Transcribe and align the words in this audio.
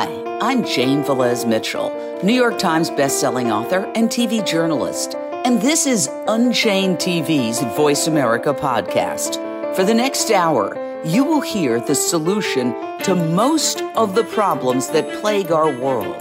Hi, 0.00 0.38
I'm 0.40 0.64
Jane 0.64 1.02
Velez 1.02 1.46
Mitchell, 1.46 1.90
New 2.24 2.32
York 2.32 2.58
Times 2.58 2.88
bestselling 2.88 3.52
author 3.52 3.84
and 3.94 4.08
TV 4.08 4.42
journalist. 4.46 5.14
And 5.44 5.60
this 5.60 5.86
is 5.86 6.08
Unchained 6.26 6.96
TV's 6.96 7.60
Voice 7.76 8.06
America 8.06 8.54
podcast. 8.54 9.34
For 9.76 9.84
the 9.84 9.92
next 9.92 10.30
hour, 10.30 10.74
you 11.04 11.22
will 11.22 11.42
hear 11.42 11.80
the 11.80 11.94
solution 11.94 12.72
to 13.00 13.14
most 13.14 13.82
of 13.94 14.14
the 14.14 14.24
problems 14.24 14.88
that 14.88 15.20
plague 15.20 15.52
our 15.52 15.70
world. 15.70 16.16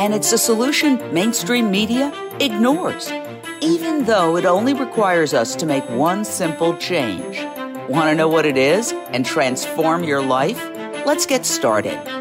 And 0.00 0.12
it's 0.12 0.32
a 0.32 0.36
solution 0.36 0.98
mainstream 1.14 1.70
media 1.70 2.12
ignores, 2.40 3.12
even 3.60 4.06
though 4.06 4.38
it 4.38 4.44
only 4.44 4.74
requires 4.74 5.34
us 5.34 5.54
to 5.54 5.66
make 5.66 5.88
one 5.90 6.24
simple 6.24 6.76
change. 6.78 7.38
Want 7.88 8.10
to 8.10 8.16
know 8.16 8.28
what 8.28 8.44
it 8.44 8.56
is 8.56 8.90
and 9.12 9.24
transform 9.24 10.02
your 10.02 10.20
life? 10.20 10.60
Let's 11.06 11.26
get 11.26 11.46
started. 11.46 12.19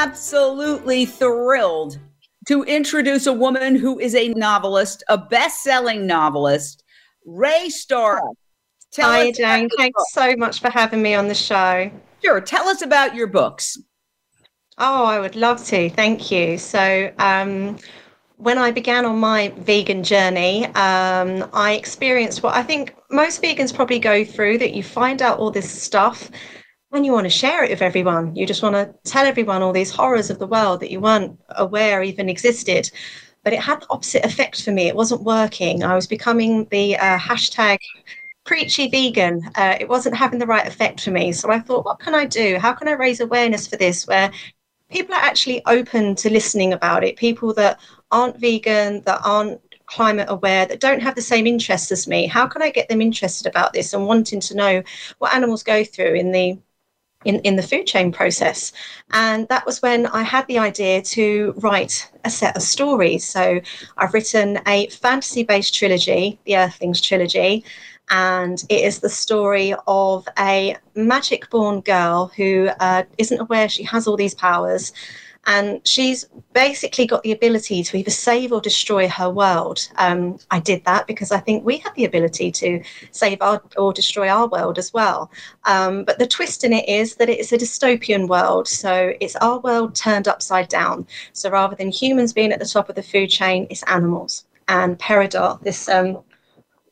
Absolutely 0.00 1.06
thrilled 1.06 1.98
to 2.46 2.62
introduce 2.62 3.26
a 3.26 3.32
woman 3.32 3.74
who 3.74 3.98
is 3.98 4.14
a 4.14 4.28
novelist, 4.28 5.02
a 5.08 5.18
best 5.18 5.64
selling 5.64 6.06
novelist, 6.06 6.84
Ray 7.26 7.68
Star. 7.68 8.22
Tell 8.92 9.10
Hi, 9.10 9.32
Jane. 9.32 9.68
Thanks 9.76 10.12
so 10.12 10.36
much 10.36 10.60
for 10.60 10.70
having 10.70 11.02
me 11.02 11.16
on 11.16 11.26
the 11.26 11.34
show. 11.34 11.90
Sure. 12.22 12.40
Tell 12.40 12.68
us 12.68 12.80
about 12.80 13.16
your 13.16 13.26
books. 13.26 13.76
Oh, 14.78 15.04
I 15.04 15.18
would 15.18 15.34
love 15.34 15.64
to. 15.66 15.90
Thank 15.90 16.30
you. 16.30 16.58
So, 16.58 17.12
um, 17.18 17.76
when 18.36 18.56
I 18.56 18.70
began 18.70 19.04
on 19.04 19.18
my 19.18 19.52
vegan 19.56 20.04
journey, 20.04 20.66
um, 20.66 21.50
I 21.52 21.72
experienced 21.72 22.44
what 22.44 22.54
I 22.54 22.62
think 22.62 22.94
most 23.10 23.42
vegans 23.42 23.74
probably 23.74 23.98
go 23.98 24.24
through 24.24 24.58
that 24.58 24.74
you 24.74 24.84
find 24.84 25.22
out 25.22 25.40
all 25.40 25.50
this 25.50 25.68
stuff 25.68 26.30
and 26.92 27.04
you 27.04 27.12
want 27.12 27.26
to 27.26 27.30
share 27.30 27.64
it 27.64 27.70
with 27.70 27.82
everyone. 27.82 28.34
You 28.34 28.46
just 28.46 28.62
want 28.62 28.74
to 28.74 28.94
tell 29.10 29.26
everyone 29.26 29.62
all 29.62 29.72
these 29.72 29.90
horrors 29.90 30.30
of 30.30 30.38
the 30.38 30.46
world 30.46 30.80
that 30.80 30.90
you 30.90 31.00
weren't 31.00 31.38
aware 31.50 32.02
even 32.02 32.28
existed. 32.28 32.90
But 33.44 33.52
it 33.52 33.60
had 33.60 33.82
the 33.82 33.90
opposite 33.90 34.24
effect 34.24 34.62
for 34.62 34.72
me. 34.72 34.88
It 34.88 34.96
wasn't 34.96 35.22
working. 35.22 35.84
I 35.84 35.94
was 35.94 36.06
becoming 36.06 36.66
the 36.70 36.96
uh, 36.96 37.18
hashtag 37.18 37.78
preachy 38.44 38.88
vegan. 38.88 39.42
Uh, 39.54 39.76
it 39.78 39.88
wasn't 39.88 40.16
having 40.16 40.38
the 40.38 40.46
right 40.46 40.66
effect 40.66 41.02
for 41.02 41.10
me. 41.10 41.32
So 41.32 41.50
I 41.50 41.60
thought, 41.60 41.84
what 41.84 42.00
can 42.00 42.14
I 42.14 42.24
do? 42.24 42.58
How 42.58 42.72
can 42.72 42.88
I 42.88 42.92
raise 42.92 43.20
awareness 43.20 43.66
for 43.68 43.76
this 43.76 44.06
where 44.06 44.30
people 44.90 45.14
are 45.14 45.20
actually 45.20 45.62
open 45.66 46.14
to 46.16 46.30
listening 46.30 46.72
about 46.72 47.04
it? 47.04 47.16
People 47.16 47.52
that 47.54 47.78
aren't 48.10 48.38
vegan, 48.38 49.02
that 49.02 49.20
aren't 49.24 49.60
climate 49.86 50.28
aware, 50.30 50.66
that 50.66 50.80
don't 50.80 51.02
have 51.02 51.14
the 51.14 51.22
same 51.22 51.46
interests 51.46 51.92
as 51.92 52.08
me. 52.08 52.26
How 52.26 52.46
can 52.46 52.62
I 52.62 52.70
get 52.70 52.88
them 52.88 53.00
interested 53.00 53.46
about 53.46 53.72
this 53.72 53.92
and 53.92 54.06
wanting 54.06 54.40
to 54.40 54.56
know 54.56 54.82
what 55.18 55.34
animals 55.34 55.62
go 55.62 55.84
through 55.84 56.14
in 56.14 56.32
the 56.32 56.58
in, 57.24 57.40
in 57.40 57.56
the 57.56 57.62
food 57.62 57.86
chain 57.86 58.12
process. 58.12 58.72
And 59.12 59.48
that 59.48 59.66
was 59.66 59.82
when 59.82 60.06
I 60.06 60.22
had 60.22 60.46
the 60.46 60.58
idea 60.58 61.02
to 61.02 61.54
write 61.58 62.10
a 62.24 62.30
set 62.30 62.56
of 62.56 62.62
stories. 62.62 63.24
So 63.24 63.60
I've 63.96 64.14
written 64.14 64.60
a 64.66 64.88
fantasy 64.88 65.42
based 65.42 65.74
trilogy, 65.74 66.38
the 66.44 66.56
Earthlings 66.56 67.00
trilogy, 67.00 67.64
and 68.10 68.62
it 68.68 68.84
is 68.84 69.00
the 69.00 69.08
story 69.08 69.74
of 69.86 70.26
a 70.38 70.76
magic 70.94 71.50
born 71.50 71.80
girl 71.80 72.30
who 72.36 72.70
uh, 72.80 73.02
not 73.30 73.40
aware 73.40 73.68
she 73.68 73.82
has 73.82 74.06
all 74.06 74.16
these 74.16 74.34
powers 74.34 74.92
and 75.46 75.80
she's 75.86 76.26
basically 76.52 77.06
got 77.06 77.22
the 77.22 77.32
ability 77.32 77.82
to 77.82 77.96
either 77.96 78.10
save 78.10 78.52
or 78.52 78.60
destroy 78.60 79.08
her 79.08 79.30
world. 79.30 79.88
Um, 79.96 80.38
I 80.50 80.60
did 80.60 80.84
that 80.84 81.06
because 81.06 81.32
I 81.32 81.38
think 81.38 81.64
we 81.64 81.78
have 81.78 81.94
the 81.94 82.04
ability 82.04 82.52
to 82.52 82.82
save 83.12 83.40
our, 83.40 83.62
or 83.76 83.92
destroy 83.92 84.28
our 84.28 84.46
world 84.46 84.78
as 84.78 84.92
well. 84.92 85.30
Um, 85.64 86.04
but 86.04 86.18
the 86.18 86.26
twist 86.26 86.64
in 86.64 86.72
it 86.72 86.88
is 86.88 87.16
that 87.16 87.28
it 87.28 87.38
is 87.38 87.52
a 87.52 87.58
dystopian 87.58 88.28
world, 88.28 88.68
so 88.68 89.12
it's 89.20 89.36
our 89.36 89.58
world 89.60 89.94
turned 89.94 90.28
upside 90.28 90.68
down. 90.68 91.06
So 91.32 91.50
rather 91.50 91.76
than 91.76 91.90
humans 91.90 92.32
being 92.32 92.52
at 92.52 92.58
the 92.58 92.66
top 92.66 92.88
of 92.88 92.94
the 92.94 93.02
food 93.02 93.28
chain, 93.28 93.66
it's 93.70 93.82
animals. 93.84 94.44
And 94.68 94.98
Peridot, 94.98 95.62
this 95.62 95.88
um, 95.88 96.18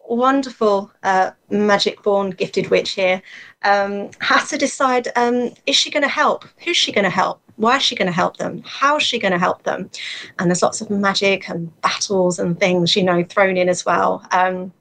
wonderful 0.08 0.90
uh, 1.02 1.32
magic 1.50 2.02
born 2.02 2.30
gifted 2.30 2.70
witch 2.70 2.92
here, 2.92 3.20
um, 3.64 4.10
has 4.20 4.48
to 4.48 4.56
decide 4.58 5.08
um, 5.16 5.52
is 5.66 5.76
she 5.76 5.90
going 5.90 6.02
to 6.02 6.08
help? 6.08 6.46
Who's 6.64 6.76
she 6.76 6.92
going 6.92 7.04
to 7.04 7.10
help? 7.10 7.42
Why 7.56 7.76
is 7.76 7.82
she 7.82 7.96
going 7.96 8.06
to 8.06 8.12
help 8.12 8.36
them? 8.36 8.62
How 8.64 8.96
is 8.96 9.02
she 9.02 9.18
going 9.18 9.32
to 9.32 9.38
help 9.38 9.62
them? 9.62 9.90
And 10.38 10.50
there's 10.50 10.62
lots 10.62 10.80
of 10.80 10.90
magic 10.90 11.48
and 11.48 11.80
battles 11.80 12.38
and 12.38 12.58
things, 12.58 12.96
you 12.96 13.02
know, 13.02 13.24
thrown 13.24 13.56
in 13.56 13.68
as 13.68 13.84
well. 13.84 14.26
Um, 14.30 14.72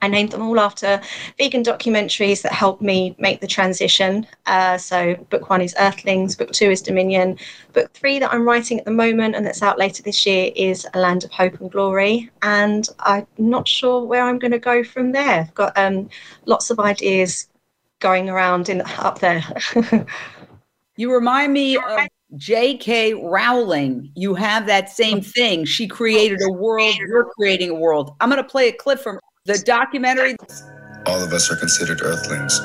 I 0.00 0.08
named 0.08 0.30
them 0.30 0.42
all 0.42 0.60
after 0.60 1.00
vegan 1.38 1.64
documentaries 1.64 2.42
that 2.42 2.52
helped 2.52 2.82
me 2.82 3.16
make 3.18 3.40
the 3.40 3.46
transition. 3.46 4.26
Uh, 4.46 4.78
so, 4.78 5.14
book 5.30 5.50
one 5.50 5.60
is 5.60 5.74
Earthlings, 5.78 6.36
book 6.36 6.52
two 6.52 6.70
is 6.70 6.82
Dominion, 6.82 7.36
book 7.72 7.92
three 7.94 8.18
that 8.20 8.32
I'm 8.32 8.46
writing 8.46 8.78
at 8.78 8.84
the 8.84 8.92
moment 8.92 9.34
and 9.34 9.44
that's 9.44 9.62
out 9.62 9.78
later 9.78 10.02
this 10.02 10.24
year 10.24 10.52
is 10.54 10.86
A 10.94 11.00
Land 11.00 11.24
of 11.24 11.32
Hope 11.32 11.60
and 11.60 11.70
Glory. 11.70 12.30
And 12.42 12.88
I'm 13.00 13.26
not 13.38 13.66
sure 13.66 14.04
where 14.04 14.22
I'm 14.22 14.38
going 14.38 14.52
to 14.52 14.58
go 14.58 14.84
from 14.84 15.12
there. 15.12 15.40
I've 15.40 15.54
got 15.54 15.76
um, 15.76 16.08
lots 16.46 16.70
of 16.70 16.78
ideas 16.78 17.48
going 18.00 18.28
around 18.30 18.68
in 18.68 18.82
up 18.98 19.18
there. 19.18 19.42
you 20.96 21.12
remind 21.12 21.52
me 21.52 21.76
of 21.76 22.08
J.K. 22.36 23.14
Rowling, 23.14 24.12
you 24.14 24.34
have 24.34 24.66
that 24.66 24.90
same 24.90 25.22
thing. 25.22 25.64
She 25.64 25.88
created 25.88 26.38
a 26.42 26.52
world, 26.52 26.94
you're 26.96 27.24
creating 27.24 27.70
a 27.70 27.74
world. 27.74 28.14
I'm 28.20 28.28
going 28.28 28.42
to 28.42 28.48
play 28.48 28.68
a 28.68 28.72
clip 28.72 29.00
from 29.00 29.18
the 29.46 29.58
documentary. 29.58 30.36
All 31.06 31.22
of 31.22 31.32
us 31.32 31.50
are 31.50 31.56
considered 31.56 32.02
earthlings. 32.02 32.58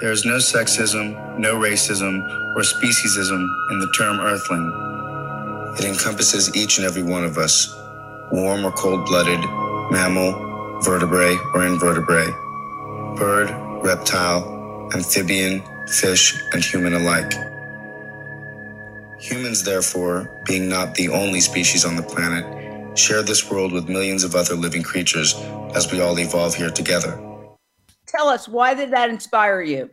There 0.00 0.12
is 0.12 0.24
no 0.24 0.36
sexism, 0.36 1.38
no 1.38 1.56
racism, 1.56 2.22
or 2.56 2.62
speciesism 2.62 3.46
in 3.70 3.78
the 3.80 3.92
term 3.98 4.18
earthling. 4.20 5.74
It 5.78 5.84
encompasses 5.84 6.56
each 6.56 6.78
and 6.78 6.86
every 6.86 7.02
one 7.02 7.24
of 7.24 7.36
us, 7.36 7.68
warm 8.32 8.64
or 8.64 8.72
cold 8.72 9.04
blooded, 9.04 9.40
mammal, 9.90 10.80
vertebrate, 10.80 11.38
or 11.52 11.66
invertebrate, 11.66 12.32
bird, 13.18 13.50
reptile, 13.84 14.88
amphibian, 14.94 15.62
fish, 15.86 16.40
and 16.52 16.64
human 16.64 16.94
alike. 16.94 17.32
Humans, 19.20 19.64
therefore, 19.64 20.42
being 20.44 20.68
not 20.68 20.94
the 20.94 21.08
only 21.08 21.40
species 21.40 21.84
on 21.84 21.96
the 21.96 22.02
planet, 22.02 22.98
share 22.98 23.22
this 23.22 23.50
world 23.50 23.72
with 23.72 23.88
millions 23.88 24.24
of 24.24 24.34
other 24.34 24.54
living 24.54 24.82
creatures 24.82 25.34
as 25.74 25.90
we 25.90 26.00
all 26.00 26.18
evolve 26.18 26.54
here 26.54 26.70
together. 26.70 27.20
Tell 28.06 28.28
us, 28.28 28.48
why 28.48 28.74
did 28.74 28.90
that 28.92 29.10
inspire 29.10 29.62
you? 29.62 29.90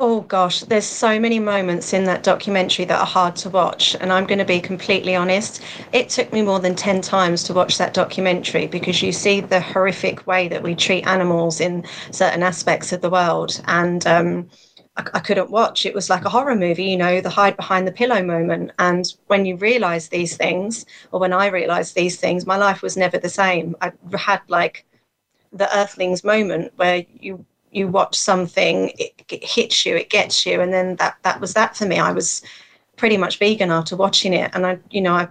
Oh 0.00 0.20
gosh, 0.20 0.60
there's 0.60 0.84
so 0.84 1.18
many 1.18 1.40
moments 1.40 1.92
in 1.92 2.04
that 2.04 2.22
documentary 2.22 2.84
that 2.84 3.00
are 3.00 3.06
hard 3.06 3.34
to 3.36 3.50
watch. 3.50 3.96
And 3.96 4.12
I'm 4.12 4.26
going 4.26 4.38
to 4.38 4.44
be 4.44 4.60
completely 4.60 5.16
honest. 5.16 5.60
It 5.92 6.08
took 6.08 6.32
me 6.32 6.40
more 6.40 6.60
than 6.60 6.76
10 6.76 7.00
times 7.00 7.42
to 7.44 7.52
watch 7.52 7.78
that 7.78 7.94
documentary 7.94 8.68
because 8.68 9.02
you 9.02 9.10
see 9.10 9.40
the 9.40 9.60
horrific 9.60 10.24
way 10.24 10.46
that 10.48 10.62
we 10.62 10.76
treat 10.76 11.04
animals 11.04 11.60
in 11.60 11.84
certain 12.12 12.44
aspects 12.44 12.92
of 12.92 13.00
the 13.00 13.10
world. 13.10 13.60
And 13.66 14.06
um, 14.06 14.48
I, 14.98 15.04
I 15.14 15.20
couldn't 15.20 15.50
watch. 15.50 15.86
It 15.86 15.94
was 15.94 16.10
like 16.10 16.24
a 16.24 16.28
horror 16.28 16.56
movie, 16.56 16.84
you 16.84 16.96
know, 16.96 17.20
the 17.20 17.30
hide 17.30 17.56
behind 17.56 17.86
the 17.86 17.92
pillow 17.92 18.22
moment. 18.22 18.72
And 18.78 19.06
when 19.28 19.46
you 19.46 19.56
realize 19.56 20.08
these 20.08 20.36
things, 20.36 20.84
or 21.12 21.20
when 21.20 21.32
I 21.32 21.46
realized 21.46 21.94
these 21.94 22.18
things, 22.18 22.46
my 22.46 22.56
life 22.56 22.82
was 22.82 22.96
never 22.96 23.18
the 23.18 23.28
same. 23.28 23.76
I 23.80 23.92
had 24.16 24.42
like 24.48 24.84
the 25.52 25.74
Earthlings 25.76 26.24
moment 26.24 26.72
where 26.76 27.04
you 27.20 27.44
you 27.70 27.86
watch 27.86 28.16
something, 28.16 28.90
it, 28.98 29.12
it 29.30 29.44
hits 29.44 29.84
you, 29.84 29.94
it 29.94 30.08
gets 30.08 30.46
you, 30.46 30.60
and 30.60 30.72
then 30.72 30.96
that 30.96 31.16
that 31.22 31.40
was 31.40 31.54
that 31.54 31.76
for 31.76 31.86
me. 31.86 31.98
I 31.98 32.12
was 32.12 32.42
pretty 32.96 33.16
much 33.16 33.38
vegan 33.38 33.70
after 33.70 33.96
watching 33.96 34.32
it, 34.32 34.50
and 34.54 34.66
I, 34.66 34.78
you 34.90 35.00
know, 35.00 35.14
I 35.14 35.28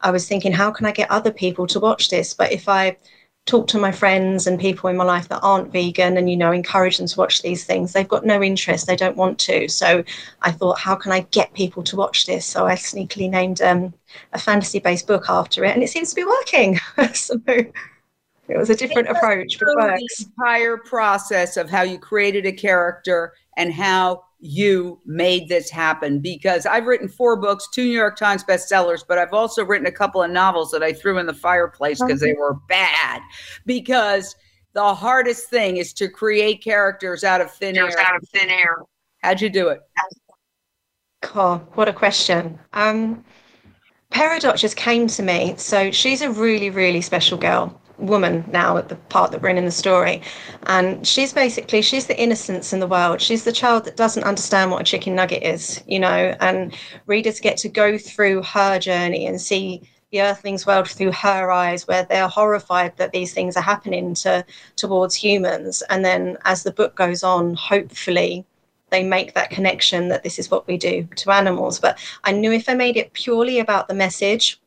I 0.00 0.10
was 0.10 0.28
thinking, 0.28 0.52
how 0.52 0.70
can 0.70 0.86
I 0.86 0.92
get 0.92 1.10
other 1.10 1.30
people 1.30 1.66
to 1.68 1.80
watch 1.80 2.10
this? 2.10 2.34
But 2.34 2.52
if 2.52 2.68
I 2.68 2.96
talk 3.46 3.66
to 3.68 3.78
my 3.78 3.92
friends 3.92 4.46
and 4.46 4.58
people 4.58 4.88
in 4.88 4.96
my 4.96 5.04
life 5.04 5.28
that 5.28 5.40
aren't 5.42 5.70
vegan 5.70 6.16
and 6.16 6.30
you 6.30 6.36
know 6.36 6.50
encourage 6.50 6.96
them 6.96 7.06
to 7.06 7.18
watch 7.18 7.42
these 7.42 7.64
things. 7.64 7.92
They've 7.92 8.08
got 8.08 8.24
no 8.24 8.42
interest. 8.42 8.86
They 8.86 8.96
don't 8.96 9.16
want 9.16 9.38
to. 9.40 9.68
So 9.68 10.02
i 10.42 10.50
thought 10.50 10.78
how 10.78 10.94
can 10.94 11.12
i 11.12 11.20
get 11.30 11.52
people 11.54 11.82
to 11.84 11.96
watch 11.96 12.26
this? 12.26 12.46
So 12.46 12.66
i 12.66 12.74
sneakily 12.74 13.30
named 13.30 13.60
um, 13.60 13.92
a 14.32 14.38
fantasy 14.38 14.78
based 14.78 15.06
book 15.06 15.26
after 15.28 15.64
it 15.64 15.74
and 15.74 15.82
it 15.82 15.90
seems 15.90 16.10
to 16.10 16.16
be 16.16 16.24
working. 16.24 16.78
So 17.14 17.38
it 17.46 18.58
was 18.58 18.68
a 18.68 18.76
different 18.76 19.08
approach 19.08 19.58
but 19.58 19.74
works. 19.76 20.18
the 20.18 20.26
entire 20.26 20.76
process 20.76 21.56
of 21.56 21.70
how 21.70 21.82
you 21.82 21.98
created 21.98 22.44
a 22.44 22.52
character 22.52 23.32
and 23.56 23.72
how 23.72 24.24
you 24.44 25.00
made 25.06 25.48
this 25.48 25.70
happen 25.70 26.20
because 26.20 26.66
I've 26.66 26.84
written 26.84 27.08
four 27.08 27.34
books, 27.34 27.66
two 27.72 27.84
New 27.84 27.90
York 27.90 28.18
Times 28.18 28.44
bestsellers, 28.44 29.02
but 29.06 29.16
I've 29.16 29.32
also 29.32 29.64
written 29.64 29.86
a 29.86 29.92
couple 29.92 30.22
of 30.22 30.30
novels 30.30 30.70
that 30.72 30.82
I 30.82 30.92
threw 30.92 31.16
in 31.16 31.24
the 31.24 31.32
fireplace 31.32 31.98
because 31.98 32.20
they 32.20 32.34
were 32.34 32.52
bad. 32.68 33.22
Because 33.64 34.36
the 34.74 34.94
hardest 34.94 35.48
thing 35.48 35.78
is 35.78 35.94
to 35.94 36.10
create 36.10 36.62
characters 36.62 37.24
out 37.24 37.40
of 37.40 37.50
thin 37.52 37.74
air. 37.78 37.98
Out 37.98 38.16
of 38.16 38.28
thin 38.28 38.50
air. 38.50 38.82
How'd 39.22 39.40
you 39.40 39.48
do 39.48 39.68
it? 39.68 39.80
Oh, 41.34 41.66
what 41.72 41.88
a 41.88 41.92
question. 41.94 42.58
Um, 42.74 43.24
Peridot 44.10 44.58
just 44.58 44.76
came 44.76 45.06
to 45.06 45.22
me. 45.22 45.54
So 45.56 45.90
she's 45.90 46.20
a 46.20 46.30
really, 46.30 46.68
really 46.68 47.00
special 47.00 47.38
girl. 47.38 47.80
Woman 47.98 48.44
now 48.50 48.76
at 48.76 48.88
the 48.88 48.96
part 48.96 49.30
that 49.30 49.42
we're 49.42 49.48
in 49.48 49.58
in 49.58 49.64
the 49.64 49.70
story. 49.70 50.22
And 50.66 51.06
she's 51.06 51.32
basically 51.32 51.82
she's 51.82 52.06
the 52.06 52.20
innocence 52.20 52.72
in 52.72 52.80
the 52.80 52.86
world. 52.86 53.20
She's 53.20 53.44
the 53.44 53.52
child 53.52 53.84
that 53.84 53.96
doesn't 53.96 54.24
understand 54.24 54.70
what 54.70 54.80
a 54.80 54.84
chicken 54.84 55.14
nugget 55.14 55.42
is 55.42 55.82
you 55.86 55.98
know? 55.98 56.34
And 56.40 56.76
readers 57.06 57.40
get 57.40 57.56
to 57.58 57.68
go 57.68 57.98
through 57.98 58.42
her 58.42 58.78
journey 58.78 59.26
and 59.26 59.40
see 59.40 59.82
the 60.10 60.22
earthlings 60.22 60.66
world 60.66 60.88
through 60.88 61.12
her 61.12 61.50
eyes 61.50 61.88
where 61.88 62.04
they're 62.04 62.28
horrified 62.28 62.96
that 62.96 63.12
these 63.12 63.32
things 63.32 63.56
are 63.56 63.62
happening 63.62 64.14
to 64.14 64.44
towards 64.76 65.14
humans. 65.14 65.82
And 65.90 66.04
then 66.04 66.38
as 66.44 66.62
the 66.62 66.72
book 66.72 66.94
goes 66.94 67.22
on 67.22 67.54
hopefully 67.54 68.44
they 68.90 69.02
make 69.02 69.34
that 69.34 69.50
connection 69.50 70.08
that 70.08 70.22
this 70.22 70.38
is 70.38 70.50
what 70.50 70.68
we 70.68 70.76
do 70.76 71.08
to 71.16 71.30
animals. 71.32 71.80
But 71.80 71.98
i 72.24 72.32
knew 72.32 72.52
if 72.52 72.68
i 72.68 72.74
made 72.74 72.96
it 72.96 73.12
purely 73.12 73.58
about 73.58 73.88
the 73.88 73.94
message 73.94 74.60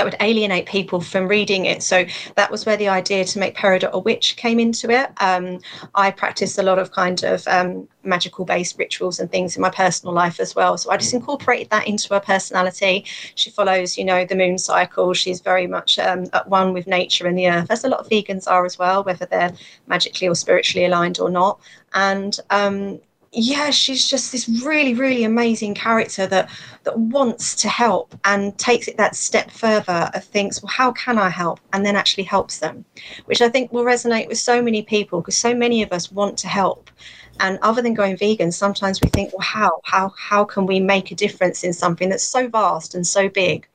that 0.00 0.06
would 0.06 0.16
alienate 0.20 0.64
people 0.64 0.98
from 0.98 1.28
reading 1.28 1.66
it. 1.66 1.82
So 1.82 2.06
that 2.34 2.50
was 2.50 2.64
where 2.64 2.78
the 2.78 2.88
idea 2.88 3.22
to 3.22 3.38
make 3.38 3.54
Peridot 3.54 3.90
a 3.90 3.98
witch 3.98 4.36
came 4.36 4.58
into 4.58 4.88
it. 4.88 5.10
Um, 5.20 5.60
I 5.94 6.10
practice 6.10 6.56
a 6.56 6.62
lot 6.62 6.78
of 6.78 6.90
kind 6.90 7.22
of 7.22 7.46
um, 7.46 7.86
magical 8.02 8.46
based 8.46 8.78
rituals 8.78 9.20
and 9.20 9.30
things 9.30 9.56
in 9.56 9.60
my 9.60 9.68
personal 9.68 10.14
life 10.14 10.40
as 10.40 10.54
well. 10.54 10.78
So 10.78 10.90
I 10.90 10.96
just 10.96 11.12
incorporated 11.12 11.68
that 11.68 11.86
into 11.86 12.14
her 12.14 12.20
personality. 12.20 13.04
She 13.34 13.50
follows, 13.50 13.98
you 13.98 14.06
know, 14.06 14.24
the 14.24 14.36
moon 14.36 14.56
cycle. 14.56 15.12
She's 15.12 15.42
very 15.42 15.66
much 15.66 15.98
um, 15.98 16.24
at 16.32 16.48
one 16.48 16.72
with 16.72 16.86
nature 16.86 17.26
and 17.26 17.36
the 17.36 17.50
earth, 17.50 17.70
as 17.70 17.84
a 17.84 17.88
lot 17.88 18.00
of 18.00 18.08
vegans 18.08 18.48
are 18.48 18.64
as 18.64 18.78
well, 18.78 19.04
whether 19.04 19.26
they're 19.26 19.52
magically 19.86 20.28
or 20.28 20.34
spiritually 20.34 20.86
aligned 20.86 21.20
or 21.20 21.28
not. 21.28 21.60
And 21.92 22.38
um, 22.48 23.00
yeah, 23.32 23.70
she's 23.70 24.08
just 24.08 24.32
this 24.32 24.48
really, 24.48 24.94
really 24.94 25.22
amazing 25.22 25.74
character 25.74 26.26
that 26.26 26.50
that 26.82 26.98
wants 26.98 27.54
to 27.54 27.68
help 27.68 28.14
and 28.24 28.56
takes 28.58 28.88
it 28.88 28.96
that 28.96 29.14
step 29.14 29.52
further 29.52 30.10
of 30.14 30.24
thinks, 30.24 30.62
well, 30.62 30.72
how 30.72 30.90
can 30.92 31.16
I 31.16 31.28
help? 31.28 31.60
And 31.72 31.86
then 31.86 31.94
actually 31.94 32.24
helps 32.24 32.58
them, 32.58 32.84
which 33.26 33.40
I 33.40 33.48
think 33.48 33.72
will 33.72 33.84
resonate 33.84 34.26
with 34.26 34.38
so 34.38 34.60
many 34.60 34.82
people 34.82 35.20
because 35.20 35.36
so 35.36 35.54
many 35.54 35.82
of 35.82 35.92
us 35.92 36.10
want 36.10 36.38
to 36.38 36.48
help. 36.48 36.90
And 37.38 37.58
other 37.62 37.80
than 37.82 37.94
going 37.94 38.16
vegan, 38.16 38.50
sometimes 38.50 39.00
we 39.00 39.08
think, 39.10 39.32
well, 39.32 39.46
how? 39.46 39.80
How 39.84 40.12
how 40.18 40.44
can 40.44 40.66
we 40.66 40.80
make 40.80 41.12
a 41.12 41.14
difference 41.14 41.62
in 41.62 41.72
something 41.72 42.08
that's 42.08 42.24
so 42.24 42.48
vast 42.48 42.96
and 42.96 43.06
so 43.06 43.28
big? 43.28 43.68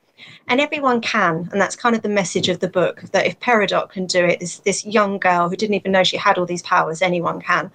And 0.48 0.60
everyone 0.60 1.00
can, 1.00 1.48
and 1.50 1.60
that's 1.60 1.76
kind 1.76 1.96
of 1.96 2.02
the 2.02 2.08
message 2.10 2.48
of 2.48 2.60
the 2.60 2.68
book 2.68 3.02
that 3.12 3.26
if 3.26 3.40
Peridot 3.40 3.90
can 3.90 4.06
do 4.06 4.22
it, 4.24 4.40
this 4.40 4.58
this 4.58 4.84
young 4.84 5.18
girl 5.18 5.48
who 5.48 5.56
didn't 5.56 5.74
even 5.74 5.92
know 5.92 6.04
she 6.04 6.18
had 6.18 6.36
all 6.36 6.46
these 6.46 6.62
powers, 6.62 7.00
anyone 7.00 7.40
can. 7.40 7.70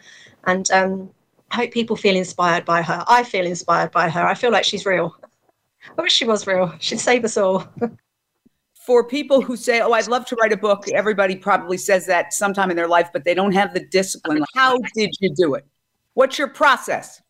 And 0.45 0.69
um, 0.71 1.09
hope 1.51 1.71
people 1.71 1.95
feel 1.95 2.15
inspired 2.15 2.65
by 2.65 2.81
her. 2.81 3.03
I 3.07 3.23
feel 3.23 3.45
inspired 3.45 3.91
by 3.91 4.09
her. 4.09 4.25
I 4.25 4.33
feel 4.33 4.51
like 4.51 4.65
she's 4.65 4.85
real. 4.85 5.15
I 5.97 6.01
wish 6.01 6.13
she 6.13 6.25
was 6.25 6.47
real. 6.47 6.73
She'd 6.79 6.99
save 6.99 7.25
us 7.25 7.37
all. 7.37 7.67
For 8.85 9.07
people 9.07 9.41
who 9.41 9.55
say, 9.55 9.79
Oh, 9.81 9.91
I'd 9.91 10.07
love 10.07 10.25
to 10.25 10.35
write 10.35 10.51
a 10.51 10.57
book, 10.57 10.89
everybody 10.89 11.35
probably 11.35 11.77
says 11.77 12.07
that 12.07 12.33
sometime 12.33 12.71
in 12.71 12.77
their 12.77 12.87
life, 12.87 13.09
but 13.13 13.23
they 13.23 13.35
don't 13.35 13.51
have 13.51 13.73
the 13.73 13.85
discipline. 13.91 14.43
How 14.55 14.79
did 14.95 15.11
you 15.19 15.33
do 15.35 15.53
it? 15.53 15.65
What's 16.15 16.37
your 16.39 16.47
process? 16.47 17.21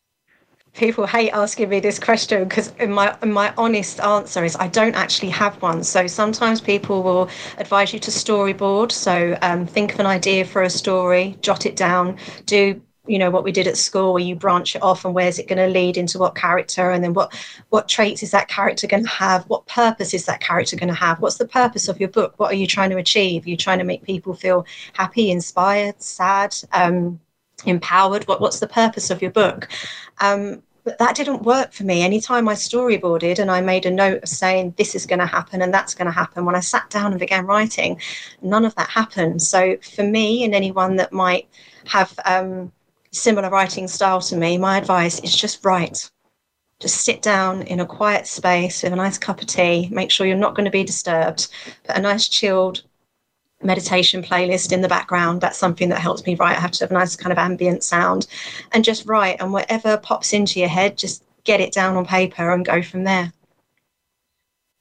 People 0.73 1.05
hate 1.05 1.31
asking 1.31 1.67
me 1.67 1.81
this 1.81 1.99
question 1.99 2.47
because 2.47 2.71
my 2.87 3.13
my 3.25 3.53
honest 3.57 3.99
answer 3.99 4.45
is 4.45 4.55
I 4.55 4.69
don't 4.69 4.95
actually 4.95 5.29
have 5.31 5.61
one. 5.61 5.83
So 5.83 6.07
sometimes 6.07 6.61
people 6.61 7.03
will 7.03 7.29
advise 7.57 7.91
you 7.91 7.99
to 7.99 8.11
storyboard. 8.11 8.93
So 8.93 9.37
um, 9.41 9.67
think 9.67 9.93
of 9.93 9.99
an 9.99 10.05
idea 10.05 10.45
for 10.45 10.61
a 10.61 10.69
story, 10.69 11.37
jot 11.41 11.65
it 11.65 11.75
down, 11.75 12.17
do 12.45 12.81
you 13.07 13.17
know 13.17 13.31
what 13.31 13.43
we 13.43 13.51
did 13.51 13.67
at 13.67 13.77
school 13.77 14.13
where 14.13 14.23
you 14.23 14.35
branch 14.35 14.75
it 14.75 14.83
off 14.83 15.05
and 15.05 15.15
where's 15.15 15.39
it 15.39 15.47
going 15.47 15.57
to 15.57 15.67
lead 15.67 15.97
into 15.97 16.19
what 16.19 16.35
character 16.35 16.91
and 16.91 17.03
then 17.03 17.13
what 17.13 17.33
what 17.69 17.89
traits 17.89 18.21
is 18.21 18.31
that 18.31 18.47
character 18.47 18.85
going 18.85 19.03
to 19.03 19.09
have? 19.09 19.43
What 19.45 19.65
purpose 19.65 20.13
is 20.13 20.25
that 20.25 20.39
character 20.39 20.75
going 20.75 20.89
to 20.89 20.93
have? 20.93 21.19
What's 21.19 21.37
the 21.37 21.47
purpose 21.47 21.87
of 21.87 21.99
your 21.99 22.09
book? 22.09 22.35
What 22.37 22.51
are 22.51 22.55
you 22.55 22.67
trying 22.67 22.91
to 22.91 22.97
achieve? 22.97 23.45
Are 23.45 23.49
you 23.49 23.57
trying 23.57 23.79
to 23.79 23.83
make 23.83 24.03
people 24.03 24.35
feel 24.35 24.65
happy 24.93 25.31
inspired 25.31 26.01
sad 26.01 26.55
um, 26.73 27.19
empowered? 27.65 28.27
What, 28.27 28.39
what's 28.39 28.59
the 28.59 28.67
purpose 28.67 29.09
of 29.09 29.21
your 29.21 29.31
book? 29.31 29.67
Um, 30.19 30.61
but 30.83 30.97
that 30.97 31.15
didn't 31.15 31.43
work 31.43 31.73
for 31.73 31.83
me. 31.83 32.03
Anytime 32.03 32.47
i 32.47 32.53
storyboarded 32.53 33.39
and 33.39 33.51
i 33.51 33.61
made 33.61 33.85
a 33.85 33.91
note 33.91 34.23
of 34.23 34.29
saying 34.29 34.73
this 34.77 34.95
is 34.95 35.05
going 35.05 35.19
to 35.19 35.25
happen 35.25 35.61
and 35.61 35.73
that's 35.73 35.93
going 35.93 36.07
to 36.07 36.11
happen 36.11 36.43
when 36.43 36.55
i 36.55 36.59
sat 36.59 36.89
down 36.89 37.11
and 37.11 37.19
began 37.19 37.45
writing 37.45 37.99
none 38.41 38.65
of 38.65 38.75
that 38.75 38.89
happened. 38.89 39.41
So 39.41 39.77
for 39.77 40.03
me 40.03 40.43
and 40.43 40.55
anyone 40.55 40.95
that 40.97 41.13
might 41.13 41.47
have 41.85 42.13
um, 42.25 42.71
similar 43.11 43.49
writing 43.49 43.87
style 43.87 44.21
to 44.21 44.35
me, 44.35 44.57
my 44.57 44.77
advice 44.77 45.19
is 45.19 45.35
just 45.35 45.63
write. 45.63 46.09
Just 46.79 47.05
sit 47.05 47.21
down 47.21 47.61
in 47.63 47.79
a 47.79 47.85
quiet 47.85 48.25
space 48.25 48.81
with 48.81 48.93
a 48.93 48.95
nice 48.95 49.17
cup 49.17 49.41
of 49.41 49.47
tea. 49.47 49.87
Make 49.91 50.09
sure 50.09 50.25
you're 50.25 50.35
not 50.35 50.55
going 50.55 50.65
to 50.65 50.71
be 50.71 50.83
disturbed. 50.83 51.47
Put 51.83 51.97
a 51.97 52.01
nice 52.01 52.27
chilled 52.27 52.83
meditation 53.61 54.23
playlist 54.23 54.71
in 54.71 54.81
the 54.81 54.87
background. 54.87 55.41
That's 55.41 55.57
something 55.57 55.89
that 55.89 55.99
helps 55.99 56.25
me 56.25 56.35
write. 56.35 56.57
I 56.57 56.61
have 56.61 56.71
to 56.71 56.83
have 56.83 56.91
a 56.91 56.95
nice 56.95 57.15
kind 57.15 57.31
of 57.31 57.37
ambient 57.37 57.83
sound 57.83 58.27
and 58.71 58.83
just 58.83 59.05
write. 59.05 59.39
And 59.39 59.53
whatever 59.53 59.97
pops 59.97 60.33
into 60.33 60.59
your 60.59 60.69
head, 60.69 60.97
just 60.97 61.23
get 61.43 61.61
it 61.61 61.71
down 61.71 61.97
on 61.97 62.05
paper 62.05 62.51
and 62.51 62.65
go 62.65 62.81
from 62.81 63.03
there. 63.03 63.31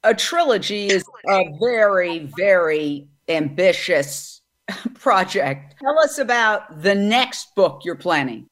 A 0.03 0.15
trilogy 0.15 0.87
is 0.87 1.05
a 1.29 1.55
very, 1.59 2.31
very 2.35 3.07
ambitious 3.27 4.40
project. 4.95 5.75
Tell 5.81 5.99
us 5.99 6.17
about 6.17 6.81
the 6.81 6.95
next 6.95 7.55
book 7.55 7.81
you're 7.83 7.95
planning. 7.95 8.47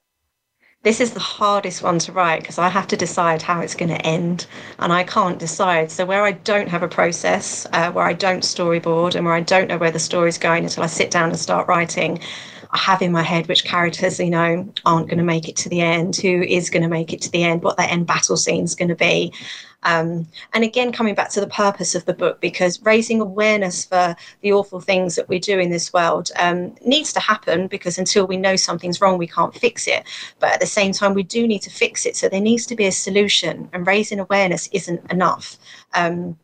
This 0.81 1.01
is 1.01 1.11
the 1.11 1.19
hardest 1.19 1.83
one 1.83 1.99
to 1.99 2.13
write 2.13 2.39
because 2.39 2.57
I 2.57 2.69
have 2.69 2.87
to 2.87 2.95
decide 2.95 3.41
how 3.41 3.59
it's 3.59 3.75
going 3.75 3.89
to 3.89 4.05
end 4.05 4.47
and 4.79 4.93
I 4.93 5.03
can't 5.03 5.37
decide. 5.37 5.91
So, 5.91 6.05
where 6.05 6.23
I 6.23 6.31
don't 6.31 6.69
have 6.69 6.83
a 6.83 6.87
process, 6.87 7.67
uh, 7.73 7.91
where 7.91 8.05
I 8.05 8.13
don't 8.13 8.43
storyboard, 8.43 9.15
and 9.15 9.25
where 9.25 9.33
I 9.33 9.41
don't 9.41 9.67
know 9.67 9.77
where 9.77 9.91
the 9.91 9.99
story's 9.99 10.37
going 10.37 10.63
until 10.63 10.83
I 10.83 10.87
sit 10.87 11.11
down 11.11 11.31
and 11.31 11.37
start 11.37 11.67
writing, 11.67 12.21
I 12.71 12.77
have 12.77 13.01
in 13.01 13.11
my 13.11 13.23
head 13.23 13.47
which 13.47 13.63
characters, 13.63 14.19
you 14.19 14.29
know, 14.29 14.71
aren't 14.85 15.07
going 15.07 15.17
to 15.17 15.23
make 15.23 15.49
it 15.49 15.55
to 15.57 15.69
the 15.69 15.81
end, 15.81 16.15
who 16.15 16.43
is 16.43 16.69
going 16.69 16.83
to 16.83 16.89
make 16.89 17.13
it 17.13 17.21
to 17.21 17.31
the 17.31 17.43
end, 17.43 17.63
what 17.63 17.77
that 17.77 17.91
end 17.91 18.05
battle 18.05 18.37
scene 18.37 18.63
is 18.63 18.75
going 18.75 18.89
to 18.89 18.95
be. 18.95 19.33
Um, 19.83 20.27
and 20.53 20.63
again, 20.63 20.91
coming 20.91 21.15
back 21.15 21.29
to 21.31 21.39
the 21.39 21.47
purpose 21.47 21.95
of 21.95 22.05
the 22.05 22.13
book, 22.13 22.41
because 22.41 22.81
raising 22.83 23.21
awareness 23.21 23.85
for 23.85 24.15
the 24.41 24.51
awful 24.51 24.81
things 24.81 25.15
that 25.15 25.29
we 25.29 25.39
do 25.39 25.57
in 25.57 25.69
this 25.69 25.93
world 25.93 26.31
um, 26.37 26.75
needs 26.85 27.13
to 27.13 27.19
happen 27.19 27.67
because 27.67 27.97
until 27.97 28.27
we 28.27 28.37
know 28.37 28.55
something's 28.55 29.01
wrong, 29.01 29.17
we 29.17 29.27
can't 29.27 29.55
fix 29.55 29.87
it. 29.87 30.03
But 30.39 30.51
at 30.51 30.59
the 30.59 30.65
same 30.65 30.91
time, 30.91 31.13
we 31.13 31.23
do 31.23 31.47
need 31.47 31.61
to 31.63 31.69
fix 31.69 32.05
it. 32.05 32.15
So 32.15 32.27
there 32.29 32.41
needs 32.41 32.65
to 32.67 32.75
be 32.75 32.85
a 32.85 32.91
solution, 32.91 33.69
and 33.73 33.87
raising 33.87 34.19
awareness 34.19 34.69
isn't 34.73 35.11
enough. 35.11 35.57
Um, 35.93 36.37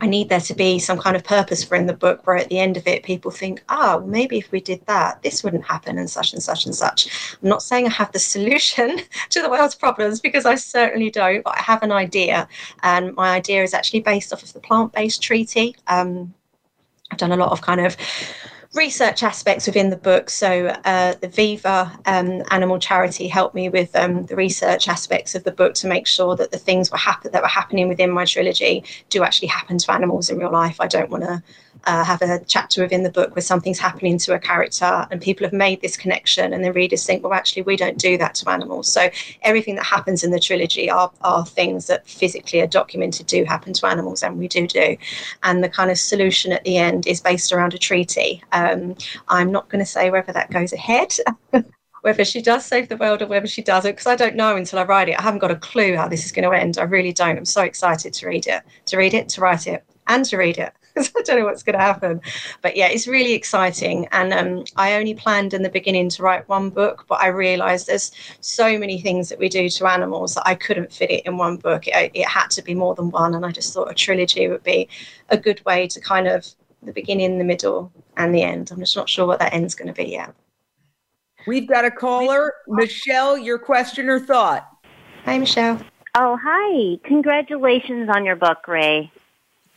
I 0.00 0.06
need 0.06 0.28
there 0.28 0.40
to 0.40 0.54
be 0.54 0.78
some 0.78 0.98
kind 0.98 1.16
of 1.16 1.24
purpose 1.24 1.64
for 1.64 1.74
in 1.74 1.86
the 1.86 1.92
book 1.92 2.24
where 2.26 2.36
at 2.36 2.48
the 2.48 2.58
end 2.58 2.76
of 2.76 2.86
it 2.86 3.02
people 3.02 3.30
think, 3.30 3.62
ah, 3.68 3.96
well, 3.96 4.06
maybe 4.06 4.38
if 4.38 4.52
we 4.52 4.60
did 4.60 4.84
that, 4.86 5.22
this 5.22 5.42
wouldn't 5.42 5.64
happen 5.64 5.98
and 5.98 6.08
such 6.08 6.32
and 6.32 6.42
such 6.42 6.66
and 6.66 6.74
such. 6.74 7.36
I'm 7.42 7.48
not 7.48 7.62
saying 7.62 7.86
I 7.86 7.90
have 7.90 8.12
the 8.12 8.18
solution 8.34 9.00
to 9.30 9.42
the 9.42 9.50
world's 9.50 9.74
problems 9.74 10.20
because 10.20 10.46
I 10.46 10.54
certainly 10.54 11.10
don't, 11.10 11.42
but 11.42 11.56
I 11.58 11.62
have 11.62 11.82
an 11.82 11.90
idea. 11.90 12.46
And 12.82 13.14
my 13.14 13.30
idea 13.30 13.62
is 13.62 13.74
actually 13.74 14.00
based 14.00 14.32
off 14.32 14.42
of 14.42 14.52
the 14.52 14.60
plant 14.60 14.92
based 14.92 15.20
treaty. 15.20 15.74
Um, 15.88 16.32
I've 17.10 17.18
done 17.18 17.32
a 17.32 17.36
lot 17.36 17.50
of 17.52 17.62
kind 17.62 17.80
of 17.80 17.96
research 18.74 19.22
aspects 19.22 19.66
within 19.66 19.90
the 19.90 19.96
book. 19.96 20.28
So 20.28 20.66
uh, 20.84 21.14
the 21.20 21.28
Viva 21.28 21.98
um, 22.06 22.42
animal 22.50 22.78
charity 22.78 23.26
helped 23.26 23.54
me 23.54 23.68
with 23.68 23.94
um, 23.96 24.26
the 24.26 24.36
research 24.36 24.88
aspects 24.88 25.34
of 25.34 25.44
the 25.44 25.52
book 25.52 25.74
to 25.74 25.86
make 25.86 26.06
sure 26.06 26.36
that 26.36 26.50
the 26.50 26.58
things 26.58 26.90
were 26.90 26.98
happen- 26.98 27.32
that 27.32 27.42
were 27.42 27.48
happening 27.48 27.88
within 27.88 28.10
my 28.10 28.24
trilogy 28.24 28.84
do 29.08 29.22
actually 29.22 29.48
happen 29.48 29.78
to 29.78 29.92
animals 29.92 30.28
in 30.28 30.38
real 30.38 30.52
life. 30.52 30.80
I 30.80 30.86
don't 30.86 31.10
want 31.10 31.24
to 31.24 31.42
uh, 31.84 32.04
have 32.04 32.22
a 32.22 32.40
chapter 32.46 32.82
within 32.82 33.02
the 33.02 33.10
book 33.10 33.34
where 33.34 33.42
something's 33.42 33.78
happening 33.78 34.18
to 34.18 34.34
a 34.34 34.38
character 34.38 35.06
and 35.10 35.20
people 35.20 35.46
have 35.46 35.52
made 35.52 35.80
this 35.80 35.96
connection 35.96 36.52
and 36.52 36.64
the 36.64 36.72
readers 36.72 37.04
think 37.04 37.22
well 37.22 37.32
actually 37.32 37.62
we 37.62 37.76
don't 37.76 37.98
do 37.98 38.18
that 38.18 38.34
to 38.34 38.48
animals 38.50 38.90
so 38.90 39.08
everything 39.42 39.74
that 39.74 39.84
happens 39.84 40.24
in 40.24 40.30
the 40.30 40.40
trilogy 40.40 40.90
are, 40.90 41.10
are 41.22 41.44
things 41.44 41.86
that 41.86 42.06
physically 42.06 42.60
are 42.60 42.66
documented 42.66 43.26
do 43.26 43.44
happen 43.44 43.72
to 43.72 43.86
animals 43.86 44.22
and 44.22 44.38
we 44.38 44.48
do 44.48 44.66
do 44.66 44.96
and 45.42 45.62
the 45.62 45.68
kind 45.68 45.90
of 45.90 45.98
solution 45.98 46.52
at 46.52 46.64
the 46.64 46.76
end 46.76 47.06
is 47.06 47.20
based 47.20 47.52
around 47.52 47.74
a 47.74 47.78
treaty 47.78 48.42
um, 48.52 48.96
i'm 49.28 49.50
not 49.52 49.68
going 49.68 49.80
to 49.80 49.90
say 49.90 50.10
whether 50.10 50.32
that 50.32 50.50
goes 50.50 50.72
ahead 50.72 51.12
whether 52.02 52.24
she 52.24 52.40
does 52.40 52.64
save 52.64 52.88
the 52.88 52.96
world 52.96 53.22
or 53.22 53.26
whether 53.26 53.46
she 53.46 53.62
doesn't, 53.62 53.92
because 53.92 54.06
I 54.06 54.16
don't 54.16 54.36
know 54.36 54.56
until 54.56 54.78
I 54.78 54.84
write 54.84 55.08
it. 55.08 55.18
I 55.18 55.22
haven't 55.22 55.40
got 55.40 55.50
a 55.50 55.56
clue 55.56 55.96
how 55.96 56.08
this 56.08 56.24
is 56.24 56.32
going 56.32 56.48
to 56.48 56.56
end. 56.56 56.78
I 56.78 56.84
really 56.84 57.12
don't. 57.12 57.36
I'm 57.36 57.44
so 57.44 57.62
excited 57.62 58.12
to 58.14 58.26
read 58.26 58.46
it, 58.46 58.62
to 58.86 58.96
read 58.96 59.14
it, 59.14 59.28
to 59.30 59.40
write 59.40 59.66
it, 59.66 59.84
and 60.06 60.24
to 60.26 60.36
read 60.36 60.58
it. 60.58 60.72
I 60.98 61.22
don't 61.22 61.38
know 61.38 61.44
what's 61.44 61.62
going 61.62 61.78
to 61.78 61.84
happen. 61.84 62.20
But 62.62 62.76
yeah, 62.76 62.88
it's 62.88 63.06
really 63.06 63.32
exciting. 63.32 64.06
And 64.12 64.32
um, 64.32 64.64
I 64.76 64.94
only 64.94 65.14
planned 65.14 65.54
in 65.54 65.62
the 65.62 65.68
beginning 65.68 66.08
to 66.10 66.22
write 66.22 66.48
one 66.48 66.70
book, 66.70 67.04
but 67.08 67.20
I 67.20 67.28
realized 67.28 67.86
there's 67.86 68.12
so 68.40 68.78
many 68.78 69.00
things 69.00 69.28
that 69.28 69.38
we 69.38 69.48
do 69.48 69.68
to 69.68 69.86
animals 69.86 70.34
that 70.34 70.46
I 70.46 70.54
couldn't 70.54 70.92
fit 70.92 71.10
it 71.10 71.26
in 71.26 71.36
one 71.36 71.56
book. 71.56 71.86
It, 71.86 72.10
it 72.14 72.26
had 72.26 72.48
to 72.50 72.62
be 72.62 72.74
more 72.74 72.94
than 72.94 73.10
one. 73.10 73.34
And 73.34 73.46
I 73.46 73.52
just 73.52 73.72
thought 73.72 73.90
a 73.90 73.94
trilogy 73.94 74.48
would 74.48 74.62
be 74.62 74.88
a 75.28 75.36
good 75.36 75.64
way 75.64 75.86
to 75.88 76.00
kind 76.00 76.26
of 76.26 76.46
the 76.82 76.92
beginning, 76.92 77.38
the 77.38 77.44
middle, 77.44 77.92
and 78.16 78.34
the 78.34 78.42
end. 78.42 78.70
I'm 78.70 78.80
just 78.80 78.96
not 78.96 79.08
sure 79.08 79.26
what 79.26 79.38
that 79.40 79.52
end's 79.52 79.74
going 79.74 79.88
to 79.88 79.94
be 79.94 80.10
yet. 80.10 80.34
We've 81.46 81.68
got 81.68 81.84
a 81.84 81.90
caller. 81.90 82.52
Michelle, 82.66 83.38
your 83.38 83.58
question 83.58 84.08
or 84.08 84.20
thought? 84.20 84.68
Hi, 85.24 85.38
Michelle. 85.38 85.80
Oh, 86.16 86.38
hi. 86.42 86.98
Congratulations 87.04 88.08
on 88.12 88.24
your 88.24 88.36
book, 88.36 88.66
Ray. 88.66 89.10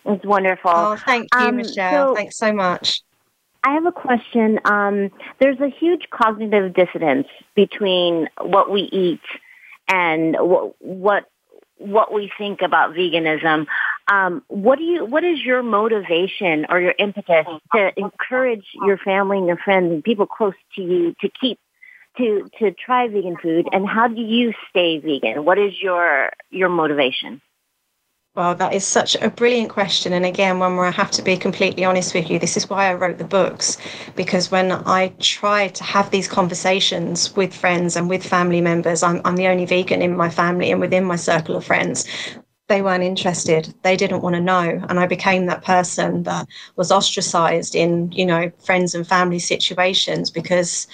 It's 0.05 0.25
wonderful. 0.25 0.71
Oh, 0.73 0.95
thank 0.97 1.29
you, 1.35 1.47
um, 1.47 1.57
Michelle. 1.57 2.09
So, 2.09 2.15
Thanks 2.15 2.37
so 2.37 2.53
much. 2.53 3.03
I 3.63 3.73
have 3.73 3.85
a 3.85 3.91
question. 3.91 4.59
Um, 4.65 5.11
there's 5.39 5.59
a 5.59 5.69
huge 5.69 6.09
cognitive 6.09 6.73
dissonance 6.73 7.27
between 7.55 8.27
what 8.41 8.71
we 8.71 8.81
eat 8.81 9.21
and 9.87 10.35
what 10.39 10.73
what, 10.81 11.25
what 11.77 12.13
we 12.13 12.31
think 12.37 12.61
about 12.61 12.95
veganism. 12.95 13.67
Um, 14.11 14.43
what 14.47 14.79
do 14.79 14.83
you? 14.83 15.05
What 15.05 15.23
is 15.23 15.43
your 15.43 15.61
motivation 15.61 16.65
or 16.69 16.81
your 16.81 16.95
impetus 16.97 17.45
to 17.75 17.91
encourage 17.97 18.65
your 18.85 18.97
family 18.97 19.37
and 19.37 19.47
your 19.47 19.57
friends 19.57 19.91
and 19.91 20.03
people 20.03 20.25
close 20.25 20.55
to 20.75 20.81
you 20.81 21.15
to 21.21 21.29
keep 21.39 21.59
to 22.17 22.49
to 22.57 22.71
try 22.71 23.07
vegan 23.07 23.37
food? 23.37 23.67
And 23.71 23.87
how 23.87 24.07
do 24.07 24.21
you 24.21 24.53
stay 24.71 24.97
vegan? 24.97 25.45
What 25.45 25.59
is 25.59 25.73
your 25.79 26.31
your 26.49 26.69
motivation? 26.69 27.41
Well, 28.33 28.55
that 28.55 28.73
is 28.73 28.87
such 28.87 29.15
a 29.15 29.29
brilliant 29.29 29.69
question. 29.71 30.13
And 30.13 30.25
again, 30.25 30.57
one 30.57 30.77
where 30.77 30.85
I 30.85 30.91
have 30.91 31.11
to 31.11 31.21
be 31.21 31.35
completely 31.35 31.83
honest 31.83 32.13
with 32.13 32.29
you. 32.29 32.39
This 32.39 32.55
is 32.55 32.69
why 32.69 32.87
I 32.89 32.93
wrote 32.93 33.17
the 33.17 33.25
books, 33.25 33.77
because 34.15 34.49
when 34.49 34.71
I 34.71 35.09
try 35.19 35.67
to 35.67 35.83
have 35.83 36.11
these 36.11 36.29
conversations 36.29 37.35
with 37.35 37.53
friends 37.53 37.97
and 37.97 38.07
with 38.07 38.25
family 38.25 38.61
members, 38.61 39.03
I'm, 39.03 39.19
I'm 39.25 39.35
the 39.35 39.47
only 39.47 39.65
vegan 39.65 40.01
in 40.01 40.15
my 40.15 40.29
family 40.29 40.71
and 40.71 40.79
within 40.79 41.03
my 41.03 41.17
circle 41.17 41.57
of 41.57 41.65
friends. 41.65 42.05
They 42.69 42.81
weren't 42.81 43.03
interested. 43.03 43.73
They 43.83 43.97
didn't 43.97 44.21
want 44.21 44.35
to 44.35 44.41
know. 44.41 44.81
And 44.87 44.97
I 44.97 45.07
became 45.07 45.47
that 45.47 45.65
person 45.65 46.23
that 46.23 46.47
was 46.77 46.89
ostracized 46.89 47.75
in, 47.75 48.13
you 48.13 48.25
know, 48.25 48.49
friends 48.59 48.95
and 48.95 49.05
family 49.05 49.39
situations 49.39 50.29
because 50.31 50.87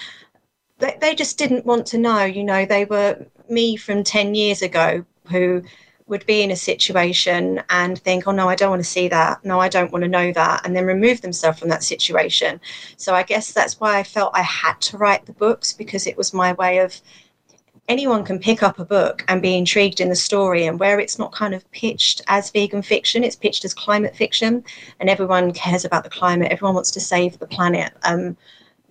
they, 0.79 0.98
they 1.01 1.13
just 1.13 1.38
didn't 1.38 1.67
want 1.67 1.86
to 1.88 2.00
know. 2.00 2.24
You 2.24 2.44
know, 2.44 2.65
they 2.65 2.86
were 2.86 3.24
me 3.48 3.75
from 3.75 4.03
10 4.03 4.34
years 4.34 4.63
ago 4.63 5.06
who 5.29 5.62
would 6.08 6.26
be 6.26 6.42
in 6.42 6.52
a 6.52 6.56
situation 6.56 7.62
and 7.70 8.00
think, 8.00 8.28
oh, 8.28 8.32
no, 8.32 8.48
I 8.48 8.56
don't 8.56 8.70
want 8.70 8.84
to 8.84 8.90
see 8.90 9.08
that. 9.10 9.44
No, 9.44 9.60
I 9.60 9.70
don't 9.70 9.92
want 9.92 10.04
to 10.04 10.10
know 10.10 10.32
that. 10.32 10.66
And 10.66 10.76
then 10.76 10.86
remove 10.86 11.22
themselves 11.22 11.60
from 11.60 11.70
that 11.70 11.84
situation. 11.84 12.62
So 12.96 13.14
I 13.14 13.24
guess 13.24 13.52
that's 13.52 13.80
why 13.80 13.98
I 13.98 14.04
felt 14.04 14.32
I 14.34 14.42
had 14.42 14.80
to 14.82 14.98
write 14.98 15.26
the 15.26 15.34
books 15.34 15.74
because 15.74 16.08
it 16.08 16.18
was 16.18 16.34
my 16.34 16.54
way 16.54 16.80
of 16.80 17.00
anyone 17.88 18.24
can 18.24 18.40
pick 18.40 18.64
up 18.64 18.80
a 18.80 18.86
book 18.86 19.24
and 19.28 19.42
be 19.42 19.58
intrigued 19.58 20.02
in 20.02 20.10
the 20.10 20.16
story 20.16 20.66
and 20.66 20.80
where 20.80 21.00
it's 21.00 21.18
not 21.18 21.32
kind 21.32 21.54
of 21.54 21.70
pitched 21.72 22.22
as 22.28 22.52
vegan 22.52 22.82
fiction 22.82 23.24
it's 23.24 23.36
pitched 23.36 23.64
as 23.64 23.74
climate 23.74 24.14
fiction 24.14 24.62
and 25.00 25.10
everyone 25.10 25.54
cares 25.54 25.86
about 25.86 26.04
the 26.04 26.10
climate 26.10 26.52
everyone 26.52 26.76
wants 26.76 26.92
to 26.92 27.00
save 27.00 27.40
the 27.40 27.48
planet 27.48 27.94
um, 28.04 28.36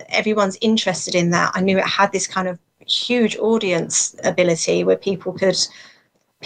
everyone's 0.08 0.56
interested 0.62 1.14
in 1.14 1.28
that 1.28 1.52
i 1.54 1.60
knew 1.60 1.76
it 1.76 1.84
had 1.84 2.10
this 2.10 2.26
kind 2.26 2.48
of 2.48 2.58
huge 2.86 3.36
audience 3.36 4.16
ability 4.24 4.82
where 4.84 4.96
people 4.96 5.32
could 5.32 5.58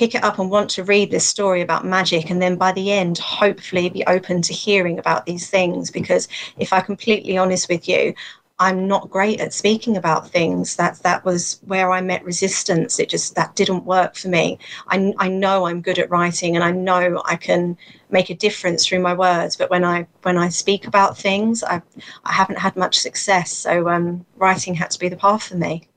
pick 0.00 0.14
it 0.14 0.25
up 0.25 0.38
and 0.38 0.50
want 0.50 0.71
to 0.71 0.83
read 0.83 1.11
this 1.11 1.26
story 1.26 1.61
about 1.61 1.85
magic 1.85 2.30
and 2.30 2.40
then 2.40 2.57
by 2.57 2.73
the 2.73 2.90
end 2.90 3.19
hopefully 3.19 3.90
be 3.90 4.02
open 4.07 4.40
to 4.40 4.54
hearing 4.54 4.99
about 4.99 5.26
these 5.26 5.50
things. 5.50 5.90
Because 5.90 6.26
if 6.57 6.73
i'm 6.73 6.83
completely 6.85 7.37
honest 7.37 7.69
with 7.69 7.87
you 7.87 8.14
i'm 8.59 8.88
not 8.88 9.11
great 9.11 9.40
at 9.42 9.52
speaking 9.52 9.99
about 9.99 10.30
things. 10.30 10.76
That 10.76 10.95
that 11.02 11.23
was 11.26 11.61
where 11.66 11.92
i 11.92 12.00
met 12.00 12.25
resistance. 12.25 12.99
It 12.99 13.11
just 13.11 13.35
that 13.35 13.54
didn't 13.57 13.85
work 13.85 14.14
for 14.16 14.28
me. 14.28 14.59
I, 14.88 15.12
I 15.19 15.28
know 15.28 15.66
i'm 15.66 15.83
good 15.83 15.99
at 15.99 16.11
writing 16.11 16.57
and 16.57 16.64
i 16.64 16.71
know 16.71 17.21
i 17.26 17.37
can 17.37 17.76
make 18.09 18.30
a 18.30 18.35
difference 18.47 18.87
through 18.87 19.00
my 19.00 19.12
words. 19.12 19.54
But 19.54 19.69
when 19.69 19.85
i 19.85 20.07
when 20.23 20.38
i 20.38 20.49
speak 20.49 20.87
about 20.87 21.19
things 21.19 21.62
i 21.62 21.83
i 22.25 22.33
haven't 22.33 22.64
had 22.64 22.75
much 22.75 22.99
success. 22.99 23.52
So 23.52 23.90
um, 23.90 24.25
writing 24.38 24.73
had 24.73 24.90
to 24.92 24.99
be 24.99 25.11
the 25.11 25.23
path 25.26 25.42
for 25.49 25.59
me 25.59 25.89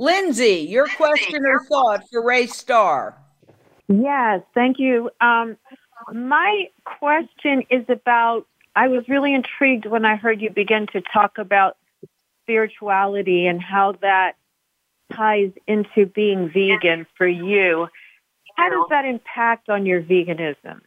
Lindsay, 0.00 0.66
your 0.66 0.88
question 0.96 1.44
or 1.44 1.62
thought 1.66 2.08
for 2.10 2.24
Ray 2.24 2.46
Star. 2.46 3.18
Yes, 3.86 4.40
thank 4.54 4.78
you. 4.78 5.10
Um, 5.20 5.58
my 6.10 6.68
question 6.86 7.64
is 7.68 7.84
about 7.90 8.46
I 8.74 8.88
was 8.88 9.06
really 9.10 9.34
intrigued 9.34 9.84
when 9.84 10.06
I 10.06 10.16
heard 10.16 10.40
you 10.40 10.48
begin 10.48 10.86
to 10.94 11.02
talk 11.02 11.36
about 11.36 11.76
spirituality 12.42 13.46
and 13.46 13.60
how 13.60 13.92
that 14.00 14.36
ties 15.12 15.52
into 15.66 16.06
being 16.06 16.48
vegan 16.48 17.06
for 17.18 17.28
you. 17.28 17.86
How 18.56 18.70
does 18.70 18.86
that 18.88 19.04
impact 19.04 19.68
on 19.68 19.84
your 19.84 20.00
veganism? 20.00 20.80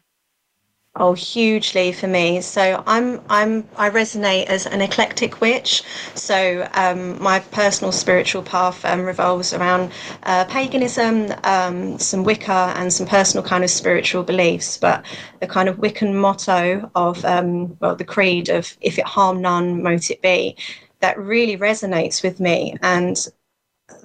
Oh, 0.96 1.14
hugely 1.14 1.92
for 1.92 2.08
me. 2.08 2.40
So 2.42 2.84
I'm 2.86 3.20
I'm 3.28 3.68
I 3.78 3.90
resonate 3.90 4.46
as 4.46 4.68
an 4.68 4.80
eclectic 4.82 5.42
witch. 5.42 5.82
So 6.14 6.68
um, 6.74 7.22
my 7.22 7.40
personal 7.40 7.92
spiritual 7.92 8.44
path 8.44 8.86
um, 8.86 9.02
revolves 9.02 9.54
around 9.54 9.92
uh, 10.24 10.46
paganism, 10.46 11.34
um, 11.46 11.98
some 11.98 12.24
Wicca, 12.24 12.74
and 12.78 12.94
some 12.94 13.08
personal 13.08 13.44
kind 13.44 13.64
of 13.64 13.72
spiritual 13.72 14.22
beliefs. 14.24 14.78
But 14.78 15.04
the 15.40 15.48
kind 15.48 15.68
of 15.68 15.78
Wiccan 15.78 16.14
motto 16.14 16.92
of 16.94 17.26
um, 17.26 17.76
well, 17.80 17.96
the 17.96 18.06
creed 18.06 18.50
of 18.50 18.78
"If 18.82 19.00
it 19.00 19.06
harm 19.06 19.42
none, 19.42 19.82
mote 19.82 20.12
it 20.12 20.22
be," 20.22 20.56
that 21.00 21.18
really 21.18 21.58
resonates 21.58 22.22
with 22.22 22.40
me. 22.40 22.78
And 22.84 23.18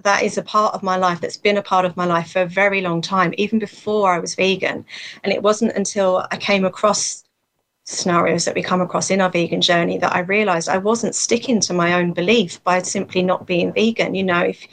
that 0.03 0.23
is 0.23 0.39
a 0.39 0.43
part 0.43 0.75
of 0.75 0.83
my 0.83 0.97
life 0.97 1.21
that's 1.21 1.37
been 1.37 1.57
a 1.57 1.63
part 1.63 1.85
of 1.85 1.97
my 1.97 2.05
life 2.05 2.33
for 2.33 2.43
a 2.43 2.47
very 2.47 2.81
long 2.81 3.01
time, 3.01 3.35
even 3.39 3.59
before 3.59 4.13
I 4.13 4.19
was 4.19 4.35
vegan. 4.35 4.85
And 5.25 5.33
it 5.33 5.43
wasn't 5.43 5.73
until 5.73 6.27
I 6.31 6.37
came 6.37 6.65
across 6.65 7.25
scenarios 7.85 8.45
that 8.45 8.55
we 8.55 8.63
come 8.63 8.83
across 8.83 9.11
in 9.11 9.21
our 9.21 9.31
vegan 9.31 9.63
journey 9.63 9.97
that 9.97 10.15
I 10.15 10.21
realized 10.21 10.69
I 10.69 10.77
wasn't 10.77 11.15
sticking 11.15 11.59
to 11.61 11.73
my 11.73 11.95
own 11.95 12.13
belief 12.13 12.63
by 12.63 12.83
simply 12.83 13.23
not 13.23 13.47
being 13.47 13.73
vegan. 13.73 14.15
You 14.15 14.25
know, 14.25 14.43
if 14.43 14.67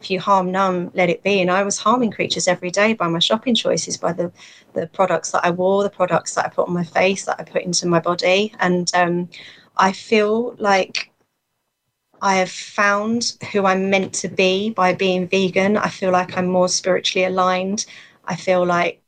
if 0.00 0.10
you 0.10 0.18
harm 0.18 0.50
none, 0.50 0.90
let 0.94 1.10
it 1.10 1.22
be. 1.22 1.40
And 1.42 1.50
I 1.50 1.62
was 1.62 1.78
harming 1.78 2.12
creatures 2.12 2.48
every 2.48 2.70
day 2.70 2.94
by 2.94 3.08
my 3.08 3.18
shopping 3.18 3.54
choices, 3.54 3.96
by 3.96 4.12
the 4.12 4.32
the 4.72 4.86
products 4.86 5.32
that 5.32 5.44
I 5.44 5.50
wore, 5.50 5.82
the 5.82 5.90
products 5.90 6.34
that 6.34 6.46
I 6.46 6.48
put 6.48 6.68
on 6.68 6.74
my 6.74 6.84
face, 6.84 7.24
that 7.26 7.40
I 7.40 7.44
put 7.44 7.62
into 7.62 7.86
my 7.86 8.00
body. 8.00 8.54
And 8.60 8.90
um, 8.94 9.28
I 9.76 9.92
feel 9.92 10.54
like 10.58 11.09
I 12.22 12.36
have 12.36 12.50
found 12.50 13.32
who 13.52 13.66
I'm 13.66 13.90
meant 13.90 14.12
to 14.14 14.28
be 14.28 14.70
by 14.70 14.94
being 14.94 15.26
vegan. 15.26 15.76
I 15.76 15.88
feel 15.88 16.10
like 16.10 16.36
I'm 16.36 16.46
more 16.46 16.68
spiritually 16.68 17.26
aligned. 17.26 17.86
I 18.24 18.36
feel 18.36 18.64
like 18.64 19.02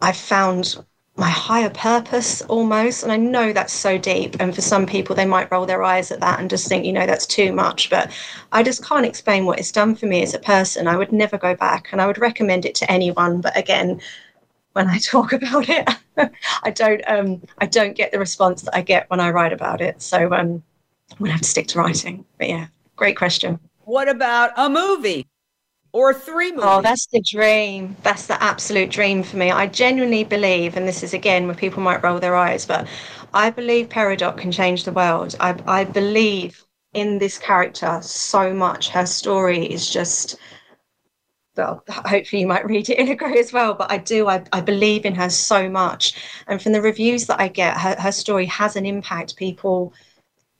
I've 0.00 0.16
found 0.16 0.76
my 1.16 1.28
higher 1.28 1.70
purpose 1.70 2.42
almost. 2.42 3.02
And 3.02 3.10
I 3.10 3.16
know 3.16 3.52
that's 3.52 3.72
so 3.72 3.98
deep. 3.98 4.36
And 4.38 4.54
for 4.54 4.60
some 4.60 4.86
people, 4.86 5.16
they 5.16 5.26
might 5.26 5.50
roll 5.50 5.66
their 5.66 5.82
eyes 5.82 6.12
at 6.12 6.20
that 6.20 6.38
and 6.38 6.48
just 6.48 6.68
think, 6.68 6.84
you 6.86 6.92
know, 6.92 7.06
that's 7.06 7.26
too 7.26 7.52
much. 7.52 7.90
But 7.90 8.12
I 8.52 8.62
just 8.62 8.84
can't 8.84 9.04
explain 9.04 9.44
what 9.44 9.58
it's 9.58 9.72
done 9.72 9.96
for 9.96 10.06
me 10.06 10.22
as 10.22 10.34
a 10.34 10.38
person. 10.38 10.86
I 10.86 10.96
would 10.96 11.12
never 11.12 11.36
go 11.36 11.54
back 11.56 11.88
and 11.90 12.00
I 12.00 12.06
would 12.06 12.18
recommend 12.18 12.64
it 12.64 12.76
to 12.76 12.90
anyone. 12.90 13.40
But 13.40 13.56
again, 13.56 14.00
when 14.74 14.86
I 14.88 14.98
talk 15.04 15.32
about 15.32 15.68
it, 15.68 15.88
I 16.62 16.70
don't 16.70 17.02
um, 17.08 17.42
I 17.58 17.66
don't 17.66 17.96
get 17.96 18.12
the 18.12 18.18
response 18.18 18.62
that 18.62 18.76
I 18.76 18.82
get 18.82 19.10
when 19.10 19.20
I 19.20 19.30
write 19.30 19.52
about 19.52 19.80
it. 19.80 20.00
So 20.02 20.32
um, 20.32 20.62
I'm 21.10 21.18
going 21.18 21.28
to 21.28 21.32
have 21.32 21.40
to 21.40 21.48
stick 21.48 21.66
to 21.68 21.78
writing. 21.78 22.24
But 22.38 22.48
yeah, 22.48 22.66
great 22.96 23.16
question. 23.16 23.58
What 23.84 24.08
about 24.08 24.52
a 24.56 24.68
movie 24.68 25.26
or 25.92 26.12
three 26.12 26.50
oh, 26.52 26.54
movies? 26.54 26.68
Oh, 26.68 26.82
that's 26.82 27.06
the 27.06 27.22
dream. 27.22 27.96
That's 28.02 28.26
the 28.26 28.42
absolute 28.42 28.90
dream 28.90 29.22
for 29.22 29.36
me. 29.36 29.50
I 29.50 29.66
genuinely 29.66 30.24
believe, 30.24 30.76
and 30.76 30.86
this 30.86 31.02
is 31.02 31.14
again 31.14 31.46
where 31.46 31.56
people 31.56 31.82
might 31.82 32.02
roll 32.02 32.18
their 32.18 32.36
eyes, 32.36 32.66
but 32.66 32.86
I 33.32 33.50
believe 33.50 33.88
Peridot 33.88 34.36
can 34.36 34.52
change 34.52 34.84
the 34.84 34.92
world. 34.92 35.34
I, 35.40 35.56
I 35.66 35.84
believe 35.84 36.64
in 36.94 37.18
this 37.18 37.38
character 37.38 37.98
so 38.02 38.52
much. 38.52 38.90
Her 38.90 39.06
story 39.06 39.64
is 39.64 39.90
just 39.90 40.36
well, 41.58 41.82
hopefully 41.88 42.40
you 42.40 42.46
might 42.46 42.64
read 42.64 42.88
it 42.88 42.98
in 42.98 43.08
a 43.08 43.16
go 43.16 43.26
as 43.26 43.52
well, 43.52 43.74
but 43.74 43.90
I 43.90 43.98
do, 43.98 44.28
I, 44.28 44.44
I 44.52 44.60
believe 44.60 45.04
in 45.04 45.14
her 45.16 45.28
so 45.28 45.68
much. 45.68 46.14
And 46.46 46.62
from 46.62 46.72
the 46.72 46.80
reviews 46.80 47.26
that 47.26 47.40
I 47.40 47.48
get, 47.48 47.76
her, 47.76 47.96
her 47.98 48.12
story 48.12 48.46
has 48.46 48.76
an 48.76 48.86
impact. 48.86 49.36
People 49.36 49.92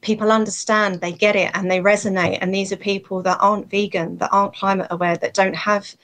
people 0.00 0.30
understand, 0.32 1.00
they 1.00 1.12
get 1.12 1.36
it, 1.36 1.50
and 1.54 1.70
they 1.70 1.80
resonate. 1.80 2.38
And 2.40 2.54
these 2.54 2.72
are 2.72 2.76
people 2.76 3.22
that 3.22 3.38
aren't 3.40 3.70
vegan, 3.70 4.18
that 4.18 4.30
aren't 4.32 4.54
climate 4.54 4.88
aware, 4.90 5.16
that 5.16 5.34
don't 5.34 5.56
have 5.56 5.94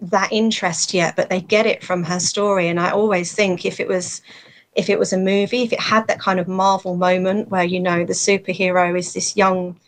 that 0.00 0.30
interest 0.32 0.92
yet, 0.92 1.16
but 1.16 1.30
they 1.30 1.40
get 1.40 1.66
it 1.66 1.82
from 1.82 2.04
her 2.04 2.20
story. 2.20 2.68
And 2.68 2.78
I 2.78 2.90
always 2.90 3.32
think 3.32 3.64
if 3.64 3.80
it 3.80 3.88
was 3.88 4.22
if 4.74 4.90
it 4.90 4.98
was 4.98 5.14
a 5.14 5.18
movie, 5.18 5.62
if 5.62 5.72
it 5.72 5.80
had 5.80 6.06
that 6.06 6.20
kind 6.20 6.38
of 6.38 6.46
Marvel 6.46 6.96
moment 6.96 7.48
where 7.48 7.64
you 7.64 7.80
know 7.80 8.04
the 8.04 8.12
superhero 8.12 8.96
is 8.98 9.14
this 9.14 9.36
young 9.36 9.80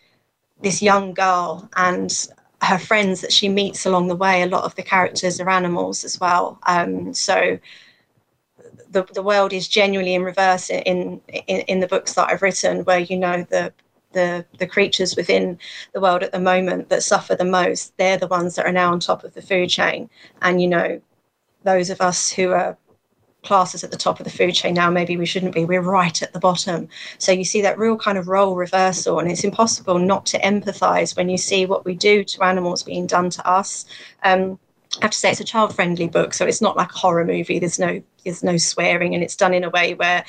this 0.61 0.81
young 0.81 1.13
girl 1.13 1.69
and 1.75 2.27
her 2.61 2.79
friends 2.79 3.21
that 3.21 3.31
she 3.31 3.47
meets 3.47 3.85
along 3.85 4.07
the 4.07 4.15
way, 4.15 4.41
a 4.41 4.47
lot 4.47 4.63
of 4.65 4.75
the 4.75 4.83
characters 4.83 5.39
are 5.39 5.49
animals 5.49 6.03
as 6.03 6.19
well. 6.19 6.59
Um, 6.63 7.13
so 7.13 7.59
the, 8.91 9.03
the 9.13 9.23
world 9.23 9.53
is 9.53 9.67
genuinely 9.67 10.15
in 10.15 10.23
reverse 10.23 10.69
in, 10.69 11.21
in 11.47 11.59
in 11.61 11.79
the 11.79 11.87
books 11.87 12.13
that 12.13 12.29
I've 12.29 12.41
written, 12.41 12.83
where 12.85 12.99
you 12.99 13.17
know 13.17 13.45
the 13.49 13.73
the 14.11 14.45
the 14.57 14.67
creatures 14.67 15.15
within 15.15 15.59
the 15.93 16.01
world 16.01 16.23
at 16.23 16.31
the 16.31 16.39
moment 16.39 16.89
that 16.89 17.03
suffer 17.03 17.35
the 17.35 17.45
most, 17.45 17.95
they're 17.97 18.17
the 18.17 18.27
ones 18.27 18.55
that 18.55 18.65
are 18.65 18.71
now 18.71 18.91
on 18.91 18.99
top 18.99 19.23
of 19.23 19.33
the 19.33 19.41
food 19.41 19.69
chain, 19.69 20.09
and 20.41 20.61
you 20.61 20.67
know 20.67 21.01
those 21.63 21.89
of 21.89 22.01
us 22.01 22.31
who 22.31 22.51
are 22.51 22.77
classes 23.43 23.83
at 23.83 23.91
the 23.91 23.97
top 23.97 24.19
of 24.19 24.25
the 24.25 24.29
food 24.29 24.53
chain 24.53 24.73
now 24.73 24.89
maybe 24.89 25.15
we 25.15 25.25
shouldn't 25.25 25.55
be 25.55 25.63
we're 25.63 25.81
right 25.81 26.21
at 26.21 26.33
the 26.33 26.39
bottom. 26.39 26.89
So 27.19 27.31
you 27.31 27.45
see 27.45 27.61
that 27.61 27.77
real 27.79 27.97
kind 27.97 28.17
of 28.17 28.27
role 28.27 28.55
reversal 28.55 29.19
and 29.19 29.31
it's 29.31 29.45
impossible 29.45 29.97
not 29.97 30.25
to 30.27 30.39
empathize 30.39 31.15
when 31.15 31.29
you 31.29 31.37
see 31.37 31.65
what 31.65 31.85
we 31.85 31.95
do 31.95 32.23
to 32.25 32.43
animals 32.43 32.83
being 32.83 33.07
done 33.07 33.29
to 33.29 33.47
us. 33.47 33.85
Um, 34.23 34.59
I 34.97 35.05
have 35.05 35.11
to 35.11 35.17
say 35.17 35.31
it's 35.31 35.39
a 35.39 35.43
child 35.45 35.75
friendly 35.75 36.07
book, 36.07 36.33
so 36.33 36.45
it's 36.45 36.61
not 36.61 36.75
like 36.75 36.91
a 36.91 36.97
horror 36.97 37.25
movie. 37.25 37.59
There's 37.59 37.79
no 37.79 38.01
there's 38.23 38.43
no 38.43 38.57
swearing, 38.57 39.13
and 39.13 39.23
it's 39.23 39.35
done 39.35 39.53
in 39.53 39.63
a 39.63 39.69
way 39.69 39.93
where 39.93 40.25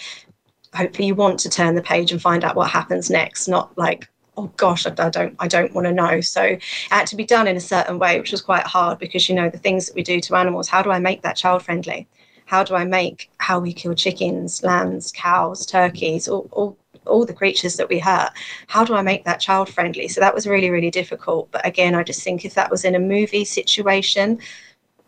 hopefully 0.75 1.09
you 1.09 1.14
want 1.14 1.38
to 1.40 1.49
turn 1.49 1.75
the 1.75 1.83
page 1.83 2.12
and 2.12 2.21
find 2.21 2.45
out 2.45 2.57
what 2.57 2.71
happens 2.71 3.11
next, 3.11 3.49
not 3.49 3.76
like, 3.76 4.09
oh 4.37 4.52
gosh, 4.57 4.87
I, 4.87 4.90
don't 4.90 5.35
I 5.38 5.49
don't 5.49 5.75
want 5.75 5.87
to 5.87 5.93
know. 5.93 6.21
So 6.21 6.43
it 6.43 6.62
had 6.90 7.07
to 7.09 7.17
be 7.17 7.25
done 7.25 7.49
in 7.49 7.57
a 7.57 7.61
certain 7.61 7.99
way, 7.99 8.19
which 8.19 8.33
was 8.33 8.43
quite 8.43 8.67
hard 8.67 8.99
because 8.99 9.29
you 9.29 9.35
know 9.35 9.49
the 9.49 9.59
things 9.59 9.87
that 9.87 9.95
we 9.95 10.02
do 10.02 10.21
to 10.21 10.37
animals, 10.37 10.69
how 10.69 10.83
do 10.83 10.90
I 10.90 10.99
make 10.99 11.23
that 11.23 11.37
child 11.37 11.62
friendly? 11.62 12.07
How 12.47 12.64
do 12.64 12.75
I 12.75 12.85
make 12.85 13.31
how 13.38 13.61
we 13.61 13.73
kill 13.73 13.95
chickens, 13.95 14.62
lambs, 14.62 15.12
cows, 15.12 15.64
turkeys, 15.64 16.29
all, 16.29 16.49
all 16.52 16.76
all 17.11 17.26
the 17.26 17.35
creatures 17.35 17.76
that 17.76 17.88
we 17.88 17.99
hurt 17.99 18.31
how 18.69 18.85
do 18.85 18.95
i 18.95 19.02
make 19.02 19.25
that 19.25 19.40
child 19.40 19.69
friendly? 19.69 20.09
So 20.09 20.21
that 20.21 20.35
was 20.35 20.47
really 20.47 20.71
really 20.71 20.90
difficult. 20.90 21.50
But 21.50 21.67
again 21.67 21.95
i 21.95 22.02
just 22.02 22.23
think 22.23 22.45
if 22.45 22.55
that 22.55 22.71
was 22.71 22.85
in 22.85 22.95
a 22.95 23.00
movie 23.00 23.45
situation 23.45 24.38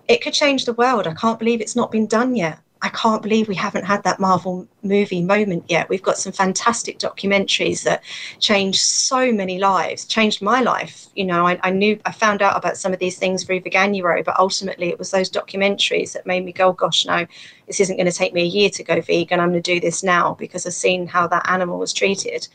it 0.09 0.21
could 0.21 0.33
change 0.35 0.65
the 0.65 0.73
world. 0.75 1.07
I 1.07 1.15
can't 1.15 1.39
believe 1.39 1.61
it's 1.61 1.77
not 1.77 1.93
been 1.93 2.07
done 2.07 2.35
yet 2.35 2.59
I 2.85 2.89
can't 2.89 3.23
believe 3.23 3.47
we 3.47 3.55
haven't 3.55 3.85
had 3.85 4.03
that 4.03 4.19
Marvel 4.19 4.67
movie 4.83 5.23
moment 5.23 5.65
yet. 5.69 5.89
We've 5.89 6.03
got 6.03 6.19
some 6.19 6.33
fantastic 6.33 6.99
documentaries 6.99 7.85
that 7.85 8.03
changed 8.41 8.81
so 8.81 9.31
many 9.31 9.61
lives, 9.61 10.05
changed 10.05 10.43
my 10.43 10.63
life. 10.63 11.07
You 11.15 11.27
know, 11.27 11.47
I, 11.47 11.61
I 11.63 11.71
knew, 11.71 12.01
I 12.05 12.11
found 12.11 12.43
out 12.43 12.57
about 12.57 12.77
some 12.77 12.93
of 12.93 12.99
these 12.99 13.17
things 13.17 13.45
through 13.45 13.61
Veganuary, 13.61 14.25
but 14.25 14.37
ultimately 14.37 14.89
it 14.89 14.99
was 14.99 15.13
those 15.13 15.31
documentaries 15.31 16.13
that 16.13 16.27
made 16.27 16.45
me 16.45 16.53
go, 16.53 16.73
gosh, 16.73 17.07
no, 17.07 17.25
this 17.69 17.79
isn't 17.79 17.97
going 17.97 18.11
to 18.11 18.13
take 18.13 18.35
me 18.35 18.43
a 18.43 18.47
year 18.47 18.71
to 18.71 18.83
go 18.83 19.01
vegan. 19.01 19.39
I'm 19.39 19.51
going 19.51 19.63
to 19.63 19.75
do 19.75 19.79
this 19.79 20.03
now 20.03 20.35
because 20.35 20.67
I've 20.67 20.75
seen 20.75 21.07
how 21.07 21.29
that 21.29 21.49
animal 21.49 21.79
was 21.79 21.93
treated. 21.93 22.49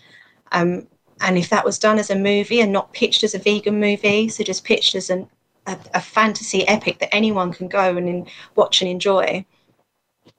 Um, 0.52 0.88
and 1.22 1.38
if 1.38 1.50
that 1.50 1.64
was 1.64 1.80
done 1.80 2.00
as 2.00 2.10
a 2.10 2.16
movie 2.16 2.60
and 2.60 2.74
not 2.74 2.92
pitched 2.92 3.24
as 3.24 3.34
a 3.34 3.40
vegan 3.40 3.80
movie, 3.80 4.28
so 4.28 4.44
just 4.44 4.66
pitched 4.66 4.94
as 4.94 5.10
an, 5.10 5.30
a, 5.68 5.78
a 5.94 6.02
fantasy 6.02 6.68
epic 6.68 7.00
that 7.00 7.16
anyone 7.16 7.54
can 7.54 7.70
go 7.70 7.96
and 7.96 8.10
in, 8.10 8.28
watch 8.56 8.82
and 8.82 8.92
enjoy, 8.92 9.46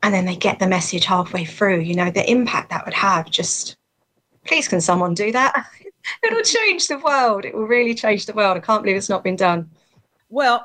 and 0.02 0.14
then 0.14 0.24
they 0.24 0.36
get 0.36 0.58
the 0.58 0.68
message 0.68 1.04
halfway 1.04 1.44
through, 1.44 1.80
you 1.80 1.94
know, 1.94 2.10
the 2.10 2.28
impact 2.30 2.70
that 2.70 2.84
would 2.84 2.94
have 2.94 3.30
just, 3.30 3.76
please, 4.46 4.68
can 4.68 4.80
someone 4.80 5.14
do 5.14 5.32
that? 5.32 5.66
It'll 6.24 6.42
change 6.42 6.88
the 6.88 6.98
world. 6.98 7.44
It 7.44 7.54
will 7.54 7.66
really 7.66 7.94
change 7.94 8.26
the 8.26 8.32
world. 8.32 8.56
I 8.56 8.60
can't 8.60 8.82
believe 8.82 8.96
it's 8.96 9.08
not 9.08 9.24
been 9.24 9.36
done. 9.36 9.68
Well, 10.30 10.64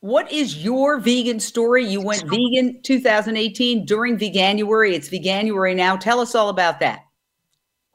what 0.00 0.30
is 0.32 0.62
your 0.62 0.98
vegan 0.98 1.40
story? 1.40 1.86
You 1.86 2.00
went 2.00 2.24
vegan 2.28 2.82
2018 2.82 3.86
during 3.86 4.18
Veganuary. 4.18 4.92
It's 4.92 5.08
Veganuary 5.08 5.74
now. 5.74 5.96
Tell 5.96 6.20
us 6.20 6.34
all 6.34 6.48
about 6.48 6.80
that. 6.80 7.03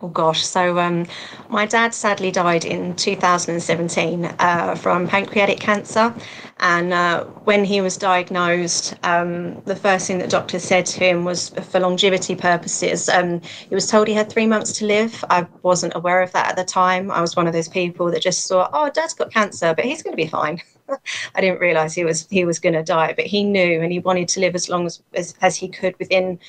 Oh 0.01 0.07
gosh, 0.07 0.45
so 0.45 0.79
um, 0.79 1.05
my 1.49 1.65
dad 1.65 1.93
sadly 1.93 2.31
died 2.31 2.63
in 2.63 2.95
2017 2.95 4.25
uh, 4.39 4.75
from 4.75 5.09
pancreatic 5.09 5.59
cancer. 5.59 6.15
And 6.61 6.93
uh, 6.93 7.25
when 7.43 7.65
he 7.65 7.81
was 7.81 7.97
diagnosed, 7.97 8.95
um, 9.03 9.59
the 9.63 9.75
first 9.75 10.07
thing 10.07 10.19
that 10.19 10.29
doctors 10.29 10.63
said 10.63 10.85
to 10.85 10.99
him 11.01 11.25
was 11.25 11.49
for 11.49 11.81
longevity 11.81 12.33
purposes. 12.33 13.09
Um, 13.09 13.41
he 13.67 13.75
was 13.75 13.87
told 13.87 14.07
he 14.07 14.13
had 14.13 14.31
three 14.31 14.47
months 14.47 14.71
to 14.79 14.85
live. 14.85 15.21
I 15.29 15.45
wasn't 15.63 15.95
aware 15.95 16.21
of 16.21 16.31
that 16.31 16.47
at 16.47 16.55
the 16.55 16.63
time. 16.63 17.11
I 17.11 17.19
was 17.19 17.35
one 17.35 17.47
of 17.47 17.51
those 17.51 17.67
people 17.67 18.09
that 18.11 18.21
just 18.21 18.47
thought, 18.47 18.69
oh, 18.71 18.89
dad's 18.89 19.13
got 19.13 19.33
cancer, 19.33 19.73
but 19.75 19.83
he's 19.83 20.01
going 20.01 20.13
to 20.13 20.23
be 20.23 20.29
fine. 20.29 20.61
I 21.35 21.41
didn't 21.41 21.59
realize 21.59 21.93
he 21.93 22.05
was 22.05 22.25
he 22.29 22.45
was 22.45 22.57
going 22.57 22.73
to 22.75 22.83
die, 22.83 23.11
but 23.17 23.25
he 23.25 23.43
knew 23.43 23.81
and 23.81 23.91
he 23.91 23.99
wanted 23.99 24.29
to 24.29 24.39
live 24.39 24.55
as 24.55 24.69
long 24.69 24.85
as, 24.85 25.03
as, 25.13 25.35
as 25.41 25.57
he 25.57 25.67
could 25.67 25.99
within 25.99 26.39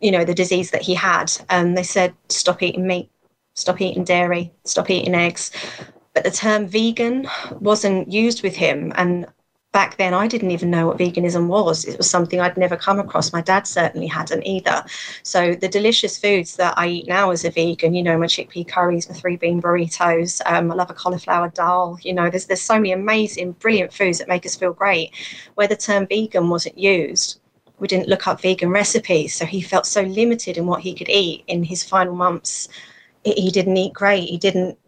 you 0.00 0.10
know, 0.10 0.24
the 0.24 0.34
disease 0.34 0.70
that 0.70 0.82
he 0.82 0.94
had. 0.94 1.32
And 1.48 1.76
they 1.76 1.82
said, 1.82 2.14
stop 2.28 2.62
eating 2.62 2.86
meat, 2.86 3.10
stop 3.54 3.80
eating 3.80 4.04
dairy, 4.04 4.52
stop 4.64 4.90
eating 4.90 5.14
eggs. 5.14 5.50
But 6.14 6.24
the 6.24 6.30
term 6.30 6.66
vegan 6.66 7.28
wasn't 7.60 8.10
used 8.10 8.42
with 8.42 8.56
him. 8.56 8.92
And 8.96 9.26
back 9.72 9.98
then, 9.98 10.14
I 10.14 10.26
didn't 10.26 10.52
even 10.52 10.70
know 10.70 10.86
what 10.86 10.96
veganism 10.96 11.48
was. 11.48 11.84
It 11.84 11.98
was 11.98 12.08
something 12.08 12.40
I'd 12.40 12.56
never 12.56 12.78
come 12.78 12.98
across. 12.98 13.34
My 13.34 13.42
dad 13.42 13.66
certainly 13.66 14.06
hadn't 14.06 14.46
either. 14.46 14.82
So 15.22 15.54
the 15.54 15.68
delicious 15.68 16.16
foods 16.16 16.56
that 16.56 16.72
I 16.78 16.88
eat 16.88 17.08
now 17.08 17.30
as 17.30 17.44
a 17.44 17.50
vegan, 17.50 17.92
you 17.92 18.02
know, 18.02 18.16
my 18.16 18.24
chickpea 18.24 18.66
curries, 18.66 19.06
my 19.06 19.14
three 19.14 19.36
bean 19.36 19.60
burritos, 19.60 20.40
um, 20.46 20.72
I 20.72 20.74
love 20.74 20.88
a 20.88 20.94
cauliflower 20.94 21.50
dal. 21.50 21.98
You 22.00 22.14
know, 22.14 22.30
there's 22.30 22.46
there's 22.46 22.62
so 22.62 22.76
many 22.76 22.92
amazing, 22.92 23.52
brilliant 23.52 23.92
foods 23.92 24.18
that 24.18 24.28
make 24.28 24.46
us 24.46 24.56
feel 24.56 24.72
great. 24.72 25.10
Where 25.56 25.68
the 25.68 25.76
term 25.76 26.06
vegan 26.06 26.48
wasn't 26.48 26.78
used, 26.78 27.40
we 27.78 27.88
didn't 27.88 28.08
look 28.08 28.26
up 28.26 28.40
vegan 28.40 28.70
recipes. 28.70 29.34
So 29.34 29.44
he 29.44 29.60
felt 29.60 29.86
so 29.86 30.02
limited 30.02 30.56
in 30.56 30.66
what 30.66 30.80
he 30.80 30.94
could 30.94 31.08
eat 31.08 31.44
in 31.46 31.64
his 31.64 31.82
final 31.82 32.14
months. 32.14 32.68
He 33.24 33.50
didn't 33.50 33.76
eat 33.76 33.92
great. 33.92 34.28
He 34.28 34.38
didn't 34.38 34.78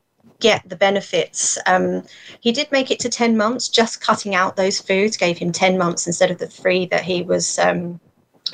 get 0.40 0.68
the 0.68 0.77
benefits. 0.77 1.59
Um, 1.66 2.05
he 2.40 2.53
did 2.53 2.70
make 2.70 2.90
it 2.90 3.01
to 3.01 3.09
10 3.09 3.37
months, 3.37 3.68
just 3.68 4.01
cutting 4.01 4.35
out 4.35 4.57
those 4.57 4.81
foods 4.81 5.16
gave 5.16 5.37
him 5.37 5.53
10 5.53 5.77
months 5.77 6.07
instead 6.07 6.31
of 6.31 6.38
the 6.38 6.46
three 6.46 6.87
that 6.87 7.03
he 7.03 7.22
was 7.22 7.59
um, 7.59 8.01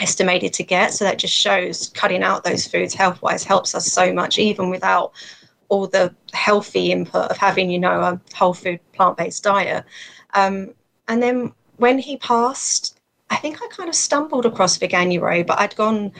estimated 0.00 0.52
to 0.54 0.62
get. 0.62 0.94
So 0.94 1.04
that 1.04 1.18
just 1.18 1.34
shows 1.34 1.90
cutting 1.94 2.22
out 2.22 2.44
those 2.44 2.66
foods 2.66 2.94
health 2.94 3.20
wise 3.22 3.44
helps 3.44 3.74
us 3.74 3.86
so 3.86 4.12
much, 4.12 4.38
even 4.38 4.70
without 4.70 5.12
all 5.68 5.86
the 5.86 6.14
healthy 6.32 6.92
input 6.92 7.30
of 7.30 7.36
having, 7.36 7.70
you 7.70 7.78
know, 7.78 8.00
a 8.00 8.20
whole 8.34 8.54
food 8.54 8.80
plant 8.92 9.16
based 9.16 9.42
diet. 9.42 9.84
Um, 10.32 10.74
and 11.08 11.22
then 11.22 11.52
when 11.76 11.98
he 11.98 12.16
passed, 12.16 12.93
I 13.34 13.38
think 13.38 13.60
I 13.60 13.66
kind 13.66 13.88
of 13.88 13.96
stumbled 13.96 14.46
across 14.46 14.78
Veganuary, 14.78 15.44
but 15.44 15.58
I'd 15.58 15.74
gone, 15.74 16.12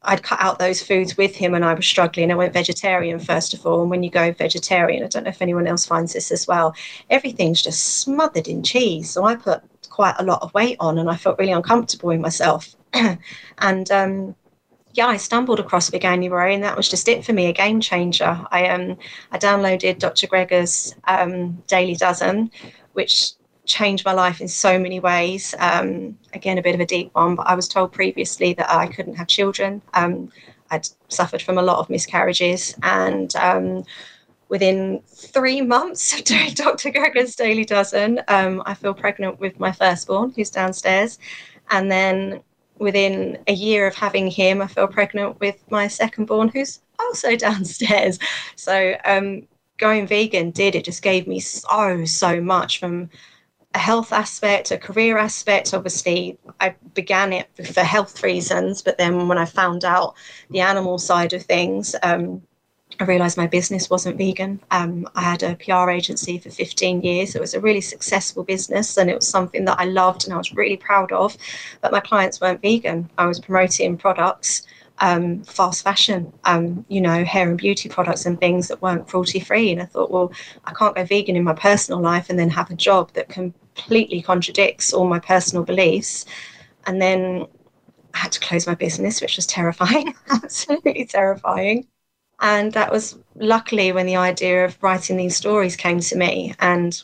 I'd 0.00 0.22
cut 0.22 0.40
out 0.40 0.58
those 0.58 0.82
foods 0.82 1.14
with 1.14 1.36
him 1.36 1.54
and 1.54 1.62
I 1.62 1.74
was 1.74 1.84
struggling. 1.84 2.32
I 2.32 2.36
went 2.36 2.54
vegetarian 2.54 3.18
first 3.18 3.52
of 3.52 3.66
all. 3.66 3.82
And 3.82 3.90
when 3.90 4.02
you 4.02 4.08
go 4.10 4.32
vegetarian, 4.32 5.04
I 5.04 5.08
don't 5.08 5.24
know 5.24 5.30
if 5.30 5.42
anyone 5.42 5.66
else 5.66 5.84
finds 5.84 6.14
this 6.14 6.32
as 6.32 6.48
well, 6.48 6.74
everything's 7.10 7.60
just 7.60 7.98
smothered 7.98 8.48
in 8.48 8.62
cheese. 8.62 9.10
So 9.10 9.24
I 9.24 9.36
put 9.36 9.62
quite 9.90 10.14
a 10.18 10.24
lot 10.24 10.40
of 10.40 10.54
weight 10.54 10.78
on 10.80 10.96
and 10.96 11.10
I 11.10 11.16
felt 11.16 11.38
really 11.38 11.52
uncomfortable 11.52 12.08
in 12.10 12.22
myself. 12.22 12.74
and 13.58 13.90
um, 13.90 14.34
yeah, 14.94 15.08
I 15.08 15.18
stumbled 15.18 15.60
across 15.60 15.90
Veganuary, 15.90 16.54
and 16.54 16.62
that 16.62 16.76
was 16.76 16.88
just 16.88 17.08
it 17.08 17.24
for 17.24 17.32
me, 17.32 17.46
a 17.46 17.52
game 17.52 17.80
changer. 17.80 18.40
I 18.50 18.68
um 18.68 18.96
I 19.32 19.38
downloaded 19.38 19.98
Dr. 19.98 20.28
Greger's 20.28 20.94
um, 21.04 21.62
Daily 21.66 21.96
Dozen, 21.96 22.52
which 22.92 23.32
changed 23.66 24.04
my 24.04 24.12
life 24.12 24.40
in 24.40 24.48
so 24.48 24.78
many 24.78 25.00
ways. 25.00 25.54
Um, 25.58 26.18
again, 26.32 26.58
a 26.58 26.62
bit 26.62 26.74
of 26.74 26.80
a 26.80 26.86
deep 26.86 27.10
one, 27.14 27.34
but 27.34 27.46
I 27.46 27.54
was 27.54 27.68
told 27.68 27.92
previously 27.92 28.54
that 28.54 28.70
I 28.70 28.86
couldn't 28.86 29.14
have 29.14 29.26
children. 29.26 29.82
Um, 29.94 30.30
I'd 30.70 30.88
suffered 31.08 31.42
from 31.42 31.58
a 31.58 31.62
lot 31.62 31.78
of 31.78 31.90
miscarriages, 31.90 32.74
and 32.82 33.34
um, 33.36 33.84
within 34.48 35.02
three 35.06 35.60
months 35.60 36.18
of 36.18 36.24
doing 36.32 36.52
Dr. 36.54 36.90
Greger's 36.90 37.36
Daily 37.36 37.64
Dozen, 37.64 38.20
um, 38.28 38.62
I 38.66 38.74
feel 38.74 38.94
pregnant 38.94 39.40
with 39.40 39.58
my 39.58 39.72
firstborn, 39.72 40.32
who's 40.34 40.50
downstairs, 40.50 41.18
and 41.70 41.90
then 41.90 42.42
within 42.78 43.38
a 43.46 43.52
year 43.52 43.86
of 43.86 43.94
having 43.94 44.28
him, 44.28 44.60
I 44.60 44.66
feel 44.66 44.88
pregnant 44.88 45.40
with 45.40 45.62
my 45.70 45.86
secondborn, 45.86 46.52
who's 46.52 46.80
also 46.98 47.36
downstairs. 47.48 48.18
So 48.56 48.96
um, 49.04 49.46
going 49.78 50.06
vegan 50.06 50.50
did 50.50 50.74
it 50.74 50.84
just 50.84 51.02
gave 51.02 51.26
me 51.26 51.40
so 51.40 52.04
so 52.04 52.40
much 52.40 52.78
from 52.78 53.10
a 53.74 53.78
health 53.78 54.12
aspect, 54.12 54.70
a 54.70 54.78
career 54.78 55.18
aspect. 55.18 55.74
Obviously, 55.74 56.38
I 56.60 56.74
began 56.94 57.32
it 57.32 57.48
for 57.72 57.80
health 57.80 58.22
reasons, 58.22 58.82
but 58.82 58.98
then 58.98 59.28
when 59.28 59.38
I 59.38 59.44
found 59.44 59.84
out 59.84 60.14
the 60.50 60.60
animal 60.60 60.98
side 60.98 61.32
of 61.32 61.42
things, 61.42 61.96
um, 62.02 62.40
I 63.00 63.04
realized 63.04 63.36
my 63.36 63.48
business 63.48 63.90
wasn't 63.90 64.16
vegan. 64.16 64.60
Um, 64.70 65.08
I 65.16 65.22
had 65.22 65.42
a 65.42 65.56
PR 65.56 65.90
agency 65.90 66.38
for 66.38 66.50
15 66.50 67.02
years. 67.02 67.34
It 67.34 67.40
was 67.40 67.54
a 67.54 67.60
really 67.60 67.80
successful 67.80 68.44
business 68.44 68.96
and 68.96 69.10
it 69.10 69.16
was 69.16 69.26
something 69.26 69.64
that 69.64 69.80
I 69.80 69.84
loved 69.86 70.24
and 70.24 70.32
I 70.32 70.36
was 70.36 70.54
really 70.54 70.76
proud 70.76 71.10
of. 71.10 71.36
But 71.80 71.90
my 71.90 71.98
clients 71.98 72.40
weren't 72.40 72.62
vegan. 72.62 73.10
I 73.18 73.26
was 73.26 73.40
promoting 73.40 73.96
products, 73.96 74.62
um, 75.00 75.42
fast 75.42 75.82
fashion, 75.82 76.32
um, 76.44 76.84
you 76.88 77.00
know, 77.00 77.24
hair 77.24 77.48
and 77.48 77.58
beauty 77.58 77.88
products 77.88 78.26
and 78.26 78.38
things 78.38 78.68
that 78.68 78.80
weren't 78.80 79.08
cruelty 79.08 79.40
free. 79.40 79.72
And 79.72 79.82
I 79.82 79.86
thought, 79.86 80.12
well, 80.12 80.32
I 80.64 80.72
can't 80.72 80.94
go 80.94 81.04
vegan 81.04 81.34
in 81.34 81.42
my 81.42 81.54
personal 81.54 82.00
life 82.00 82.30
and 82.30 82.38
then 82.38 82.50
have 82.50 82.70
a 82.70 82.76
job 82.76 83.12
that 83.14 83.28
can 83.28 83.52
completely 83.74 84.22
contradicts 84.22 84.92
all 84.92 85.06
my 85.06 85.18
personal 85.18 85.64
beliefs. 85.64 86.24
And 86.86 87.00
then 87.00 87.46
I 88.14 88.18
had 88.18 88.32
to 88.32 88.40
close 88.40 88.66
my 88.66 88.74
business, 88.74 89.20
which 89.20 89.36
was 89.36 89.46
terrifying, 89.46 90.14
absolutely 90.30 91.06
terrifying. 91.06 91.86
And 92.40 92.72
that 92.72 92.92
was 92.92 93.18
luckily 93.36 93.92
when 93.92 94.06
the 94.06 94.16
idea 94.16 94.64
of 94.64 94.76
writing 94.82 95.16
these 95.16 95.36
stories 95.36 95.76
came 95.76 96.00
to 96.00 96.16
me. 96.16 96.54
And 96.58 97.02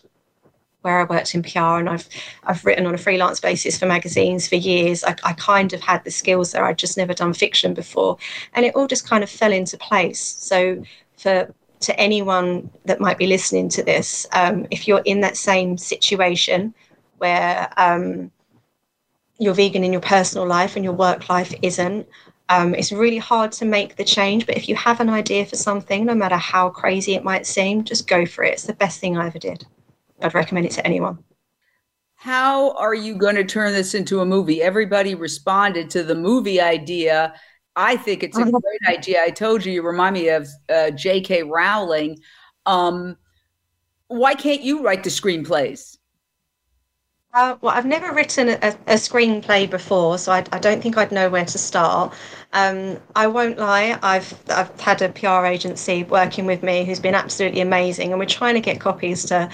where 0.83 1.01
I 1.01 1.05
worked 1.05 1.35
in 1.35 1.43
PR 1.43 1.79
and 1.79 1.89
I've 1.89 2.09
I've 2.45 2.65
written 2.65 2.87
on 2.87 2.95
a 2.95 2.99
freelance 2.99 3.41
basis 3.41 3.79
for 3.79 3.87
magazines 3.87 4.49
for 4.49 4.57
years. 4.57 5.05
I, 5.05 5.15
I 5.25 5.33
kind 5.35 5.73
of 5.73 5.81
had 5.81 6.05
the 6.05 6.11
skills 6.11 6.53
there. 6.53 6.65
I'd 6.65 6.79
just 6.79 6.97
never 6.97 7.13
done 7.13 7.35
fiction 7.35 7.75
before, 7.75 8.17
and 8.55 8.65
it 8.65 8.75
all 8.75 8.87
just 8.87 9.09
kind 9.09 9.23
of 9.23 9.31
fell 9.31 9.53
into 9.53 9.77
place. 9.77 10.21
So 10.21 10.83
for 11.17 11.55
to 11.81 11.99
anyone 11.99 12.71
that 12.85 13.01
might 13.01 13.19
be 13.19 13.27
listening 13.27 13.69
to 13.71 13.83
this, 13.83 14.27
um, 14.33 14.67
if 14.71 14.87
you're 14.87 15.03
in 15.05 15.21
that 15.21 15.37
same 15.37 15.79
situation 15.79 16.75
where 17.19 17.73
um, 17.77 18.31
you're 19.39 19.55
vegan 19.55 19.85
in 19.85 19.93
your 19.93 20.03
personal 20.03 20.47
life 20.47 20.77
and 20.77 20.85
your 20.85 20.95
work 20.95 21.29
life 21.29 21.55
isn't, 21.63 22.07
um, 22.51 22.75
it's 22.75 22.93
really 22.93 23.19
hard 23.19 23.53
to 23.53 23.65
make 23.65 23.97
the 23.97 24.05
change. 24.05 24.45
But 24.47 24.57
if 24.57 24.69
you 24.69 24.75
have 24.77 25.01
an 25.01 25.09
idea 25.09 25.47
for 25.47 25.57
something, 25.57 26.05
no 26.05 26.15
matter 26.15 26.37
how 26.37 26.69
crazy 26.69 27.15
it 27.15 27.25
might 27.25 27.47
seem, 27.47 27.85
just 27.85 28.09
go 28.09 28.27
for 28.27 28.45
it. 28.45 28.55
It's 28.55 28.65
the 28.65 28.75
best 28.75 29.01
thing 29.01 29.17
I 29.17 29.27
ever 29.27 29.39
did. 29.39 29.65
I'd 30.21 30.35
recommend 30.35 30.67
it 30.67 30.73
to 30.73 30.87
anyone. 30.87 31.19
How 32.17 32.73
are 32.77 32.95
you 32.95 33.15
going 33.15 33.37
to 33.37 33.45
turn 33.45 33.73
this 33.73 33.95
into 33.95 34.21
a 34.21 34.27
movie? 34.27 34.61
Everybody 34.61 35.15
responded 35.15 35.89
to 35.91 36.03
the 36.03 36.15
movie 36.15 36.61
idea 36.61 37.33
I 37.77 37.97
think 37.97 38.23
it's 38.23 38.37
a 38.37 38.43
uh-huh. 38.43 38.61
great 38.61 38.99
idea. 38.99 39.23
I 39.23 39.31
told 39.31 39.65
you, 39.65 39.73
you 39.73 39.83
remind 39.83 40.15
me 40.15 40.29
of 40.29 40.49
uh, 40.69 40.91
J.K. 40.91 41.45
Rowling. 41.45 42.19
Um, 42.67 43.17
why 44.09 44.35
can't 44.35 44.63
you 44.63 44.83
write 44.83 45.05
the 45.05 45.11
screenplays? 45.11 45.97
Uh, 47.33 47.57
well, 47.61 47.73
I've 47.73 47.87
never 47.87 48.13
written 48.13 48.49
a, 48.49 48.77
a 48.89 48.95
screenplay 48.95 49.71
before, 49.71 50.19
so 50.19 50.33
I, 50.33 50.45
I, 50.53 50.59
don't 50.59 50.83
think 50.83 50.99
I'd 50.99 51.13
know 51.13 51.31
where 51.31 51.45
to 51.45 51.59
start. 51.59 52.13
Um, 52.53 52.99
I 53.15 53.29
won't 53.29 53.57
lie, 53.57 53.97
I've 54.03 54.35
I've 54.51 54.81
had 54.81 55.01
a 55.01 55.11
PR 55.11 55.47
agency 55.47 56.03
working 56.03 56.45
with 56.45 56.65
me 56.65 56.85
who's 56.85 56.99
been 56.99 57.15
absolutely 57.15 57.61
amazing, 57.61 58.11
and 58.11 58.19
we're 58.19 58.27
trying 58.27 58.55
to 58.55 58.61
get 58.61 58.81
copies 58.81 59.25
to 59.27 59.49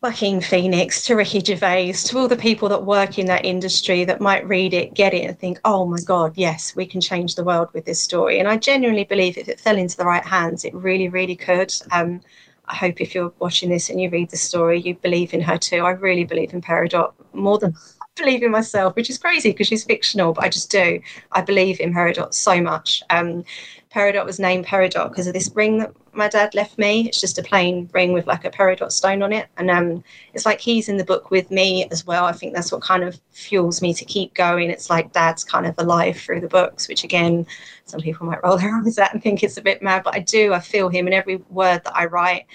Joaquin 0.00 0.40
Phoenix, 0.40 1.02
to 1.06 1.16
Ricky 1.16 1.40
Gervais, 1.40 1.92
to 2.04 2.18
all 2.18 2.28
the 2.28 2.36
people 2.36 2.68
that 2.68 2.84
work 2.84 3.18
in 3.18 3.26
that 3.26 3.44
industry 3.44 4.04
that 4.04 4.20
might 4.20 4.46
read 4.46 4.72
it, 4.72 4.94
get 4.94 5.12
it, 5.12 5.24
and 5.24 5.36
think, 5.36 5.60
oh 5.64 5.86
my 5.86 5.98
God, 6.06 6.34
yes, 6.36 6.76
we 6.76 6.86
can 6.86 7.00
change 7.00 7.34
the 7.34 7.42
world 7.42 7.68
with 7.72 7.84
this 7.84 8.00
story. 8.00 8.38
And 8.38 8.46
I 8.46 8.58
genuinely 8.58 9.02
believe 9.02 9.36
if 9.36 9.48
it 9.48 9.58
fell 9.58 9.76
into 9.76 9.96
the 9.96 10.04
right 10.04 10.24
hands, 10.24 10.64
it 10.64 10.72
really, 10.72 11.08
really 11.08 11.34
could. 11.34 11.74
Um, 11.90 12.20
I 12.66 12.76
hope 12.76 13.00
if 13.00 13.12
you're 13.12 13.32
watching 13.40 13.70
this 13.70 13.90
and 13.90 14.00
you 14.00 14.08
read 14.08 14.30
the 14.30 14.36
story, 14.36 14.80
you 14.80 14.94
believe 14.94 15.34
in 15.34 15.40
her 15.40 15.58
too. 15.58 15.78
I 15.78 15.90
really 15.90 16.24
believe 16.24 16.54
in 16.54 16.60
Peridot 16.60 17.12
more 17.32 17.58
than 17.58 17.74
I 18.00 18.22
believe 18.22 18.44
in 18.44 18.52
myself, 18.52 18.94
which 18.94 19.10
is 19.10 19.18
crazy 19.18 19.50
because 19.50 19.66
she's 19.66 19.84
fictional, 19.84 20.32
but 20.32 20.44
I 20.44 20.48
just 20.48 20.70
do. 20.70 21.00
I 21.32 21.40
believe 21.40 21.80
in 21.80 21.92
Peridot 21.92 22.34
so 22.34 22.60
much. 22.60 23.02
Um, 23.10 23.44
peridot 23.92 24.24
was 24.24 24.38
named 24.38 24.66
peridot 24.66 25.08
because 25.08 25.26
of 25.26 25.32
this 25.32 25.50
ring 25.54 25.78
that 25.78 25.92
my 26.18 26.28
dad 26.28 26.54
left 26.54 26.76
me. 26.76 27.08
It's 27.08 27.20
just 27.20 27.38
a 27.38 27.42
plain 27.42 27.88
ring 27.94 28.12
with 28.12 28.26
like 28.26 28.44
a 28.44 28.50
peridot 28.50 28.92
stone 28.92 29.22
on 29.22 29.32
it. 29.32 29.46
And 29.56 29.70
um, 29.70 30.04
it's 30.34 30.44
like 30.44 30.60
he's 30.60 30.88
in 30.88 30.98
the 30.98 31.04
book 31.04 31.30
with 31.30 31.50
me 31.50 31.86
as 31.90 32.06
well. 32.06 32.24
I 32.24 32.32
think 32.32 32.54
that's 32.54 32.70
what 32.70 32.82
kind 32.82 33.04
of 33.04 33.18
fuels 33.30 33.80
me 33.80 33.94
to 33.94 34.04
keep 34.04 34.34
going. 34.34 34.68
It's 34.68 34.90
like 34.90 35.12
dad's 35.12 35.44
kind 35.44 35.64
of 35.64 35.74
alive 35.78 36.18
through 36.18 36.40
the 36.40 36.48
books, 36.48 36.88
which 36.88 37.04
again, 37.04 37.46
some 37.86 38.00
people 38.00 38.26
might 38.26 38.42
roll 38.42 38.56
their 38.58 38.74
eyes 38.74 38.98
at 38.98 39.14
and 39.14 39.22
think 39.22 39.42
it's 39.42 39.56
a 39.56 39.62
bit 39.62 39.80
mad, 39.80 40.02
but 40.04 40.14
I 40.14 40.20
do. 40.20 40.52
I 40.52 40.60
feel 40.60 40.90
him 40.90 41.06
in 41.06 41.14
every 41.14 41.36
word 41.48 41.82
that 41.84 41.96
I 41.96 42.06
write. 42.06 42.46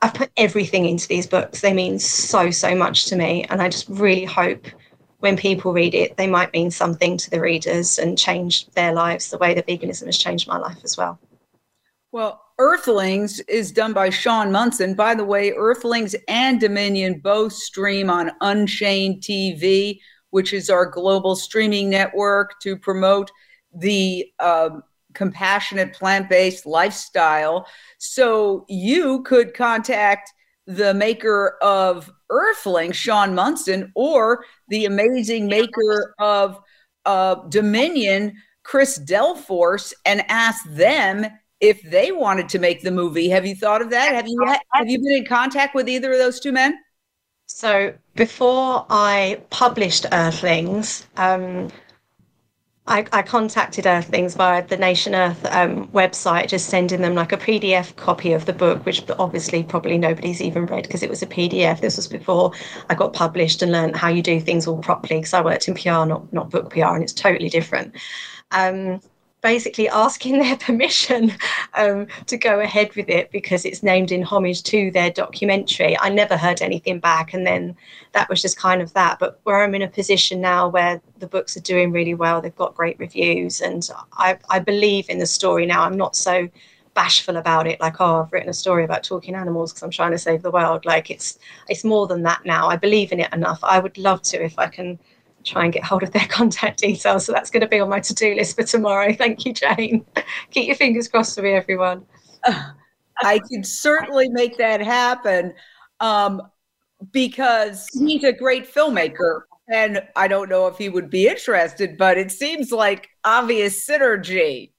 I've 0.00 0.14
put 0.14 0.30
everything 0.36 0.86
into 0.86 1.08
these 1.08 1.26
books. 1.26 1.60
They 1.60 1.72
mean 1.72 1.98
so, 1.98 2.50
so 2.50 2.74
much 2.74 3.06
to 3.06 3.16
me. 3.16 3.44
And 3.50 3.60
I 3.60 3.68
just 3.68 3.88
really 3.88 4.24
hope 4.24 4.66
when 5.18 5.36
people 5.36 5.72
read 5.72 5.94
it, 5.94 6.16
they 6.16 6.26
might 6.26 6.52
mean 6.52 6.70
something 6.70 7.16
to 7.16 7.30
the 7.30 7.40
readers 7.40 7.98
and 7.98 8.18
change 8.18 8.66
their 8.72 8.92
lives 8.92 9.30
the 9.30 9.38
way 9.38 9.54
that 9.54 9.66
veganism 9.66 10.06
has 10.06 10.18
changed 10.18 10.46
my 10.46 10.58
life 10.58 10.78
as 10.84 10.96
well. 10.96 11.18
Well, 12.14 12.44
Earthlings 12.60 13.40
is 13.48 13.72
done 13.72 13.92
by 13.92 14.08
Shaun 14.08 14.52
Monson. 14.52 14.94
By 14.94 15.16
the 15.16 15.24
way, 15.24 15.50
Earthlings 15.50 16.14
and 16.28 16.60
Dominion 16.60 17.18
both 17.18 17.52
stream 17.52 18.08
on 18.08 18.30
Unchained 18.40 19.20
TV, 19.20 19.98
which 20.30 20.52
is 20.52 20.70
our 20.70 20.86
global 20.86 21.34
streaming 21.34 21.90
network 21.90 22.60
to 22.60 22.76
promote 22.76 23.32
the 23.74 24.32
um, 24.38 24.84
compassionate 25.14 25.92
plant 25.92 26.30
based 26.30 26.66
lifestyle. 26.66 27.66
So 27.98 28.64
you 28.68 29.24
could 29.24 29.52
contact 29.52 30.32
the 30.68 30.94
maker 30.94 31.58
of 31.62 32.12
Earthling, 32.30 32.92
Shaun 32.92 33.34
Monson, 33.34 33.90
or 33.96 34.44
the 34.68 34.84
amazing 34.84 35.48
maker 35.48 36.14
of 36.20 36.60
uh, 37.06 37.48
Dominion, 37.48 38.34
Chris 38.62 39.00
Delforce, 39.00 39.92
and 40.06 40.24
ask 40.28 40.64
them 40.70 41.26
if 41.64 41.82
they 41.82 42.12
wanted 42.12 42.48
to 42.50 42.58
make 42.58 42.82
the 42.82 42.90
movie. 42.90 43.28
Have 43.28 43.46
you 43.46 43.54
thought 43.54 43.82
of 43.82 43.90
that? 43.90 44.14
Have 44.14 44.28
you 44.28 44.38
have 44.72 44.88
you 44.88 44.98
been 44.98 45.16
in 45.16 45.24
contact 45.24 45.74
with 45.74 45.88
either 45.88 46.12
of 46.12 46.18
those 46.18 46.40
two 46.40 46.52
men? 46.52 46.78
So 47.46 47.94
before 48.14 48.86
I 48.90 49.40
published 49.50 50.06
Earthlings, 50.12 51.06
um, 51.16 51.68
I, 52.86 53.06
I, 53.12 53.22
contacted 53.22 53.86
Earthlings 53.86 54.34
via 54.34 54.66
the 54.66 54.76
Nation 54.76 55.14
Earth 55.14 55.44
um, 55.46 55.88
website, 55.88 56.48
just 56.48 56.68
sending 56.68 57.00
them 57.00 57.14
like 57.14 57.32
a 57.32 57.38
PDF 57.38 57.96
copy 57.96 58.32
of 58.34 58.44
the 58.44 58.52
book, 58.52 58.84
which 58.84 59.02
obviously 59.18 59.62
probably 59.62 59.96
nobody's 59.96 60.42
even 60.42 60.66
read 60.66 60.82
because 60.82 61.02
it 61.02 61.08
was 61.08 61.22
a 61.22 61.26
PDF. 61.26 61.80
This 61.80 61.96
was 61.96 62.08
before 62.08 62.52
I 62.90 62.94
got 62.94 63.14
published 63.14 63.62
and 63.62 63.72
learned 63.72 63.96
how 63.96 64.08
you 64.08 64.22
do 64.22 64.38
things 64.38 64.66
all 64.66 64.78
properly 64.78 65.20
because 65.20 65.32
I 65.32 65.42
worked 65.42 65.66
in 65.66 65.74
PR, 65.74 66.04
not 66.04 66.30
not 66.32 66.50
book 66.50 66.70
PR, 66.70 66.94
and 66.94 67.02
it's 67.02 67.14
totally 67.14 67.48
different. 67.48 67.94
Um, 68.50 69.00
basically 69.44 69.88
asking 69.90 70.38
their 70.40 70.56
permission 70.56 71.32
um, 71.74 72.08
to 72.26 72.36
go 72.36 72.58
ahead 72.58 72.92
with 72.96 73.08
it 73.08 73.30
because 73.30 73.64
it's 73.64 73.82
named 73.82 74.10
in 74.10 74.22
homage 74.22 74.64
to 74.64 74.90
their 74.90 75.10
documentary. 75.10 75.96
I 76.00 76.08
never 76.08 76.36
heard 76.36 76.62
anything 76.62 76.98
back, 76.98 77.34
and 77.34 77.46
then 77.46 77.76
that 78.12 78.28
was 78.28 78.42
just 78.42 78.56
kind 78.56 78.82
of 78.82 78.92
that. 78.94 79.20
But 79.20 79.38
where 79.44 79.62
I'm 79.62 79.74
in 79.76 79.82
a 79.82 79.88
position 79.88 80.40
now 80.40 80.66
where 80.68 81.00
the 81.18 81.28
books 81.28 81.56
are 81.56 81.60
doing 81.60 81.92
really 81.92 82.14
well, 82.14 82.40
they've 82.40 82.56
got 82.56 82.74
great 82.74 82.98
reviews, 82.98 83.60
and 83.60 83.88
I, 84.14 84.38
I 84.48 84.58
believe 84.58 85.08
in 85.08 85.18
the 85.18 85.26
story 85.26 85.66
now. 85.66 85.82
I'm 85.82 85.96
not 85.96 86.16
so 86.16 86.48
bashful 86.94 87.36
about 87.36 87.66
it 87.66 87.80
like 87.80 88.00
oh 88.00 88.22
i've 88.22 88.32
written 88.32 88.48
a 88.48 88.52
story 88.52 88.84
about 88.84 89.02
talking 89.02 89.34
animals 89.34 89.72
because 89.72 89.82
i'm 89.82 89.90
trying 89.90 90.12
to 90.12 90.18
save 90.18 90.42
the 90.42 90.50
world 90.52 90.84
like 90.84 91.10
it's 91.10 91.40
it's 91.68 91.82
more 91.82 92.06
than 92.06 92.22
that 92.22 92.46
now 92.46 92.68
i 92.68 92.76
believe 92.76 93.10
in 93.10 93.18
it 93.18 93.32
enough 93.34 93.58
i 93.64 93.80
would 93.80 93.98
love 93.98 94.22
to 94.22 94.40
if 94.40 94.56
i 94.60 94.68
can 94.68 94.96
try 95.44 95.64
and 95.64 95.72
get 95.72 95.84
hold 95.84 96.02
of 96.02 96.10
their 96.12 96.26
contact 96.28 96.80
details. 96.80 97.26
So 97.26 97.32
that's 97.32 97.50
going 97.50 97.60
to 97.60 97.68
be 97.68 97.80
on 97.80 97.88
my 97.88 98.00
to 98.00 98.14
do 98.14 98.34
list 98.34 98.56
for 98.56 98.64
tomorrow. 98.64 99.12
Thank 99.12 99.44
you, 99.44 99.52
Jane. 99.52 100.04
Keep 100.50 100.66
your 100.66 100.76
fingers 100.76 101.08
crossed 101.08 101.34
for 101.36 101.42
me, 101.42 101.52
everyone. 101.52 102.04
I 103.22 103.40
can 103.50 103.62
certainly 103.62 104.28
make 104.28 104.56
that 104.58 104.80
happen 104.80 105.54
um, 106.00 106.42
because 107.12 107.86
he's 107.92 108.24
a 108.24 108.32
great 108.32 108.72
filmmaker. 108.72 109.42
And 109.72 110.02
I 110.16 110.28
don't 110.28 110.50
know 110.50 110.66
if 110.66 110.76
he 110.76 110.88
would 110.88 111.08
be 111.08 111.28
interested, 111.28 111.96
but 111.96 112.18
it 112.18 112.30
seems 112.30 112.70
like 112.70 113.08
obvious 113.24 113.86
synergy. 113.88 114.72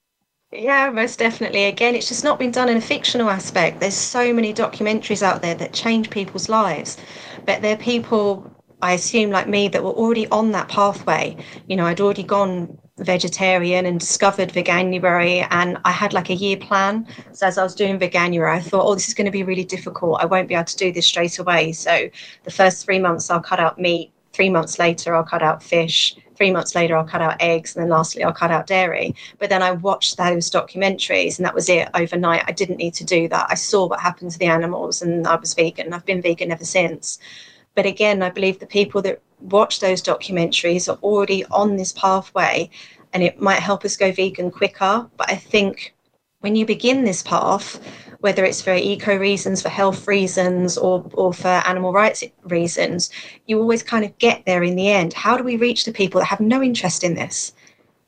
Yeah, 0.52 0.90
most 0.92 1.18
definitely. 1.18 1.66
Again, 1.66 1.96
it's 1.96 2.08
just 2.08 2.24
not 2.24 2.38
been 2.38 2.52
done 2.52 2.70
in 2.70 2.78
a 2.78 2.82
fictional 2.82 3.30
aspect. 3.30 3.80
There's 3.80 3.96
so 3.96 4.32
many 4.32 4.54
documentaries 4.54 5.24
out 5.24 5.42
there 5.42 5.56
that 5.56 5.74
change 5.74 6.10
people's 6.10 6.50
lives, 6.50 6.98
but 7.46 7.62
they're 7.62 7.78
people 7.78 8.55
I 8.86 8.92
assume, 8.92 9.32
like 9.32 9.48
me, 9.48 9.68
that 9.70 9.84
were 9.84 9.90
already 9.90 10.28
on 10.28 10.52
that 10.52 10.68
pathway. 10.70 11.36
You 11.68 11.76
know, 11.76 11.88
I'd 11.88 12.00
already 12.00 12.22
gone 12.22 12.78
vegetarian 13.00 13.88
and 13.88 14.00
discovered 14.00 14.50
veganuary 14.50 15.48
and 15.50 15.78
I 15.84 15.92
had 15.92 16.14
like 16.14 16.30
a 16.30 16.36
year 16.36 16.56
plan. 16.56 17.08
So 17.34 17.48
as 17.48 17.58
I 17.58 17.64
was 17.64 17.74
doing 17.74 17.98
veganuary, 18.00 18.54
I 18.54 18.62
thought, 18.62 18.86
oh, 18.86 18.94
this 18.94 19.08
is 19.08 19.16
going 19.16 19.26
to 19.26 19.32
be 19.32 19.42
really 19.42 19.66
difficult. 19.66 20.22
I 20.22 20.26
won't 20.26 20.48
be 20.48 20.54
able 20.54 20.66
to 20.66 20.78
do 20.78 20.94
this 20.94 21.08
straight 21.08 21.40
away. 21.40 21.72
So 21.72 22.10
the 22.44 22.52
first 22.52 22.86
three 22.86 23.00
months 23.00 23.30
I'll 23.32 23.42
cut 23.42 23.60
out 23.60 23.80
meat. 23.80 24.12
Three 24.34 24.50
months 24.52 24.78
later 24.78 25.16
I'll 25.16 25.24
cut 25.24 25.42
out 25.42 25.64
fish. 25.64 26.16
Three 26.36 26.52
months 26.52 26.76
later 26.76 26.96
I'll 26.96 27.06
cut 27.06 27.22
out 27.22 27.42
eggs. 27.42 27.76
And 27.76 27.84
then 27.84 27.90
lastly 27.90 28.24
I'll 28.24 28.34
cut 28.34 28.52
out 28.52 28.68
dairy. 28.68 29.16
But 29.40 29.50
then 29.50 29.64
I 29.64 29.72
watched 29.72 30.18
those 30.18 30.52
documentaries 30.52 31.40
and 31.40 31.46
that 31.46 31.56
was 31.56 31.70
it 31.70 31.90
overnight. 31.96 32.44
I 32.48 32.52
didn't 32.52 32.78
need 32.78 32.94
to 32.94 33.04
do 33.04 33.28
that. 33.30 33.48
I 33.50 33.56
saw 33.56 33.88
what 33.88 34.00
happened 34.00 34.32
to 34.32 34.40
the 34.40 34.46
animals 34.46 35.02
and 35.02 35.28
I 35.28 35.36
was 35.36 35.56
vegan. 35.56 35.92
I've 35.92 36.06
been 36.06 36.22
vegan 36.22 36.52
ever 36.52 36.66
since. 36.66 37.20
But 37.76 37.86
again, 37.86 38.24
I 38.24 38.30
believe 38.30 38.60
the 38.60 38.66
people 38.66 39.02
that 39.04 39.22
watch 39.42 39.80
those 39.80 40.02
documentaries 40.02 40.92
are 40.92 40.98
already 41.04 41.46
on 41.46 41.76
this 41.76 41.92
pathway 41.92 42.70
and 43.14 43.22
it 43.22 43.40
might 43.40 43.60
help 43.60 43.86
us 43.86 43.96
go 43.96 44.12
vegan 44.12 44.52
quicker. 44.52 45.08
But 45.18 45.30
I 45.30 45.36
think 45.36 45.94
when 46.40 46.56
you 46.56 46.66
begin 46.66 47.04
this 47.04 47.22
path, 47.24 47.80
whether 48.20 48.46
it's 48.46 48.62
for 48.62 48.74
eco 48.74 49.18
reasons, 49.18 49.62
for 49.62 49.70
health 49.70 50.08
reasons, 50.08 50.78
or, 50.78 51.10
or 51.14 51.34
for 51.34 51.48
animal 51.48 51.94
rights 51.94 52.24
reasons, 52.44 53.10
you 53.46 53.60
always 53.60 53.84
kind 53.84 54.06
of 54.06 54.18
get 54.18 54.46
there 54.46 54.64
in 54.64 54.76
the 54.76 54.90
end. 54.90 55.14
How 55.14 55.38
do 55.38 55.44
we 55.44 55.58
reach 55.58 55.86
the 55.86 55.92
people 55.92 56.20
that 56.20 56.26
have 56.26 56.40
no 56.40 56.62
interest 56.62 57.04
in 57.04 57.16
this? 57.16 57.54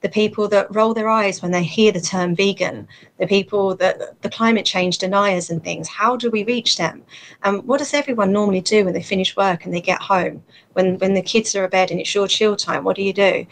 The 0.02 0.10
people 0.10 0.48
that 0.48 0.74
roll 0.74 0.94
their 0.94 1.10
eyes 1.10 1.42
when 1.42 1.52
they 1.52 1.64
hear 1.64 1.92
the 1.92 2.00
term 2.00 2.36
vegan, 2.36 2.88
the 3.18 3.26
people 3.26 3.76
that 3.76 4.22
the 4.22 4.30
climate 4.30 4.66
change 4.66 5.00
deniers 5.00 5.50
and 5.50 5.64
things. 5.64 5.88
How 5.88 6.16
do 6.16 6.30
we 6.30 6.44
reach 6.44 6.78
them? 6.78 7.04
And 7.44 7.64
what 7.64 7.80
does 7.80 7.94
everyone 7.94 8.32
normally 8.32 8.62
do 8.62 8.86
when 8.86 8.94
they 8.94 9.02
finish 9.02 9.36
work 9.36 9.66
and 9.66 9.74
they 9.74 9.82
get 9.82 10.02
home? 10.02 10.44
When 10.74 11.00
when 11.00 11.16
the 11.16 11.22
kids 11.22 11.56
are 11.56 11.66
abed 11.66 11.90
and 11.90 12.00
it's 12.00 12.14
your 12.14 12.28
chill 12.28 12.56
time, 12.56 12.84
what 12.84 12.96
do 12.96 13.02
you 13.02 13.14
do? 13.14 13.48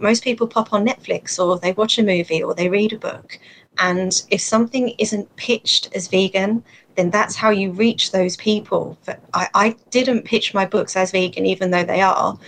Most 0.00 0.24
people 0.24 0.48
pop 0.48 0.72
on 0.72 0.84
Netflix 0.84 1.38
or 1.38 1.58
they 1.58 1.72
watch 1.72 1.98
a 1.98 2.02
movie 2.02 2.42
or 2.42 2.54
they 2.54 2.68
read 2.68 2.92
a 2.92 2.98
book. 2.98 3.38
And 3.78 4.20
if 4.30 4.40
something 4.40 4.94
isn't 4.98 5.36
pitched 5.36 5.94
as 5.94 6.08
vegan, 6.08 6.64
then 6.96 7.10
that's 7.10 7.36
how 7.36 7.50
you 7.50 7.70
reach 7.72 8.10
those 8.10 8.36
people. 8.36 8.98
I, 9.32 9.48
I 9.54 9.76
didn't 9.90 10.24
pitch 10.24 10.54
my 10.54 10.66
books 10.66 10.96
as 10.96 11.12
vegan, 11.12 11.46
even 11.46 11.70
though 11.70 11.84
they 11.84 12.00
are 12.00 12.38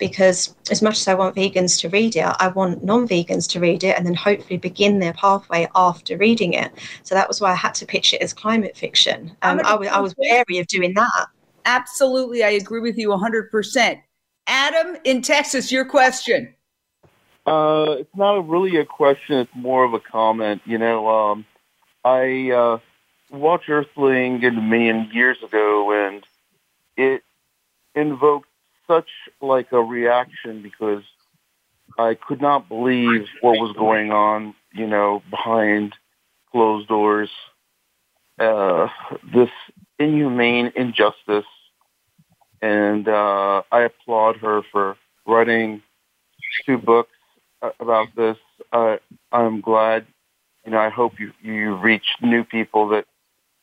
because 0.00 0.56
as 0.70 0.82
much 0.82 0.98
as 0.98 1.06
I 1.06 1.14
want 1.14 1.36
vegans 1.36 1.78
to 1.82 1.88
read 1.88 2.16
it, 2.16 2.24
I 2.40 2.48
want 2.48 2.82
non-vegans 2.82 3.48
to 3.50 3.60
read 3.60 3.84
it 3.84 3.96
and 3.96 4.04
then 4.04 4.14
hopefully 4.14 4.56
begin 4.56 4.98
their 4.98 5.12
pathway 5.12 5.68
after 5.76 6.16
reading 6.16 6.54
it. 6.54 6.72
So 7.04 7.14
that 7.14 7.28
was 7.28 7.40
why 7.40 7.52
I 7.52 7.54
had 7.54 7.74
to 7.74 7.86
pitch 7.86 8.12
it 8.12 8.22
as 8.22 8.32
climate 8.32 8.76
fiction. 8.76 9.36
Um, 9.42 9.60
I, 9.64 9.76
was, 9.76 9.88
I 9.88 10.00
was 10.00 10.14
wary 10.18 10.58
of 10.58 10.66
doing 10.66 10.94
that. 10.94 11.26
Absolutely, 11.66 12.42
I 12.42 12.50
agree 12.50 12.80
with 12.80 12.98
you 12.98 13.10
100%. 13.10 14.02
Adam 14.48 14.96
in 15.04 15.22
Texas, 15.22 15.70
your 15.70 15.84
question. 15.84 16.52
Uh, 17.46 17.96
it's 17.98 18.16
not 18.16 18.48
really 18.48 18.76
a 18.76 18.84
question; 18.84 19.38
it's 19.38 19.50
more 19.54 19.84
of 19.84 19.94
a 19.94 20.00
comment. 20.00 20.60
You 20.64 20.78
know, 20.78 21.08
um, 21.08 21.46
I 22.04 22.50
uh, 22.50 22.78
watched 23.30 23.68
Earthling 23.68 24.44
and 24.44 24.56
Dominion 24.56 25.10
years 25.12 25.42
ago, 25.42 25.92
and 25.92 26.24
it 26.96 27.22
invoked 27.94 28.49
such 28.90 29.08
like 29.40 29.70
a 29.70 29.80
reaction 29.80 30.62
because 30.62 31.04
I 31.96 32.14
could 32.14 32.40
not 32.40 32.68
believe 32.68 33.26
what 33.40 33.52
was 33.52 33.74
going 33.76 34.10
on, 34.10 34.54
you 34.72 34.86
know, 34.86 35.22
behind 35.30 35.94
closed 36.50 36.88
doors. 36.88 37.30
Uh, 38.38 38.88
this 39.34 39.50
inhumane 39.98 40.72
injustice, 40.74 41.44
and 42.62 43.06
uh, 43.06 43.62
I 43.70 43.82
applaud 43.82 44.38
her 44.38 44.62
for 44.72 44.96
writing 45.26 45.82
two 46.66 46.78
books 46.78 47.12
about 47.78 48.08
this. 48.16 48.38
Uh, 48.72 48.96
I'm 49.30 49.60
glad, 49.60 50.06
you 50.64 50.72
know, 50.72 50.78
I 50.78 50.88
hope 50.88 51.20
you 51.20 51.32
you 51.42 51.76
reach 51.76 52.06
new 52.22 52.42
people 52.44 52.88
that 52.88 53.04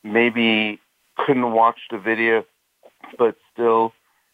maybe 0.04 0.80
couldn't 1.18 1.52
watch 1.52 1.80
the 1.90 1.98
video, 1.98 2.46
but 3.18 3.36
still 3.52 3.94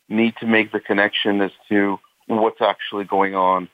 need 0.09 0.35
to 0.39 0.45
make 0.45 0.71
the 0.71 0.79
connection 0.79 1.41
as 1.41 1.51
to 1.69 1.99
what's 2.27 2.61
actually 2.61 3.05
going 3.05 3.35
on. 3.35 3.69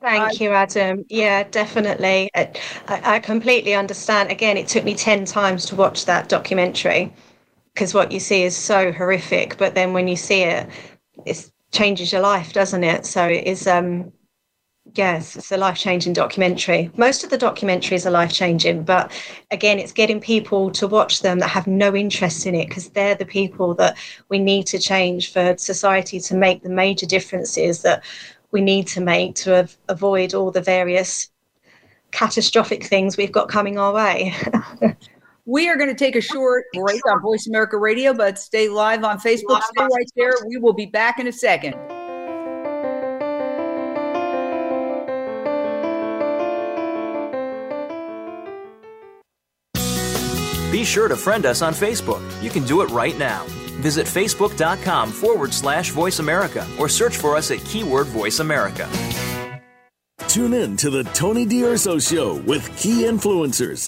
Thank 0.00 0.40
you, 0.40 0.50
Adam. 0.50 1.04
Yeah, 1.08 1.42
definitely. 1.42 2.30
I, 2.34 2.52
I, 2.88 3.18
completely 3.18 3.74
understand. 3.74 4.30
Again, 4.30 4.56
it 4.56 4.68
took 4.68 4.84
me 4.84 4.94
10 4.94 5.24
times 5.24 5.66
to 5.66 5.76
watch 5.76 6.04
that 6.04 6.28
documentary 6.28 7.12
because 7.74 7.94
what 7.94 8.12
you 8.12 8.20
see 8.20 8.44
is 8.44 8.56
so 8.56 8.92
horrific. 8.92 9.56
But 9.58 9.74
then 9.74 9.92
when 9.92 10.06
you 10.06 10.14
see 10.14 10.42
it, 10.42 10.68
it 11.26 11.50
changes 11.72 12.12
your 12.12 12.20
life, 12.20 12.52
doesn't 12.52 12.84
it? 12.84 13.06
So 13.06 13.26
it 13.26 13.44
is, 13.44 13.66
um, 13.66 14.12
yes, 14.94 15.36
it's 15.36 15.52
a 15.52 15.56
life 15.56 15.78
changing 15.78 16.12
documentary. 16.12 16.90
Most 16.96 17.24
of 17.24 17.30
the 17.30 17.38
documentaries 17.38 18.06
are 18.06 18.10
life 18.10 18.32
changing, 18.32 18.84
but 18.84 19.12
again, 19.50 19.78
it's 19.78 19.92
getting 19.92 20.20
people 20.20 20.70
to 20.72 20.86
watch 20.86 21.22
them 21.22 21.38
that 21.38 21.48
have 21.48 21.66
no 21.66 21.94
interest 21.94 22.46
in 22.46 22.54
it 22.54 22.68
because 22.68 22.88
they're 22.90 23.14
the 23.14 23.26
people 23.26 23.74
that 23.74 23.96
we 24.28 24.38
need 24.38 24.66
to 24.68 24.78
change 24.78 25.32
for 25.32 25.56
society 25.56 26.20
to 26.20 26.34
make 26.34 26.62
the 26.62 26.68
major 26.68 27.06
differences 27.06 27.82
that 27.82 28.04
we 28.50 28.60
need 28.60 28.86
to 28.88 29.00
make 29.00 29.34
to 29.36 29.60
av- 29.60 29.76
avoid 29.88 30.34
all 30.34 30.50
the 30.50 30.62
various 30.62 31.30
catastrophic 32.10 32.84
things 32.84 33.16
we've 33.16 33.32
got 33.32 33.48
coming 33.48 33.78
our 33.78 33.92
way. 33.92 34.34
we 35.44 35.68
are 35.68 35.76
going 35.76 35.90
to 35.90 35.94
take 35.94 36.16
a 36.16 36.20
short 36.20 36.64
break 36.72 37.00
on 37.06 37.20
Voice 37.20 37.46
America 37.46 37.76
Radio, 37.76 38.14
but 38.14 38.38
stay 38.38 38.68
live 38.68 39.04
on 39.04 39.18
Facebook. 39.18 39.62
Stay 39.62 39.82
right 39.82 40.10
there. 40.16 40.32
We 40.46 40.56
will 40.58 40.72
be 40.72 40.86
back 40.86 41.18
in 41.18 41.26
a 41.26 41.32
second. 41.32 41.74
Be 50.70 50.84
sure 50.84 51.08
to 51.08 51.16
friend 51.16 51.46
us 51.46 51.62
on 51.62 51.72
Facebook. 51.72 52.22
You 52.42 52.50
can 52.50 52.64
do 52.64 52.82
it 52.82 52.90
right 52.90 53.18
now. 53.18 53.44
Visit 53.80 54.06
facebook.com 54.06 55.10
forward 55.12 55.54
slash 55.54 55.90
voice 55.90 56.18
America 56.18 56.66
or 56.78 56.88
search 56.88 57.16
for 57.16 57.36
us 57.36 57.50
at 57.50 57.64
keyword 57.64 58.06
voice 58.08 58.40
America. 58.40 58.88
Tune 60.28 60.52
in 60.52 60.76
to 60.76 60.90
the 60.90 61.04
Tony 61.14 61.46
D'Urso 61.46 61.98
Show 61.98 62.34
with 62.46 62.76
key 62.76 63.04
influencers 63.04 63.87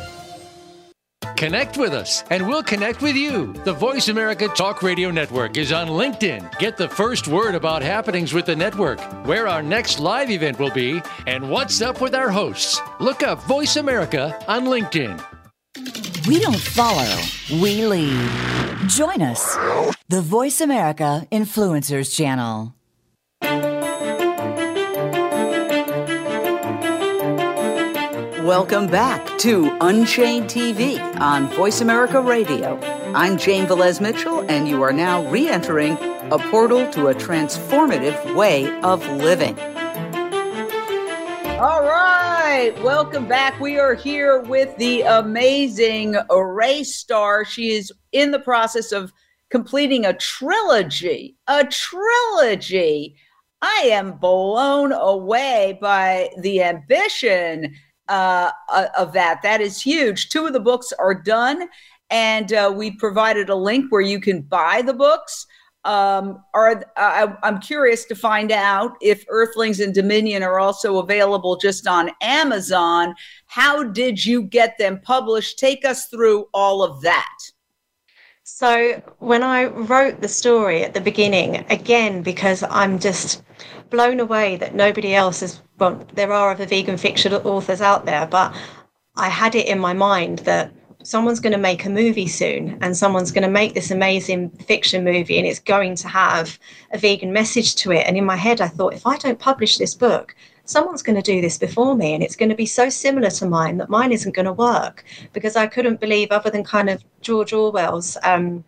Connect 1.41 1.75
with 1.75 1.91
us, 1.91 2.23
and 2.29 2.47
we'll 2.47 2.61
connect 2.61 3.01
with 3.01 3.15
you. 3.15 3.51
The 3.65 3.73
Voice 3.73 4.09
America 4.09 4.47
Talk 4.49 4.83
Radio 4.83 5.09
Network 5.09 5.57
is 5.57 5.71
on 5.71 5.87
LinkedIn. 5.87 6.59
Get 6.59 6.77
the 6.77 6.87
first 6.87 7.27
word 7.27 7.55
about 7.55 7.81
happenings 7.81 8.31
with 8.31 8.45
the 8.45 8.55
network, 8.55 9.01
where 9.25 9.47
our 9.47 9.63
next 9.63 9.99
live 9.99 10.29
event 10.29 10.59
will 10.59 10.69
be, 10.69 11.01
and 11.25 11.49
what's 11.49 11.81
up 11.81 11.99
with 11.99 12.13
our 12.13 12.29
hosts. 12.29 12.79
Look 12.99 13.23
up 13.23 13.41
Voice 13.45 13.77
America 13.77 14.39
on 14.47 14.65
LinkedIn. 14.65 15.19
We 16.27 16.39
don't 16.39 16.61
follow, 16.61 17.19
we 17.59 17.87
lead. 17.87 18.29
Join 18.87 19.23
us, 19.23 19.55
the 20.09 20.21
Voice 20.21 20.61
America 20.61 21.25
Influencers 21.31 22.15
Channel. 22.15 22.75
Welcome 28.45 28.87
back 28.87 29.37
to 29.37 29.77
Unchained 29.81 30.45
TV 30.45 30.99
on 31.19 31.47
Voice 31.49 31.79
America 31.79 32.19
Radio. 32.19 32.79
I'm 33.13 33.37
Jane 33.37 33.67
Velez 33.67 34.01
Mitchell, 34.01 34.43
and 34.49 34.67
you 34.67 34.81
are 34.81 34.91
now 34.91 35.23
re 35.29 35.47
entering 35.47 35.95
a 36.31 36.39
portal 36.49 36.89
to 36.93 37.09
a 37.09 37.13
transformative 37.13 38.35
way 38.35 38.67
of 38.81 39.07
living. 39.11 39.59
All 41.59 41.83
right, 41.83 42.73
welcome 42.83 43.27
back. 43.27 43.59
We 43.59 43.77
are 43.77 43.93
here 43.93 44.41
with 44.41 44.75
the 44.77 45.01
amazing 45.03 46.15
Ray 46.31 46.83
Star. 46.83 47.45
She 47.45 47.73
is 47.73 47.93
in 48.11 48.31
the 48.31 48.39
process 48.39 48.91
of 48.91 49.13
completing 49.51 50.03
a 50.03 50.13
trilogy, 50.13 51.37
a 51.45 51.63
trilogy. 51.65 53.17
I 53.61 53.89
am 53.91 54.13
blown 54.13 54.93
away 54.93 55.77
by 55.79 56.31
the 56.39 56.63
ambition 56.63 57.75
uh, 58.11 58.51
uh 58.69 58.87
of 58.97 59.13
that. 59.13 59.41
That 59.41 59.61
is 59.61 59.81
huge. 59.81 60.29
Two 60.29 60.45
of 60.45 60.53
the 60.53 60.59
books 60.59 60.93
are 60.99 61.15
done, 61.15 61.67
and 62.09 62.53
uh, 62.53 62.71
we 62.75 62.91
provided 62.91 63.49
a 63.49 63.55
link 63.55 63.91
where 63.91 64.01
you 64.01 64.19
can 64.19 64.41
buy 64.41 64.83
the 64.85 64.93
books 64.93 65.47
um, 65.83 66.43
are 66.53 66.83
I, 66.95 67.35
I'm 67.43 67.59
curious 67.59 68.05
to 68.05 68.15
find 68.15 68.51
out 68.51 68.95
if 69.01 69.25
Earthlings 69.29 69.79
and 69.79 69.93
Dominion 69.93 70.43
are 70.43 70.59
also 70.59 70.99
available 70.99 71.57
just 71.57 71.87
on 71.87 72.11
Amazon. 72.21 73.15
How 73.47 73.83
did 73.83 74.23
you 74.23 74.43
get 74.43 74.77
them 74.77 74.99
published? 75.01 75.57
Take 75.57 75.83
us 75.83 76.05
through 76.07 76.47
all 76.53 76.83
of 76.83 77.01
that. 77.01 77.37
So, 78.53 79.01
when 79.19 79.43
I 79.43 79.63
wrote 79.63 80.19
the 80.19 80.27
story 80.27 80.83
at 80.83 80.93
the 80.93 80.99
beginning, 80.99 81.65
again, 81.69 82.21
because 82.21 82.63
I'm 82.63 82.99
just 82.99 83.41
blown 83.89 84.19
away 84.19 84.57
that 84.57 84.75
nobody 84.75 85.15
else 85.15 85.41
is, 85.41 85.61
well, 85.79 86.05
there 86.13 86.33
are 86.33 86.51
other 86.51 86.65
vegan 86.65 86.97
fiction 86.97 87.33
authors 87.33 87.79
out 87.79 88.05
there, 88.05 88.27
but 88.27 88.53
I 89.15 89.29
had 89.29 89.55
it 89.55 89.67
in 89.67 89.79
my 89.79 89.93
mind 89.93 90.39
that 90.39 90.73
someone's 91.01 91.39
going 91.39 91.53
to 91.53 91.57
make 91.69 91.85
a 91.85 91.89
movie 91.89 92.27
soon 92.27 92.77
and 92.81 92.95
someone's 92.95 93.31
going 93.31 93.45
to 93.45 93.49
make 93.49 93.73
this 93.73 93.89
amazing 93.89 94.49
fiction 94.49 95.05
movie 95.05 95.37
and 95.37 95.47
it's 95.47 95.59
going 95.59 95.95
to 95.95 96.09
have 96.09 96.59
a 96.91 96.97
vegan 96.97 97.31
message 97.31 97.75
to 97.75 97.93
it. 97.93 98.05
And 98.05 98.17
in 98.17 98.25
my 98.25 98.35
head 98.35 98.59
i 98.59 98.67
thought 98.67 98.93
if 98.93 99.07
i 99.07 99.17
don't 99.17 99.39
publish 99.39 99.77
this 99.77 99.95
book 99.95 100.35
someone's 100.71 101.03
going 101.03 101.21
to 101.21 101.31
do 101.33 101.41
this 101.41 101.57
before 101.57 101.95
me 101.95 102.13
and 102.13 102.23
it's 102.23 102.35
going 102.35 102.49
to 102.49 102.55
be 102.55 102.65
so 102.65 102.89
similar 102.89 103.29
to 103.29 103.45
mine 103.45 103.77
that 103.77 103.89
mine 103.89 104.11
isn't 104.11 104.35
going 104.35 104.45
to 104.45 104.53
work 104.53 105.03
because 105.33 105.55
i 105.55 105.67
couldn't 105.67 105.99
believe 105.99 106.31
other 106.31 106.49
than 106.49 106.63
kind 106.63 106.89
of 106.89 107.03
george 107.21 107.53
orwell's 107.53 108.17
um, 108.23 108.63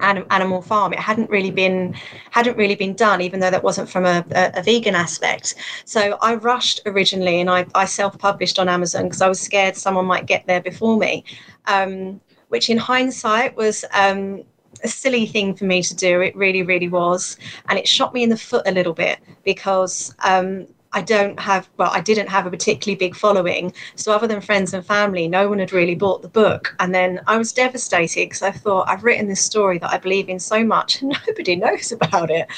Animal 0.00 0.62
Farm. 0.62 0.92
It 0.92 0.98
hadn't 0.98 1.30
really 1.30 1.50
been 1.50 1.94
hadn't 2.30 2.56
really 2.56 2.74
been 2.74 2.94
done, 2.94 3.20
even 3.20 3.40
though 3.40 3.50
that 3.50 3.62
wasn't 3.62 3.88
from 3.88 4.04
a, 4.04 4.24
a, 4.32 4.52
a 4.56 4.62
vegan 4.62 4.94
aspect. 4.94 5.54
So 5.84 6.18
I 6.20 6.34
rushed 6.34 6.80
originally, 6.86 7.40
and 7.40 7.48
I, 7.48 7.66
I 7.74 7.84
self-published 7.86 8.58
on 8.58 8.68
Amazon 8.68 9.04
because 9.04 9.22
I 9.22 9.28
was 9.28 9.40
scared 9.40 9.76
someone 9.76 10.06
might 10.06 10.26
get 10.26 10.46
there 10.46 10.60
before 10.60 10.98
me, 10.98 11.24
um, 11.66 12.20
which 12.48 12.70
in 12.70 12.78
hindsight 12.78 13.56
was. 13.56 13.84
Um, 13.92 14.44
a 14.82 14.88
silly 14.88 15.26
thing 15.26 15.54
for 15.54 15.64
me 15.64 15.82
to 15.82 15.94
do. 15.94 16.22
It 16.22 16.34
really, 16.34 16.62
really 16.62 16.88
was. 16.88 17.36
And 17.68 17.78
it 17.78 17.86
shot 17.86 18.14
me 18.14 18.22
in 18.22 18.30
the 18.30 18.36
foot 18.36 18.66
a 18.66 18.72
little 18.72 18.94
bit 18.94 19.18
because 19.44 20.14
um, 20.24 20.66
I 20.92 21.02
don't 21.02 21.38
have, 21.38 21.68
well, 21.76 21.90
I 21.92 22.00
didn't 22.00 22.28
have 22.28 22.46
a 22.46 22.50
particularly 22.50 22.96
big 22.96 23.14
following. 23.14 23.72
So, 23.94 24.12
other 24.12 24.26
than 24.26 24.40
friends 24.40 24.74
and 24.74 24.84
family, 24.84 25.28
no 25.28 25.48
one 25.48 25.58
had 25.58 25.72
really 25.72 25.94
bought 25.94 26.22
the 26.22 26.28
book. 26.28 26.74
And 26.80 26.94
then 26.94 27.20
I 27.26 27.38
was 27.38 27.52
devastated 27.52 28.26
because 28.26 28.42
I 28.42 28.50
thought, 28.50 28.88
I've 28.88 29.04
written 29.04 29.28
this 29.28 29.40
story 29.40 29.78
that 29.78 29.90
I 29.90 29.98
believe 29.98 30.28
in 30.28 30.40
so 30.40 30.64
much 30.64 31.00
and 31.00 31.16
nobody 31.26 31.56
knows 31.56 31.92
about 31.92 32.30
it. 32.30 32.48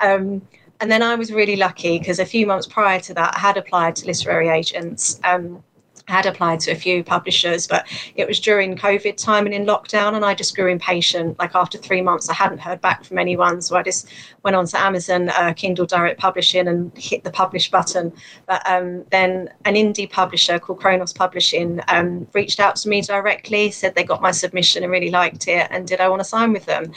Um, 0.00 0.42
and 0.80 0.90
then 0.90 1.02
I 1.02 1.14
was 1.14 1.32
really 1.32 1.56
lucky 1.56 1.98
because 1.98 2.18
a 2.18 2.26
few 2.26 2.46
months 2.46 2.66
prior 2.66 2.98
to 3.00 3.14
that, 3.14 3.36
I 3.36 3.38
had 3.38 3.56
applied 3.56 3.94
to 3.96 4.06
literary 4.06 4.48
agents. 4.48 5.20
Um, 5.22 5.62
I 6.08 6.12
had 6.12 6.26
applied 6.26 6.60
to 6.60 6.72
a 6.72 6.74
few 6.74 7.04
publishers, 7.04 7.66
but 7.66 7.86
it 8.16 8.26
was 8.26 8.40
during 8.40 8.76
COVID 8.76 9.16
time 9.16 9.46
and 9.46 9.54
in 9.54 9.64
lockdown, 9.64 10.14
and 10.14 10.24
I 10.24 10.34
just 10.34 10.56
grew 10.56 10.68
impatient. 10.68 11.38
Like 11.38 11.54
after 11.54 11.78
three 11.78 12.02
months, 12.02 12.28
I 12.28 12.34
hadn't 12.34 12.58
heard 12.58 12.80
back 12.80 13.04
from 13.04 13.18
anyone, 13.18 13.62
so 13.62 13.76
I 13.76 13.82
just 13.82 14.08
went 14.42 14.56
on 14.56 14.66
to 14.66 14.80
Amazon 14.80 15.28
uh, 15.30 15.52
Kindle 15.54 15.86
Direct 15.86 16.18
Publishing 16.18 16.68
and 16.68 16.96
hit 16.96 17.24
the 17.24 17.30
publish 17.30 17.70
button. 17.70 18.12
But 18.46 18.68
um, 18.68 19.04
then 19.10 19.50
an 19.64 19.74
indie 19.74 20.10
publisher 20.10 20.58
called 20.58 20.80
Kronos 20.80 21.12
Publishing 21.12 21.80
um, 21.88 22.26
reached 22.32 22.60
out 22.60 22.76
to 22.76 22.88
me 22.88 23.02
directly, 23.02 23.70
said 23.70 23.94
they 23.94 24.04
got 24.04 24.22
my 24.22 24.32
submission 24.32 24.82
and 24.82 24.92
really 24.92 25.10
liked 25.10 25.48
it, 25.48 25.68
and 25.70 25.86
did 25.86 26.00
I 26.00 26.08
want 26.08 26.20
to 26.20 26.24
sign 26.24 26.52
with 26.52 26.66
them? 26.66 26.92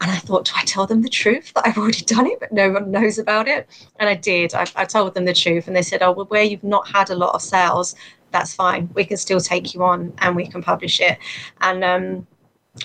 And 0.00 0.10
I 0.10 0.16
thought, 0.16 0.46
do 0.46 0.52
I 0.56 0.64
tell 0.64 0.84
them 0.84 1.02
the 1.02 1.08
truth 1.08 1.52
that 1.54 1.64
I've 1.64 1.78
already 1.78 2.04
done 2.04 2.26
it, 2.26 2.40
but 2.40 2.50
no 2.50 2.72
one 2.72 2.90
knows 2.90 3.18
about 3.18 3.46
it? 3.46 3.68
And 4.00 4.08
I 4.08 4.16
did. 4.16 4.52
I, 4.52 4.66
I 4.74 4.84
told 4.84 5.14
them 5.14 5.26
the 5.26 5.32
truth, 5.32 5.68
and 5.68 5.76
they 5.76 5.82
said, 5.82 6.02
oh, 6.02 6.10
well, 6.10 6.26
where 6.26 6.42
you've 6.42 6.64
not 6.64 6.88
had 6.88 7.10
a 7.10 7.14
lot 7.14 7.36
of 7.36 7.40
sales, 7.40 7.94
that's 8.32 8.54
fine. 8.54 8.90
We 8.94 9.04
can 9.04 9.16
still 9.16 9.40
take 9.40 9.74
you 9.74 9.84
on 9.84 10.12
and 10.18 10.34
we 10.34 10.46
can 10.46 10.62
publish 10.62 11.00
it. 11.00 11.18
And 11.60 11.84
um, 11.84 12.26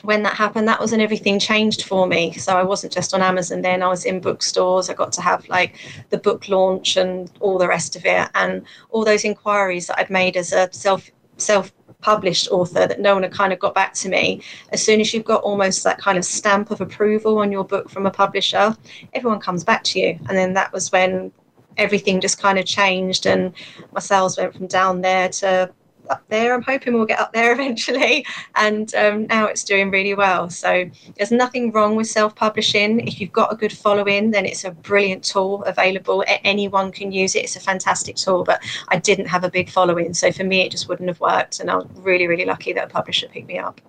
when 0.01 0.23
that 0.23 0.33
happened, 0.33 0.67
that 0.67 0.79
was 0.79 0.91
when 0.91 1.01
everything 1.01 1.39
changed 1.39 1.83
for 1.83 2.07
me. 2.07 2.33
So 2.33 2.57
I 2.57 2.63
wasn't 2.63 2.93
just 2.93 3.13
on 3.13 3.21
Amazon 3.21 3.62
then, 3.62 3.81
I 3.81 3.88
was 3.88 4.05
in 4.05 4.19
bookstores. 4.19 4.89
I 4.89 4.93
got 4.93 5.12
to 5.13 5.21
have 5.21 5.47
like 5.47 5.77
the 6.10 6.17
book 6.17 6.49
launch 6.49 6.97
and 6.97 7.31
all 7.39 7.57
the 7.57 7.67
rest 7.67 7.95
of 7.95 8.05
it. 8.05 8.29
And 8.36 8.63
all 8.89 9.05
those 9.05 9.23
inquiries 9.23 9.88
that 9.88 9.99
I'd 9.99 10.10
made 10.10 10.36
as 10.36 10.51
a 10.51 10.69
self 10.71 11.10
self 11.38 11.71
published 12.01 12.47
author 12.51 12.86
that 12.86 12.99
no 12.99 13.13
one 13.13 13.23
had 13.23 13.31
kind 13.31 13.51
of 13.51 13.60
got 13.60 13.73
back 13.73 13.93
to 13.93 14.07
me 14.07 14.41
as 14.71 14.83
soon 14.83 15.01
as 15.01 15.13
you've 15.13 15.25
got 15.25 15.41
almost 15.41 15.83
that 15.83 15.97
kind 15.97 16.17
of 16.17 16.23
stamp 16.23 16.69
of 16.69 16.79
approval 16.79 17.39
on 17.39 17.51
your 17.51 17.63
book 17.63 17.89
from 17.89 18.05
a 18.05 18.12
publisher 18.12 18.75
everyone 19.13 19.39
comes 19.39 19.63
back 19.63 19.83
to 19.83 19.99
you 19.99 20.10
and 20.29 20.38
then 20.38 20.53
that 20.53 20.71
was 20.71 20.91
when 20.91 21.31
everything 21.77 22.21
just 22.21 22.39
kind 22.39 22.59
of 22.59 22.65
changed 22.65 23.25
and 23.25 23.53
my 23.91 23.99
sales 23.99 24.37
went 24.37 24.55
from 24.55 24.67
down 24.67 25.01
there 25.01 25.29
to 25.29 25.71
up 26.09 26.23
there. 26.29 26.53
I'm 26.53 26.61
hoping 26.61 26.93
we'll 26.93 27.05
get 27.05 27.19
up 27.19 27.33
there 27.33 27.51
eventually. 27.57 28.25
And 28.55 28.93
um, 28.95 29.27
now 29.27 29.45
it's 29.45 29.63
doing 29.63 29.91
really 29.91 30.13
well. 30.13 30.49
So 30.49 30.89
there's 31.17 31.31
nothing 31.31 31.71
wrong 31.71 31.95
with 31.95 32.07
self 32.07 32.35
publishing. 32.35 33.05
If 33.07 33.19
you've 33.19 33.31
got 33.31 33.51
a 33.51 33.55
good 33.55 33.73
following, 33.73 34.31
then 34.31 34.45
it's 34.45 34.63
a 34.63 34.71
brilliant 34.71 35.23
tool 35.23 35.63
available. 35.63 36.23
Anyone 36.43 36.91
can 36.91 37.11
use 37.11 37.35
it. 37.35 37.43
It's 37.43 37.55
a 37.55 37.61
fantastic 37.61 38.15
tool. 38.15 38.43
But 38.43 38.63
I 38.89 38.97
didn't 38.97 39.27
have 39.27 39.43
a 39.43 39.51
big 39.51 39.69
following. 39.69 40.13
So 40.13 40.31
for 40.31 40.43
me, 40.43 40.61
it 40.61 40.71
just 40.71 40.87
wouldn't 40.89 41.09
have 41.09 41.19
worked. 41.19 41.59
And 41.59 41.69
I'm 41.69 41.87
really, 41.95 42.27
really 42.27 42.45
lucky 42.45 42.73
that 42.73 42.85
a 42.85 42.89
publisher 42.89 43.27
picked 43.27 43.47
me 43.47 43.57
up. 43.57 43.81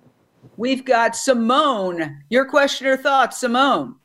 We've 0.57 0.83
got 0.83 1.15
Simone. 1.15 2.23
Your 2.29 2.45
question 2.45 2.87
or 2.87 2.97
thoughts, 2.97 3.39
Simone? 3.39 3.95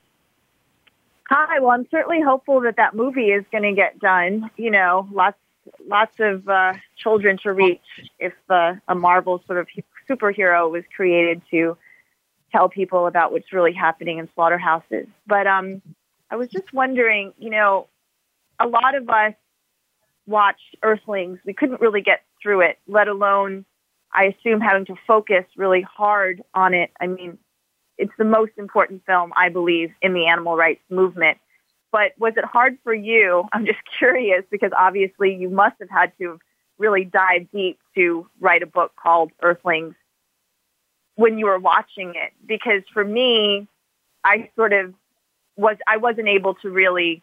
Hi. 1.36 1.58
Well, 1.58 1.72
I'm 1.72 1.88
certainly 1.90 2.20
hopeful 2.20 2.60
that 2.60 2.76
that 2.76 2.94
movie 2.94 3.32
is 3.32 3.44
going 3.50 3.64
to 3.64 3.72
get 3.72 3.98
done. 3.98 4.52
You 4.56 4.70
know, 4.70 5.08
lots 5.10 5.36
lots 5.84 6.14
of 6.20 6.48
uh, 6.48 6.74
children 6.96 7.38
to 7.42 7.52
reach 7.52 7.82
if 8.20 8.34
uh, 8.48 8.74
a 8.86 8.94
Marvel 8.94 9.42
sort 9.44 9.58
of 9.58 9.66
superhero 10.08 10.70
was 10.70 10.84
created 10.94 11.42
to 11.50 11.76
tell 12.52 12.68
people 12.68 13.08
about 13.08 13.32
what's 13.32 13.52
really 13.52 13.72
happening 13.72 14.18
in 14.18 14.28
slaughterhouses. 14.36 15.08
But 15.26 15.48
um, 15.48 15.82
I 16.30 16.36
was 16.36 16.48
just 16.50 16.72
wondering, 16.72 17.32
you 17.36 17.50
know, 17.50 17.88
a 18.60 18.68
lot 18.68 18.94
of 18.94 19.08
us 19.08 19.34
watched 20.28 20.76
Earthlings. 20.84 21.40
We 21.44 21.52
couldn't 21.52 21.80
really 21.80 22.02
get 22.02 22.22
through 22.40 22.60
it, 22.60 22.78
let 22.86 23.08
alone, 23.08 23.64
I 24.12 24.26
assume, 24.26 24.60
having 24.60 24.84
to 24.84 24.94
focus 25.04 25.46
really 25.56 25.82
hard 25.82 26.44
on 26.54 26.74
it. 26.74 26.92
I 27.00 27.08
mean, 27.08 27.38
it's 27.98 28.12
the 28.18 28.24
most 28.24 28.52
important 28.56 29.02
film, 29.06 29.32
I 29.36 29.48
believe, 29.48 29.92
in 30.02 30.14
the 30.14 30.26
animal 30.26 30.56
rights 30.56 30.82
movement. 30.90 31.38
But 31.92 32.12
was 32.18 32.34
it 32.36 32.44
hard 32.44 32.78
for 32.82 32.92
you? 32.92 33.44
I'm 33.52 33.66
just 33.66 33.78
curious 33.98 34.44
because 34.50 34.72
obviously 34.76 35.34
you 35.34 35.48
must 35.48 35.76
have 35.80 35.90
had 35.90 36.12
to 36.18 36.38
really 36.78 37.04
dive 37.04 37.46
deep 37.52 37.78
to 37.94 38.26
write 38.40 38.62
a 38.62 38.66
book 38.66 38.92
called 39.00 39.30
Earthlings 39.42 39.94
when 41.14 41.38
you 41.38 41.46
were 41.46 41.58
watching 41.58 42.14
it. 42.16 42.32
Because 42.44 42.82
for 42.92 43.04
me, 43.04 43.68
I 44.24 44.50
sort 44.56 44.72
of 44.72 44.92
was, 45.56 45.76
I 45.86 45.98
wasn't 45.98 46.28
able 46.28 46.54
to 46.54 46.70
really 46.70 47.22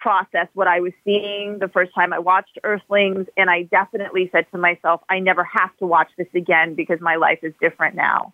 process 0.00 0.46
what 0.54 0.68
I 0.68 0.80
was 0.80 0.92
seeing 1.04 1.58
the 1.58 1.68
first 1.68 1.92
time 1.94 2.12
I 2.12 2.18
watched 2.18 2.58
Earthlings. 2.64 3.26
And 3.36 3.50
I 3.50 3.64
definitely 3.64 4.30
said 4.32 4.46
to 4.52 4.58
myself, 4.58 5.02
I 5.10 5.18
never 5.18 5.44
have 5.44 5.76
to 5.78 5.86
watch 5.86 6.08
this 6.16 6.28
again 6.34 6.74
because 6.74 7.00
my 7.00 7.16
life 7.16 7.40
is 7.42 7.52
different 7.60 7.94
now. 7.94 8.32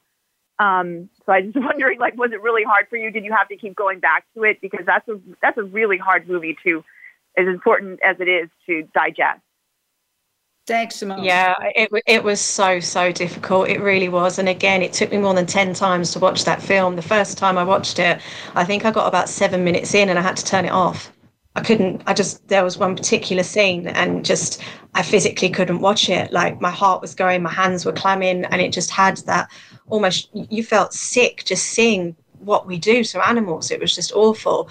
Um, 0.58 1.08
so 1.26 1.32
I 1.32 1.40
was 1.40 1.52
wondering, 1.56 1.98
like, 1.98 2.16
was 2.16 2.32
it 2.32 2.42
really 2.42 2.64
hard 2.64 2.88
for 2.88 2.96
you? 2.96 3.10
Did 3.10 3.24
you 3.24 3.32
have 3.32 3.48
to 3.48 3.56
keep 3.56 3.76
going 3.76 4.00
back 4.00 4.24
to 4.34 4.44
it 4.44 4.60
because 4.60 4.86
that's 4.86 5.08
a 5.08 5.18
that's 5.42 5.58
a 5.58 5.64
really 5.64 5.98
hard 5.98 6.28
movie 6.28 6.56
to, 6.64 6.84
as 7.36 7.46
important 7.46 8.00
as 8.02 8.16
it 8.20 8.28
is 8.28 8.48
to 8.66 8.88
digest. 8.94 9.40
Thanks, 10.66 10.96
Simone. 10.96 11.22
Yeah, 11.22 11.54
it 11.60 11.90
it 12.06 12.24
was 12.24 12.40
so 12.40 12.80
so 12.80 13.12
difficult. 13.12 13.68
It 13.68 13.80
really 13.80 14.08
was. 14.08 14.38
And 14.38 14.48
again, 14.48 14.80
it 14.80 14.94
took 14.94 15.10
me 15.10 15.18
more 15.18 15.34
than 15.34 15.44
ten 15.44 15.74
times 15.74 16.12
to 16.12 16.18
watch 16.18 16.44
that 16.44 16.62
film. 16.62 16.96
The 16.96 17.02
first 17.02 17.36
time 17.36 17.58
I 17.58 17.64
watched 17.64 17.98
it, 17.98 18.20
I 18.54 18.64
think 18.64 18.86
I 18.86 18.90
got 18.90 19.06
about 19.06 19.28
seven 19.28 19.62
minutes 19.62 19.92
in, 19.94 20.08
and 20.08 20.18
I 20.18 20.22
had 20.22 20.38
to 20.38 20.44
turn 20.44 20.64
it 20.64 20.72
off. 20.72 21.12
I 21.56 21.62
couldn't. 21.62 22.02
I 22.06 22.14
just 22.14 22.46
there 22.48 22.64
was 22.64 22.78
one 22.78 22.96
particular 22.96 23.42
scene, 23.44 23.86
and 23.86 24.24
just 24.24 24.60
I 24.94 25.02
physically 25.02 25.50
couldn't 25.50 25.80
watch 25.80 26.08
it. 26.08 26.32
Like 26.32 26.60
my 26.60 26.70
heart 26.70 27.00
was 27.00 27.14
going, 27.14 27.42
my 27.42 27.52
hands 27.52 27.84
were 27.84 27.92
clamming, 27.92 28.44
and 28.46 28.60
it 28.60 28.72
just 28.72 28.90
had 28.90 29.18
that 29.18 29.50
almost 29.88 30.30
you 30.32 30.64
felt 30.64 30.92
sick 30.92 31.44
just 31.44 31.66
seeing 31.66 32.16
what 32.40 32.66
we 32.66 32.78
do 32.78 33.04
to 33.04 33.26
animals. 33.26 33.70
It 33.70 33.80
was 33.80 33.94
just 33.94 34.12
awful. 34.12 34.68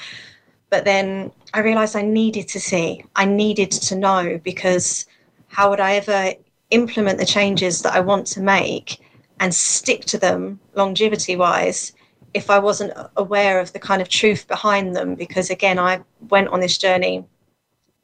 But 0.70 0.86
then 0.86 1.32
I 1.54 1.60
realized 1.60 1.96
I 1.96 2.02
needed 2.02 2.48
to 2.50 2.60
see, 2.60 3.06
I 3.16 3.26
needed 3.26 3.72
to 3.72 3.96
know 3.96 4.40
because 4.44 5.06
how 5.48 5.70
would 5.70 5.80
I 5.80 5.96
ever 5.96 6.34
implement 6.72 7.20
the 7.20 7.26
changes 7.26 7.84
that 7.84 7.94
I 7.94 8.00
want 8.00 8.26
to 8.28 8.42
make 8.42 9.00
and 9.40 9.54
stick 9.54 10.06
to 10.06 10.18
them 10.18 10.60
longevity 10.74 11.36
wise 11.36 11.94
if 12.34 12.50
I 12.50 12.60
wasn't 12.60 12.94
aware 13.18 13.60
of 13.60 13.74
the 13.74 13.80
kind 13.80 14.02
of 14.02 14.10
truth 14.10 14.48
behind 14.48 14.96
them? 14.96 15.16
Because 15.16 15.50
again, 15.50 15.80
I 15.80 16.02
went 16.30 16.50
on 16.50 16.60
this 16.60 16.78
journey 16.78 17.26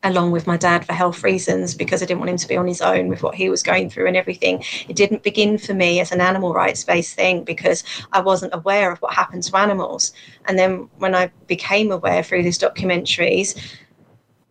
along 0.04 0.32
with 0.32 0.48
my 0.48 0.56
dad 0.56 0.86
for 0.86 0.94
health 0.94 1.24
reasons 1.24 1.76
because 1.76 2.02
I 2.02 2.06
didn't 2.06 2.20
want 2.20 2.30
him 2.30 2.38
to 2.38 2.48
be 2.48 2.56
on 2.56 2.68
his 2.68 2.82
own 2.82 3.10
with 3.10 3.22
what 3.22 3.36
he 3.36 3.50
was 3.50 3.62
going 3.62 3.89
through 3.89 4.08
and 4.08 4.15
everything. 4.15 4.63
It 4.88 4.96
didn't 4.96 5.24
begin 5.24 5.58
for 5.58 5.74
me 5.74 6.00
as 6.00 6.12
an 6.12 6.22
animal 6.22 6.54
rights 6.54 6.84
based 6.86 7.15
thing 7.15 7.44
because 7.44 7.84
I 8.13 8.22
wasn't 8.22 8.54
aware 8.54 8.92
of 8.92 9.00
what 9.00 9.13
happened 9.13 9.44
to 9.44 9.58
animals. 9.58 10.13
And 10.46 10.58
then 10.58 10.89
when 11.00 11.15
I 11.15 11.32
became 11.48 11.92
aware 11.92 12.24
through 12.24 12.44
these 12.44 12.58
documentaries, 12.60 13.60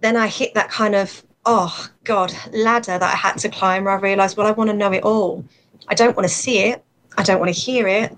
then 0.01 0.17
I 0.17 0.27
hit 0.27 0.53
that 0.55 0.69
kind 0.69 0.95
of, 0.95 1.25
oh 1.47 1.89
God, 2.05 2.35
ladder 2.53 2.99
that 2.99 3.03
I 3.03 3.17
had 3.17 3.39
to 3.39 3.49
climb 3.49 3.85
where 3.85 3.95
I 3.97 4.01
realized, 4.01 4.37
well, 4.37 4.47
I 4.47 4.53
want 4.53 4.69
to 4.69 4.77
know 4.77 4.93
it 4.93 5.03
all. 5.03 5.45
I 5.89 5.95
don't 5.95 6.17
want 6.17 6.29
to 6.29 6.35
see 6.35 6.59
it. 6.59 6.85
I 7.17 7.23
don't 7.23 7.41
want 7.41 7.53
to 7.53 7.59
hear 7.59 7.89
it. 7.89 8.15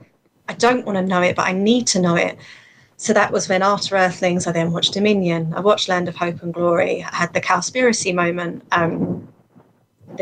I 0.51 0.55
don't 0.55 0.85
want 0.85 0.97
to 0.97 1.03
know 1.03 1.23
it, 1.23 1.37
but 1.37 1.47
I 1.47 1.53
need 1.53 1.87
to 1.89 2.01
know 2.01 2.17
it. 2.17 2.37
So 2.97 3.13
that 3.13 3.33
was 3.33 3.49
when 3.49 3.63
after 3.63 3.97
Earthlings, 3.97 4.49
I 4.49 4.53
then 4.53 4.73
watched 4.73 4.95
Dominion. 4.95 5.55
I 5.55 5.61
watched 5.61 5.89
Land 5.89 6.09
of 6.09 6.17
Hope 6.17 6.43
and 6.43 6.53
Glory. 6.53 7.05
I 7.05 7.15
had 7.15 7.33
the 7.33 7.41
Cowspiracy 7.41 8.13
moment. 8.13 8.65
Um, 8.73 9.29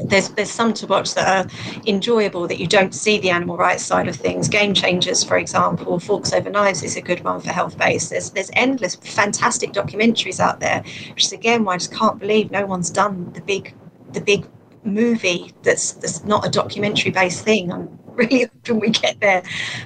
there's 0.04 0.28
there's 0.28 0.50
some 0.50 0.74
to 0.74 0.86
watch 0.86 1.14
that 1.14 1.46
are 1.46 1.50
enjoyable 1.86 2.46
that 2.46 2.60
you 2.60 2.66
don't 2.66 2.94
see 2.94 3.18
the 3.18 3.30
animal 3.30 3.56
rights 3.56 3.82
side 3.82 4.06
of 4.06 4.16
things. 4.16 4.48
Game 4.48 4.74
Changers, 4.74 5.24
for 5.24 5.38
example, 5.38 5.98
Forks 5.98 6.34
Over 6.34 6.50
Knives 6.50 6.82
is 6.82 6.96
a 6.96 7.00
good 7.00 7.24
one 7.24 7.40
for 7.40 7.50
health 7.50 7.78
based. 7.78 8.10
There's 8.10 8.30
there's 8.30 8.50
endless 8.52 8.96
fantastic 8.96 9.72
documentaries 9.72 10.40
out 10.40 10.60
there, 10.60 10.82
which 11.14 11.24
is 11.24 11.32
again 11.32 11.64
why 11.64 11.74
I 11.74 11.78
just 11.78 11.94
can't 11.94 12.18
believe 12.18 12.50
no 12.50 12.66
one's 12.66 12.90
done 12.90 13.32
the 13.32 13.40
big 13.40 13.74
the 14.12 14.20
big 14.20 14.46
movie 14.84 15.52
that's 15.62 15.92
that's 15.92 16.22
not 16.24 16.46
a 16.46 16.50
documentary 16.50 17.12
based 17.12 17.44
thing. 17.44 17.72
I'm 17.72 17.98
really 18.18 18.40
hoping 18.66 18.80
we 18.80 18.90
get 18.90 19.20
there. 19.20 19.42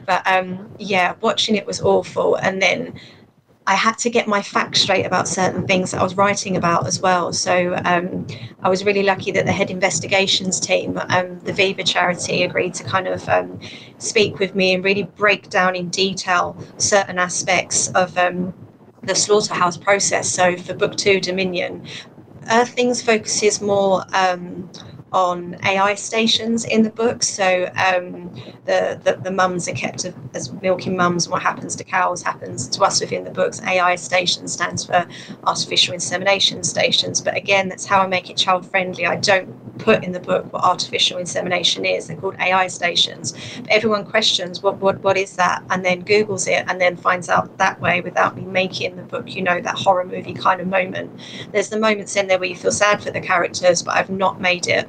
But 0.07 0.27
um, 0.27 0.71
yeah, 0.79 1.14
watching 1.21 1.55
it 1.55 1.66
was 1.66 1.81
awful. 1.81 2.37
And 2.37 2.61
then 2.61 2.99
I 3.66 3.75
had 3.75 3.97
to 3.99 4.11
get 4.11 4.27
my 4.27 4.42
facts 4.42 4.81
straight 4.81 5.07
about 5.07 5.29
certain 5.29 5.66
things 5.68 5.92
that 5.92 6.01
I 6.01 6.03
was 6.03 6.16
writing 6.16 6.57
about 6.57 6.87
as 6.88 7.01
well. 7.01 7.33
So 7.33 7.79
um, 7.85 8.27
I 8.63 8.69
was 8.69 8.85
really 8.85 9.04
lucky 9.04 9.31
that 9.33 9.46
the 9.46 9.52
head 9.52 9.71
investigations 9.71 10.59
team, 10.59 11.00
um, 11.11 11.38
the 11.40 11.52
Viva 11.52 11.85
charity, 11.85 12.42
agreed 12.42 12.75
to 12.75 12.85
kind 12.85 13.07
of 13.07 13.29
um, 13.29 13.61
speak 13.98 14.40
with 14.40 14.57
me 14.57 14.75
and 14.75 14.83
really 14.83 15.04
break 15.04 15.48
down 15.48 15.77
in 15.77 15.90
detail 15.90 16.57
certain 16.79 17.21
aspects 17.21 17.88
of 17.90 18.19
um, 18.19 18.52
the 19.04 19.15
slaughterhouse 19.15 19.77
process. 19.77 20.29
So 20.29 20.57
for 20.57 20.75
book 20.75 20.96
two, 20.96 21.21
Dominion, 21.21 21.87
Earthlings 22.50 23.00
focuses 23.00 23.61
more 23.61 24.04
um, 24.13 24.69
on 25.13 25.56
AI 25.65 25.94
stations 25.94 26.65
in 26.65 26.83
the 26.83 26.90
book. 26.90 27.23
So 27.23 27.71
um, 27.77 28.31
the, 28.65 29.00
the, 29.04 29.19
the 29.23 29.31
mums 29.31 29.69
are 29.69 29.75
kept 29.75 30.06
as 30.35 30.52
milking 30.63 30.96
mums, 30.96 31.29
what 31.29 31.42
happens 31.42 31.77
to 31.77 31.85
cows 31.85 32.23
happens 32.23 32.69
to 32.69 32.83
us 32.83 33.00
within 33.00 33.25
the 33.25 33.31
books. 33.31 33.60
AI 33.63 33.96
station 33.96 34.48
stands 34.48 34.85
for 34.85 35.06
artificial 35.44 35.94
insemination 35.94 36.63
stations. 36.63 37.21
But 37.21 37.37
again, 37.37 37.69
that's 37.69 37.87
how 37.87 38.00
I 38.00 38.06
make 38.06 38.31
it 38.31 38.37
child 38.37 38.69
friendly. 38.71 39.06
I 39.06 39.17
don't 39.17 39.79
put 39.79 40.04
in 40.04 40.13
the 40.13 40.21
book 40.21 40.52
what 40.52 40.63
artificial 40.65 41.19
insemination 41.19 41.85
is. 41.85 42.06
They're 42.06 42.17
called 42.17 42.37
AI 42.38 42.67
stations. 42.69 43.33
But 43.60 43.71
everyone 43.71 44.04
questions 44.04 44.63
what, 44.63 44.79
what 44.79 45.00
what 45.02 45.17
is 45.17 45.37
that, 45.37 45.63
and 45.71 45.85
then 45.85 46.00
Google's 46.00 46.46
it, 46.46 46.65
and 46.69 46.81
then 46.81 46.96
finds 46.96 47.29
out 47.29 47.58
that 47.58 47.81
way 47.81 48.00
without 48.00 48.37
me 48.37 48.44
making 48.44 48.96
the 48.96 49.02
book. 49.02 49.35
You 49.35 49.42
know 49.42 49.60
that 49.60 49.75
horror 49.77 50.04
movie 50.04 50.35
kind 50.35 50.60
of 50.60 50.69
moment. 50.69 51.10
There's 51.52 51.69
the 51.69 51.79
moments 51.79 52.17
in 52.17 52.27
there 52.29 52.38
where 52.38 52.48
you 52.48 52.56
feel 52.56 52.73
sad 52.73 53.02
for 53.02 53.10
the 53.10 53.21
characters, 53.21 53.83
but 53.83 53.96
I've 53.96 54.10
not 54.10 54.40
made 54.40 54.67
it 54.67 54.88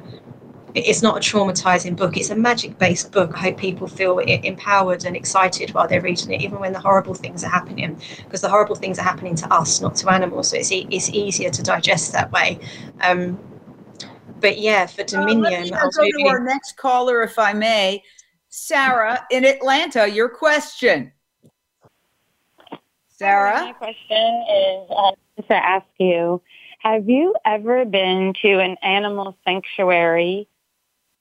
it's 0.74 1.02
not 1.02 1.16
a 1.16 1.20
traumatizing 1.20 1.96
book. 1.96 2.16
It's 2.16 2.30
a 2.30 2.36
magic 2.36 2.78
based 2.78 3.12
book. 3.12 3.32
I 3.34 3.38
hope 3.38 3.58
people 3.58 3.86
feel 3.86 4.18
empowered 4.18 5.04
and 5.04 5.16
excited 5.16 5.72
while 5.72 5.86
they're 5.86 6.00
reading 6.00 6.32
it, 6.32 6.42
even 6.42 6.58
when 6.58 6.72
the 6.72 6.80
horrible 6.80 7.14
things 7.14 7.44
are 7.44 7.50
happening, 7.50 8.00
because 8.24 8.40
the 8.40 8.48
horrible 8.48 8.74
things 8.74 8.98
are 8.98 9.04
happening 9.04 9.36
to 9.36 9.52
us, 9.52 9.80
not 9.80 9.94
to 9.96 10.10
animals. 10.10 10.48
So 10.48 10.56
it's, 10.56 10.70
it's 10.72 11.10
easier 11.10 11.50
to 11.50 11.62
digest 11.62 12.12
that 12.12 12.32
way. 12.32 12.58
Um, 13.00 13.38
but 14.40 14.58
yeah, 14.58 14.86
for 14.86 15.04
Dominion, 15.04 15.72
uh, 15.72 15.88
let 15.96 16.04
me 16.04 16.12
go 16.12 16.24
to 16.24 16.28
our 16.28 16.40
next 16.40 16.76
caller, 16.76 17.22
if 17.22 17.38
I 17.38 17.52
may. 17.52 18.02
Sarah 18.48 19.24
in 19.30 19.44
Atlanta, 19.44 20.08
your 20.08 20.28
question. 20.28 21.12
Sarah? 23.08 23.60
My 23.60 23.72
question 23.72 24.44
is 24.50 24.90
uh, 24.90 25.12
to 25.48 25.54
ask 25.54 25.86
you 25.98 26.42
Have 26.80 27.08
you 27.08 27.34
ever 27.44 27.84
been 27.84 28.34
to 28.42 28.58
an 28.58 28.76
animal 28.82 29.36
sanctuary 29.44 30.48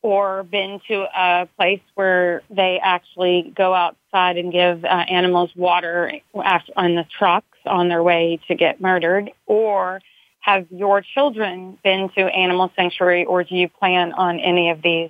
or 0.04 0.44
been 0.44 0.80
to 0.88 1.06
a 1.18 1.48
place 1.58 1.82
where 1.96 2.44
they 2.50 2.80
actually 2.84 3.52
go 3.56 3.74
outside 3.74 4.38
and 4.38 4.52
give 4.52 4.86
uh, 4.86 4.88
animals 4.88 5.50
water 5.56 6.12
on 6.36 6.96
the 6.96 7.06
trucks 7.18 7.58
on 7.66 7.90
their 7.90 8.04
way 8.04 8.40
to 8.48 8.54
get 8.54 8.80
murdered? 8.80 9.32
Or 9.48 10.02
have 10.42 10.68
your 10.70 11.02
children 11.02 11.80
been 11.84 12.10
to 12.18 12.22
animal 12.22 12.70
sanctuary 12.76 13.24
or 13.26 13.44
do 13.44 13.56
you 13.56 13.70
plan 13.70 14.12
on 14.12 14.40
any 14.40 14.70
of 14.70 14.82
these 14.82 15.10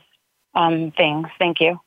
um, 0.53 0.93
things? 0.95 1.27
Thank 1.39 1.59
you. 1.59 1.79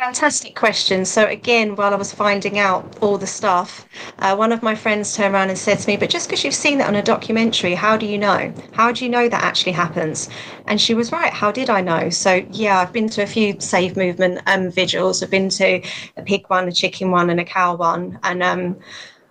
Fantastic 0.00 0.56
question. 0.56 1.04
So 1.04 1.26
again, 1.26 1.76
while 1.76 1.92
I 1.92 1.96
was 1.96 2.10
finding 2.10 2.58
out 2.58 2.96
all 3.02 3.18
the 3.18 3.26
stuff, 3.26 3.86
uh, 4.18 4.34
one 4.34 4.50
of 4.50 4.62
my 4.62 4.74
friends 4.74 5.14
turned 5.14 5.34
around 5.34 5.50
and 5.50 5.58
said 5.58 5.78
to 5.78 5.86
me, 5.86 5.96
"But 5.98 6.08
just 6.10 6.26
because 6.28 6.42
you've 6.42 6.54
seen 6.54 6.78
that 6.78 6.88
on 6.88 6.96
a 6.96 7.02
documentary, 7.02 7.74
how 7.74 7.96
do 7.98 8.06
you 8.06 8.16
know? 8.18 8.52
How 8.72 8.92
do 8.92 9.04
you 9.04 9.10
know 9.10 9.28
that 9.28 9.44
actually 9.44 9.72
happens?" 9.72 10.28
And 10.66 10.80
she 10.80 10.94
was 10.94 11.12
right. 11.12 11.32
How 11.32 11.52
did 11.52 11.68
I 11.70 11.82
know? 11.82 12.08
So 12.08 12.42
yeah, 12.50 12.80
I've 12.80 12.92
been 12.94 13.10
to 13.10 13.22
a 13.22 13.26
few 13.26 13.60
Save 13.60 13.96
Movement 13.96 14.40
um, 14.46 14.70
vigils. 14.70 15.22
I've 15.22 15.30
been 15.30 15.50
to 15.50 15.82
a 16.16 16.22
pig 16.22 16.46
one, 16.48 16.66
a 16.66 16.72
chicken 16.72 17.10
one, 17.10 17.28
and 17.30 17.38
a 17.38 17.44
cow 17.44 17.76
one, 17.76 18.18
and 18.22 18.42
um, 18.42 18.76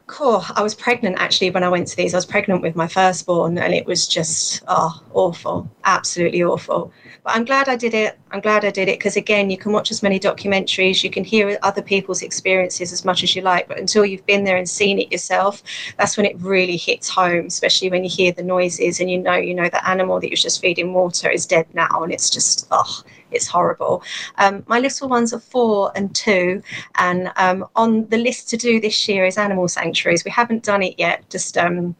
cool. 0.09 0.43
I 0.55 0.63
was 0.63 0.73
pregnant 0.73 1.17
actually 1.19 1.51
when 1.51 1.63
I 1.63 1.69
went 1.69 1.87
to 1.87 1.95
these. 1.95 2.13
I 2.13 2.17
was 2.17 2.25
pregnant 2.25 2.61
with 2.61 2.75
my 2.75 2.87
firstborn, 2.87 3.57
and 3.57 3.73
it 3.73 3.85
was 3.85 4.07
just 4.07 4.63
oh 4.67 5.01
awful, 5.13 5.69
absolutely 5.85 6.43
awful. 6.43 6.91
But 7.23 7.35
I'm 7.35 7.45
glad 7.45 7.69
I 7.69 7.75
did 7.75 7.93
it. 7.93 8.17
I'm 8.31 8.41
glad 8.41 8.65
I 8.65 8.71
did 8.71 8.87
it 8.87 8.97
because, 8.97 9.15
again, 9.15 9.49
you 9.49 9.57
can 9.57 9.71
watch 9.71 9.91
as 9.91 10.01
many 10.01 10.19
documentaries, 10.19 11.03
you 11.03 11.09
can 11.09 11.23
hear 11.23 11.57
other 11.61 11.81
people's 11.81 12.21
experiences 12.21 12.91
as 12.91 13.05
much 13.05 13.23
as 13.23 13.35
you 13.35 13.41
like. 13.41 13.67
But 13.67 13.79
until 13.79 14.05
you've 14.05 14.25
been 14.25 14.43
there 14.43 14.57
and 14.57 14.67
seen 14.69 14.99
it 14.99 15.11
yourself, 15.11 15.61
that's 15.97 16.17
when 16.17 16.25
it 16.25 16.39
really 16.39 16.77
hits 16.77 17.07
home, 17.07 17.45
especially 17.45 17.89
when 17.89 18.03
you 18.03 18.09
hear 18.09 18.31
the 18.31 18.43
noises 18.43 18.99
and 18.99 19.09
you 19.09 19.19
know, 19.19 19.35
you 19.35 19.53
know, 19.53 19.69
the 19.69 19.87
animal 19.87 20.19
that 20.19 20.29
you're 20.29 20.35
just 20.35 20.61
feeding 20.61 20.93
water 20.93 21.29
is 21.29 21.45
dead 21.45 21.67
now. 21.73 22.03
And 22.03 22.11
it's 22.11 22.29
just, 22.29 22.67
oh, 22.71 23.03
it's 23.31 23.47
horrible. 23.47 24.03
Um, 24.37 24.63
my 24.67 24.79
little 24.79 25.09
ones 25.09 25.33
are 25.33 25.39
four 25.39 25.91
and 25.95 26.13
two, 26.15 26.61
and 26.95 27.31
um, 27.35 27.65
on 27.75 28.07
the 28.09 28.17
list 28.17 28.49
to 28.49 28.57
do 28.57 28.79
this 28.79 29.07
year 29.07 29.25
is 29.25 29.37
animal 29.37 29.67
sanctuaries. 29.67 30.25
We 30.25 30.31
haven't 30.31 30.63
done 30.63 30.83
it 30.83 30.95
yet, 30.97 31.29
just 31.29 31.57
um, 31.57 31.95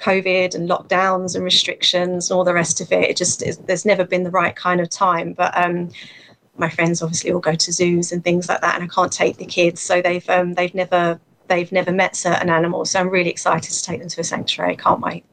COVID 0.00 0.54
and 0.54 0.68
lockdowns 0.68 1.34
and 1.34 1.44
restrictions 1.44 2.30
and 2.30 2.36
all 2.36 2.44
the 2.44 2.54
rest 2.54 2.80
of 2.80 2.92
it. 2.92 3.10
It 3.10 3.16
just 3.16 3.42
is, 3.42 3.58
there's 3.58 3.84
never 3.84 4.04
been 4.04 4.22
the 4.24 4.30
right 4.30 4.54
kind 4.54 4.80
of 4.80 4.88
time. 4.88 5.32
But 5.32 5.56
um, 5.56 5.90
my 6.56 6.68
friends 6.68 7.02
obviously 7.02 7.32
all 7.32 7.40
go 7.40 7.54
to 7.54 7.72
zoos 7.72 8.12
and 8.12 8.22
things 8.22 8.48
like 8.48 8.60
that, 8.60 8.74
and 8.74 8.84
I 8.84 8.94
can't 8.94 9.12
take 9.12 9.36
the 9.36 9.46
kids, 9.46 9.80
so 9.80 10.02
they've 10.02 10.28
um, 10.28 10.54
they've 10.54 10.74
never 10.74 11.20
they've 11.48 11.72
never 11.72 11.92
met 11.92 12.14
certain 12.16 12.50
animals. 12.50 12.90
So 12.90 13.00
I'm 13.00 13.08
really 13.08 13.30
excited 13.30 13.72
to 13.72 13.82
take 13.82 14.00
them 14.00 14.08
to 14.08 14.20
a 14.20 14.24
sanctuary. 14.24 14.76
Can't 14.76 15.00
wait. 15.00 15.24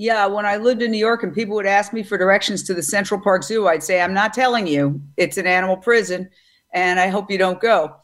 Yeah, 0.00 0.24
when 0.24 0.46
I 0.46 0.56
lived 0.56 0.80
in 0.80 0.92
New 0.92 0.96
York 0.96 1.22
and 1.22 1.30
people 1.30 1.54
would 1.56 1.66
ask 1.66 1.92
me 1.92 2.02
for 2.02 2.16
directions 2.16 2.62
to 2.62 2.72
the 2.72 2.82
Central 2.82 3.20
Park 3.20 3.44
Zoo, 3.44 3.68
I'd 3.68 3.82
say, 3.82 4.00
I'm 4.00 4.14
not 4.14 4.32
telling 4.32 4.66
you. 4.66 4.98
It's 5.18 5.36
an 5.36 5.46
animal 5.46 5.76
prison, 5.76 6.30
and 6.72 6.98
I 6.98 7.08
hope 7.08 7.30
you 7.30 7.36
don't 7.36 7.60
go. 7.60 7.94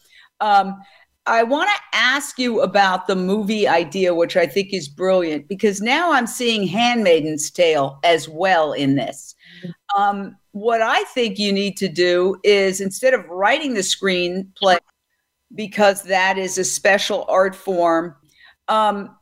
Um, 0.43 0.79
I 1.25 1.43
want 1.43 1.71
to 1.71 1.99
ask 1.99 2.39
you 2.39 2.61
about 2.61 3.07
the 3.07 3.17
movie 3.17 3.67
idea, 3.67 4.15
which 4.15 4.37
I 4.37 4.47
think 4.47 4.75
is 4.75 4.91
brilliant, 4.91 5.49
because 5.49 5.81
now 5.81 6.13
I'm 6.13 6.27
seeing 6.27 6.69
Handmaiden's 6.69 7.51
Tale 7.51 7.99
as 8.05 8.29
well 8.29 8.75
in 8.75 8.97
this. 8.97 9.35
Um, 9.97 10.37
what 10.53 10.83
I 10.83 11.03
think 11.05 11.39
you 11.39 11.51
need 11.51 11.79
to 11.79 11.89
do 11.89 12.37
is 12.45 12.83
instead 12.83 13.15
of 13.15 13.27
writing 13.31 13.73
the 13.73 13.81
screenplay, 13.81 14.81
because 15.55 16.03
that 16.03 16.37
is 16.37 16.59
a 16.59 16.65
special 16.65 17.25
art 17.27 17.57
form, 17.57 18.15
um, 18.69 19.17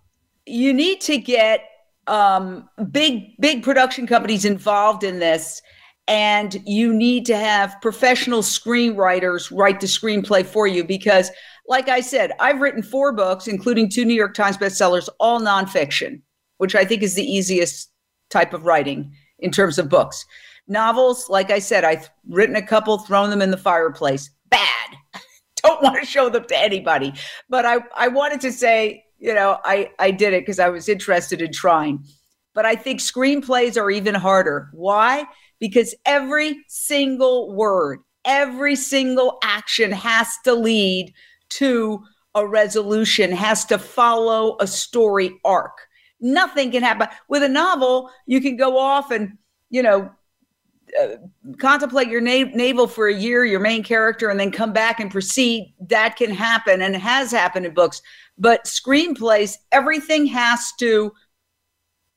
you 0.45 0.73
need 0.73 1.01
to 1.03 1.19
get 1.19 1.61
um, 2.07 2.69
big, 2.91 3.37
big 3.41 3.63
production 3.63 4.07
companies 4.07 4.45
involved 4.45 5.05
in 5.05 5.19
this 5.19 5.63
and 6.07 6.61
you 6.67 6.93
need 6.93 7.25
to 7.27 7.37
have 7.37 7.81
professional 7.81 8.43
screenwriters 8.43 9.51
write 9.57 9.81
the 9.81 9.87
screenplay 9.87 10.45
for 10.45 10.67
you 10.67 10.85
because 10.85 11.31
like 11.67 11.89
I 11.89 12.01
said, 12.01 12.33
I've 12.41 12.61
written 12.61 12.83
four 12.83 13.13
books, 13.13 13.49
including 13.49 13.89
two 13.89 14.05
New 14.05 14.15
York 14.15 14.35
Times 14.35 14.59
bestsellers, 14.59 15.09
all 15.19 15.41
nonfiction, 15.41 16.21
which 16.59 16.75
I 16.75 16.85
think 16.85 17.03
is 17.03 17.15
the 17.15 17.25
easiest 17.25 17.91
type 18.31 18.53
of 18.53 18.67
writing 18.67 19.13
in 19.39 19.51
terms 19.51 19.79
of 19.79 19.89
books. 19.89 20.25
Novels, 20.69 21.29
like 21.29 21.51
I 21.51 21.59
said, 21.59 21.85
I've 21.85 22.11
written 22.29 22.57
a 22.57 22.63
couple, 22.63 22.99
thrown 22.99 23.31
them 23.31 23.43
in 23.43 23.51
the 23.51 23.57
fireplace. 23.57 24.31
Bad. 24.51 24.97
Don't 25.63 25.83
want 25.83 25.99
to 26.01 26.07
show 26.07 26.29
them 26.29 26.45
to 26.45 26.59
anybody. 26.59 27.15
But 27.49 27.65
I, 27.65 27.79
I 27.97 28.09
wanted 28.09 28.41
to 28.43 28.53
say, 28.53 29.04
you 29.25 29.33
know, 29.33 29.59
I, 29.65 29.91
I 29.99 30.11
did 30.11 30.35
it 30.35 30.43
because 30.43 30.59
I 30.59 30.69
was 30.69 30.87
interested 30.87 31.41
in 31.41 31.51
trying. 31.51 32.05
But 32.55 32.67
I 32.67 32.77
think 32.77 33.01
screenplays 33.01 33.81
are 33.81 33.91
even 33.91 34.15
harder. 34.15 34.69
Why? 34.75 35.25
Because 35.59 35.95
every 36.05 36.63
single 36.69 37.55
word, 37.55 38.01
every 38.27 38.77
single 38.77 39.39
action 39.43 39.93
has 39.93 40.29
to 40.45 40.53
lead 40.53 41.15
to 41.51 42.05
a 42.35 42.47
resolution 42.47 43.33
has 43.33 43.65
to 43.67 43.79
follow 43.79 44.57
a 44.61 44.67
story 44.67 45.33
arc. 45.43 45.79
Nothing 46.21 46.71
can 46.71 46.83
happen 46.83 47.09
with 47.29 47.43
a 47.43 47.49
novel. 47.49 48.11
You 48.27 48.43
can 48.43 48.57
go 48.57 48.77
off 48.77 49.11
and 49.11 49.39
you 49.71 49.83
know 49.83 50.11
uh, 51.01 51.17
contemplate 51.59 52.09
your 52.09 52.21
na- 52.21 52.51
navel 52.55 52.87
for 52.87 53.09
a 53.09 53.15
year, 53.15 53.45
your 53.45 53.61
main 53.61 53.83
character, 53.83 54.29
and 54.29 54.39
then 54.39 54.51
come 54.51 54.73
back 54.73 55.01
and 55.01 55.11
proceed. 55.11 55.75
That 55.89 56.17
can 56.17 56.31
happen 56.31 56.83
and 56.83 56.95
has 56.97 57.31
happened 57.31 57.67
in 57.67 57.75
books. 57.75 58.01
But 58.39 58.65
screenplays, 58.65 59.57
everything 59.73 60.27
has 60.27 60.73
to. 60.79 61.13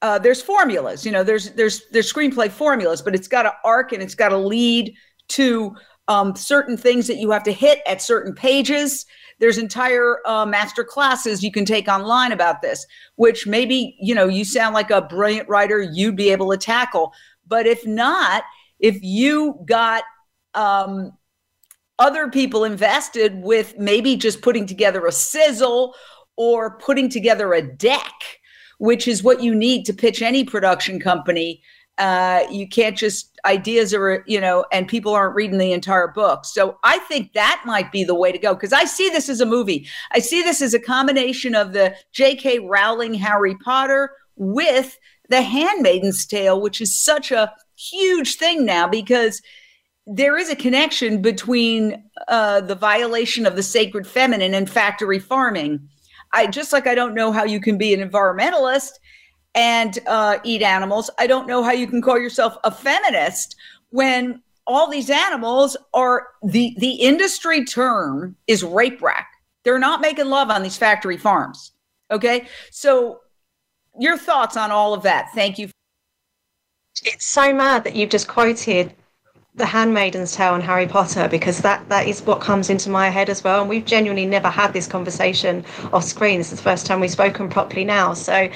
Uh, 0.01 0.19
there's 0.19 0.41
formulas, 0.41 1.05
you 1.05 1.11
know. 1.11 1.23
There's 1.23 1.51
there's 1.51 1.87
there's 1.91 2.11
screenplay 2.11 2.49
formulas, 2.49 3.01
but 3.01 3.15
it's 3.15 3.27
got 3.27 3.43
to 3.43 3.53
arc 3.63 3.93
and 3.93 4.03
it's 4.03 4.15
got 4.15 4.29
to 4.29 4.37
lead 4.37 4.93
to 5.29 5.75
um, 6.07 6.35
certain 6.35 6.77
things 6.77 7.07
that 7.07 7.17
you 7.17 7.31
have 7.31 7.43
to 7.43 7.51
hit 7.51 7.79
at 7.87 8.01
certain 8.01 8.33
pages. 8.33 9.05
There's 9.39 9.57
entire 9.57 10.19
uh, 10.25 10.45
master 10.45 10.83
classes 10.83 11.43
you 11.43 11.51
can 11.51 11.65
take 11.65 11.87
online 11.87 12.31
about 12.31 12.61
this, 12.61 12.85
which 13.15 13.45
maybe, 13.45 13.95
you 13.99 14.15
know, 14.15 14.27
you 14.27 14.43
sound 14.45 14.73
like 14.73 14.89
a 14.89 15.01
brilliant 15.01 15.47
writer, 15.49 15.81
you'd 15.81 16.15
be 16.15 16.31
able 16.31 16.49
to 16.51 16.57
tackle. 16.57 17.11
But 17.45 17.67
if 17.67 17.85
not, 17.85 18.43
if 18.79 19.01
you 19.01 19.59
got 19.65 20.03
um, 20.53 21.11
other 21.99 22.29
people 22.29 22.63
invested 22.63 23.41
with 23.41 23.77
maybe 23.77 24.15
just 24.15 24.41
putting 24.41 24.65
together 24.65 25.05
a 25.05 25.11
sizzle 25.11 25.95
or 26.35 26.77
putting 26.77 27.09
together 27.09 27.53
a 27.53 27.61
deck, 27.61 28.13
which 28.77 29.07
is 29.07 29.23
what 29.23 29.41
you 29.41 29.55
need 29.55 29.85
to 29.85 29.93
pitch 29.93 30.21
any 30.21 30.43
production 30.43 30.99
company 30.99 31.61
uh, 31.97 32.43
you 32.51 32.67
can't 32.67 32.95
just 32.95 33.39
ideas 33.45 33.93
are 33.93 34.23
you 34.27 34.39
know 34.39 34.65
and 34.71 34.87
people 34.87 35.13
aren't 35.13 35.35
reading 35.35 35.57
the 35.57 35.71
entire 35.71 36.07
book. 36.09 36.45
So 36.45 36.77
i 36.83 36.99
think 36.99 37.33
that 37.33 37.63
might 37.65 37.91
be 37.91 38.03
the 38.03 38.15
way 38.15 38.31
to 38.31 38.37
go 38.37 38.53
because 38.53 38.73
i 38.73 38.83
see 38.83 39.09
this 39.09 39.29
as 39.29 39.41
a 39.41 39.45
movie. 39.45 39.87
I 40.11 40.19
see 40.19 40.41
this 40.41 40.61
as 40.61 40.73
a 40.73 40.79
combination 40.79 41.55
of 41.55 41.73
the 41.73 41.95
j.k 42.11 42.59
rowling 42.59 43.13
harry 43.15 43.55
potter 43.55 44.11
with 44.35 44.97
the 45.29 45.41
handmaiden's 45.41 46.25
tale 46.25 46.61
which 46.61 46.81
is 46.81 46.93
such 46.93 47.31
a 47.31 47.51
huge 47.77 48.35
thing 48.35 48.65
now 48.65 48.87
because 48.87 49.41
there 50.05 50.37
is 50.37 50.49
a 50.49 50.55
connection 50.55 51.21
between 51.21 52.03
uh, 52.27 52.61
the 52.61 52.75
violation 52.75 53.45
of 53.45 53.55
the 53.55 53.63
sacred 53.63 54.07
feminine 54.07 54.53
and 54.53 54.69
factory 54.69 55.19
farming 55.19 55.87
i 56.33 56.47
just 56.47 56.73
like 56.73 56.87
i 56.87 56.95
don't 56.95 57.13
know 57.13 57.31
how 57.31 57.43
you 57.43 57.59
can 57.59 57.77
be 57.77 57.93
an 57.93 58.09
environmentalist 58.09 58.91
and 59.57 59.97
uh, 60.05 60.37
eat 60.43 60.61
animals. 60.61 61.09
I 61.17 61.25
don't 61.25 61.47
know 61.47 61.63
how 61.63 61.71
you 61.71 61.87
can 61.87 62.01
call 62.01 62.19
yourself 62.19 62.55
a 62.63 62.71
feminist 62.71 63.55
when 63.89 64.41
all 64.67 64.89
these 64.89 65.09
animals 65.09 65.75
are 65.93 66.27
the 66.43 66.75
the 66.77 66.91
industry 66.91 67.65
term 67.65 68.35
is 68.45 68.63
rape 68.63 69.01
rack. 69.01 69.27
They're 69.63 69.79
not 69.79 69.99
making 69.99 70.27
love 70.27 70.51
on 70.51 70.61
these 70.61 70.77
factory 70.77 71.17
farms. 71.17 71.71
Okay, 72.11 72.47
so 72.69 73.21
your 73.99 74.17
thoughts 74.17 74.55
on 74.55 74.69
all 74.71 74.93
of 74.93 75.01
that? 75.03 75.31
Thank 75.33 75.57
you. 75.57 75.69
It's 77.09 77.25
so 77.25 77.53
mad 77.53 77.85
that 77.85 77.95
you've 77.95 78.09
just 78.09 78.27
quoted 78.27 78.93
the 79.55 79.63
Handmaiden's 79.63 80.35
Tale 80.35 80.55
and 80.55 80.63
Harry 80.63 80.87
Potter 80.87 81.29
because 81.29 81.59
that 81.59 81.87
that 81.87 82.05
is 82.05 82.21
what 82.21 82.41
comes 82.41 82.69
into 82.69 82.89
my 82.89 83.07
head 83.07 83.29
as 83.29 83.45
well. 83.45 83.61
And 83.61 83.69
we've 83.69 83.85
genuinely 83.85 84.25
never 84.25 84.49
had 84.49 84.73
this 84.73 84.87
conversation 84.87 85.63
off 85.93 86.03
screen. 86.03 86.37
This 86.37 86.51
is 86.51 86.57
the 86.57 86.63
first 86.63 86.85
time 86.85 86.99
we've 86.99 87.09
spoken 87.09 87.47
properly 87.47 87.85
now. 87.85 88.13
So 88.13 88.49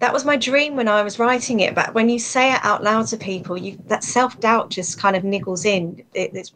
that 0.00 0.12
was 0.12 0.24
my 0.24 0.34
dream 0.36 0.74
when 0.74 0.88
I 0.88 1.02
was 1.02 1.20
writing 1.20 1.60
it. 1.60 1.76
But 1.76 1.94
when 1.94 2.08
you 2.08 2.18
say 2.18 2.52
it 2.52 2.58
out 2.64 2.82
loud 2.82 3.06
to 3.08 3.16
people, 3.16 3.56
you 3.56 3.78
that 3.86 4.02
self 4.02 4.40
doubt 4.40 4.70
just 4.70 4.98
kind 4.98 5.14
of 5.14 5.22
niggles 5.22 5.64
in. 5.64 6.02
It, 6.14 6.34
it's 6.34 6.52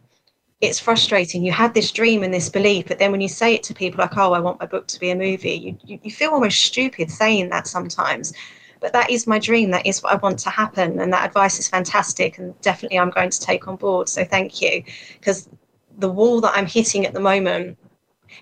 it's 0.59 0.77
frustrating. 0.77 1.41
You 1.41 1.53
had 1.53 1.73
this 1.73 1.89
dream 1.93 2.21
and 2.21 2.33
this 2.33 2.49
belief, 2.49 2.89
but 2.89 2.99
then 2.99 3.13
when 3.13 3.21
you 3.21 3.29
say 3.29 3.55
it 3.55 3.63
to 3.63 3.73
people 3.73 3.99
like, 3.99 4.17
"Oh, 4.17 4.33
I 4.33 4.41
want 4.41 4.59
my 4.59 4.65
book 4.65 4.87
to 4.87 4.99
be 4.99 5.09
a 5.09 5.15
movie," 5.15 5.77
you, 5.85 5.99
you 6.03 6.11
feel 6.11 6.31
almost 6.31 6.59
stupid 6.59 7.09
saying 7.09 7.47
that 7.47 7.65
sometimes. 7.65 8.33
But 8.79 8.93
that 8.93 9.09
is 9.09 9.27
my 9.27 9.39
dream. 9.39 9.71
That 9.71 9.85
is 9.85 10.01
what 10.01 10.13
I 10.13 10.15
want 10.15 10.39
to 10.39 10.49
happen, 10.49 10.99
and 10.99 11.11
that 11.11 11.25
advice 11.25 11.59
is 11.59 11.67
fantastic, 11.67 12.37
and 12.37 12.59
definitely 12.61 12.99
I'm 12.99 13.09
going 13.09 13.29
to 13.29 13.39
take 13.39 13.67
on 13.67 13.75
board. 13.75 14.07
So 14.07 14.23
thank 14.23 14.61
you, 14.61 14.83
because 15.19 15.49
the 15.97 16.09
wall 16.09 16.39
that 16.41 16.53
I'm 16.55 16.65
hitting 16.65 17.05
at 17.05 17.13
the 17.13 17.19
moment 17.19 17.77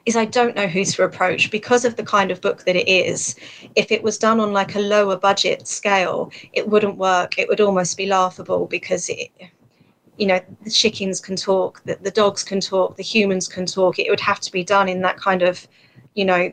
is 0.06 0.16
I 0.16 0.26
don't 0.26 0.56
know 0.56 0.68
who 0.68 0.84
to 0.86 1.04
approach 1.04 1.50
because 1.50 1.86
of 1.86 1.96
the 1.96 2.04
kind 2.04 2.32
of 2.32 2.42
book 2.42 2.64
that 2.66 2.76
it 2.76 2.88
is. 2.88 3.36
If 3.76 3.92
it 3.92 4.04
was 4.04 4.18
done 4.18 4.40
on 4.40 4.54
like 4.54 4.76
a 4.76 4.80
lower 4.80 5.18
budget 5.18 5.68
scale, 5.68 6.32
it 6.54 6.68
wouldn't 6.68 6.98
work. 6.98 7.38
It 7.38 7.48
would 7.48 7.62
almost 7.62 7.98
be 7.98 8.06
laughable 8.06 8.68
because 8.68 9.10
it, 9.10 9.32
you 10.18 10.28
know, 10.28 10.40
the 10.64 10.70
chickens 10.70 11.20
can 11.20 11.36
talk, 11.36 11.82
the, 11.86 11.98
the 12.02 12.12
dogs 12.12 12.44
can 12.44 12.60
talk, 12.60 12.96
the 12.96 13.04
humans 13.04 13.48
can 13.48 13.66
talk. 13.66 13.98
It 14.00 14.10
would 14.10 14.20
have 14.20 14.40
to 14.42 14.52
be 14.52 14.64
done 14.64 14.90
in 14.90 15.02
that 15.02 15.18
kind 15.18 15.42
of, 15.42 15.68
you 16.14 16.26
know, 16.26 16.52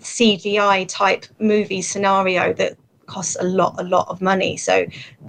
CGI 0.00 0.86
type 0.88 1.26
movie 1.38 1.82
scenario 1.82 2.52
that 2.54 2.76
costs 3.06 3.36
a 3.40 3.44
lot, 3.44 3.74
a 3.78 3.84
lot 3.84 4.08
of 4.08 4.20
money. 4.20 4.56
So 4.56 4.86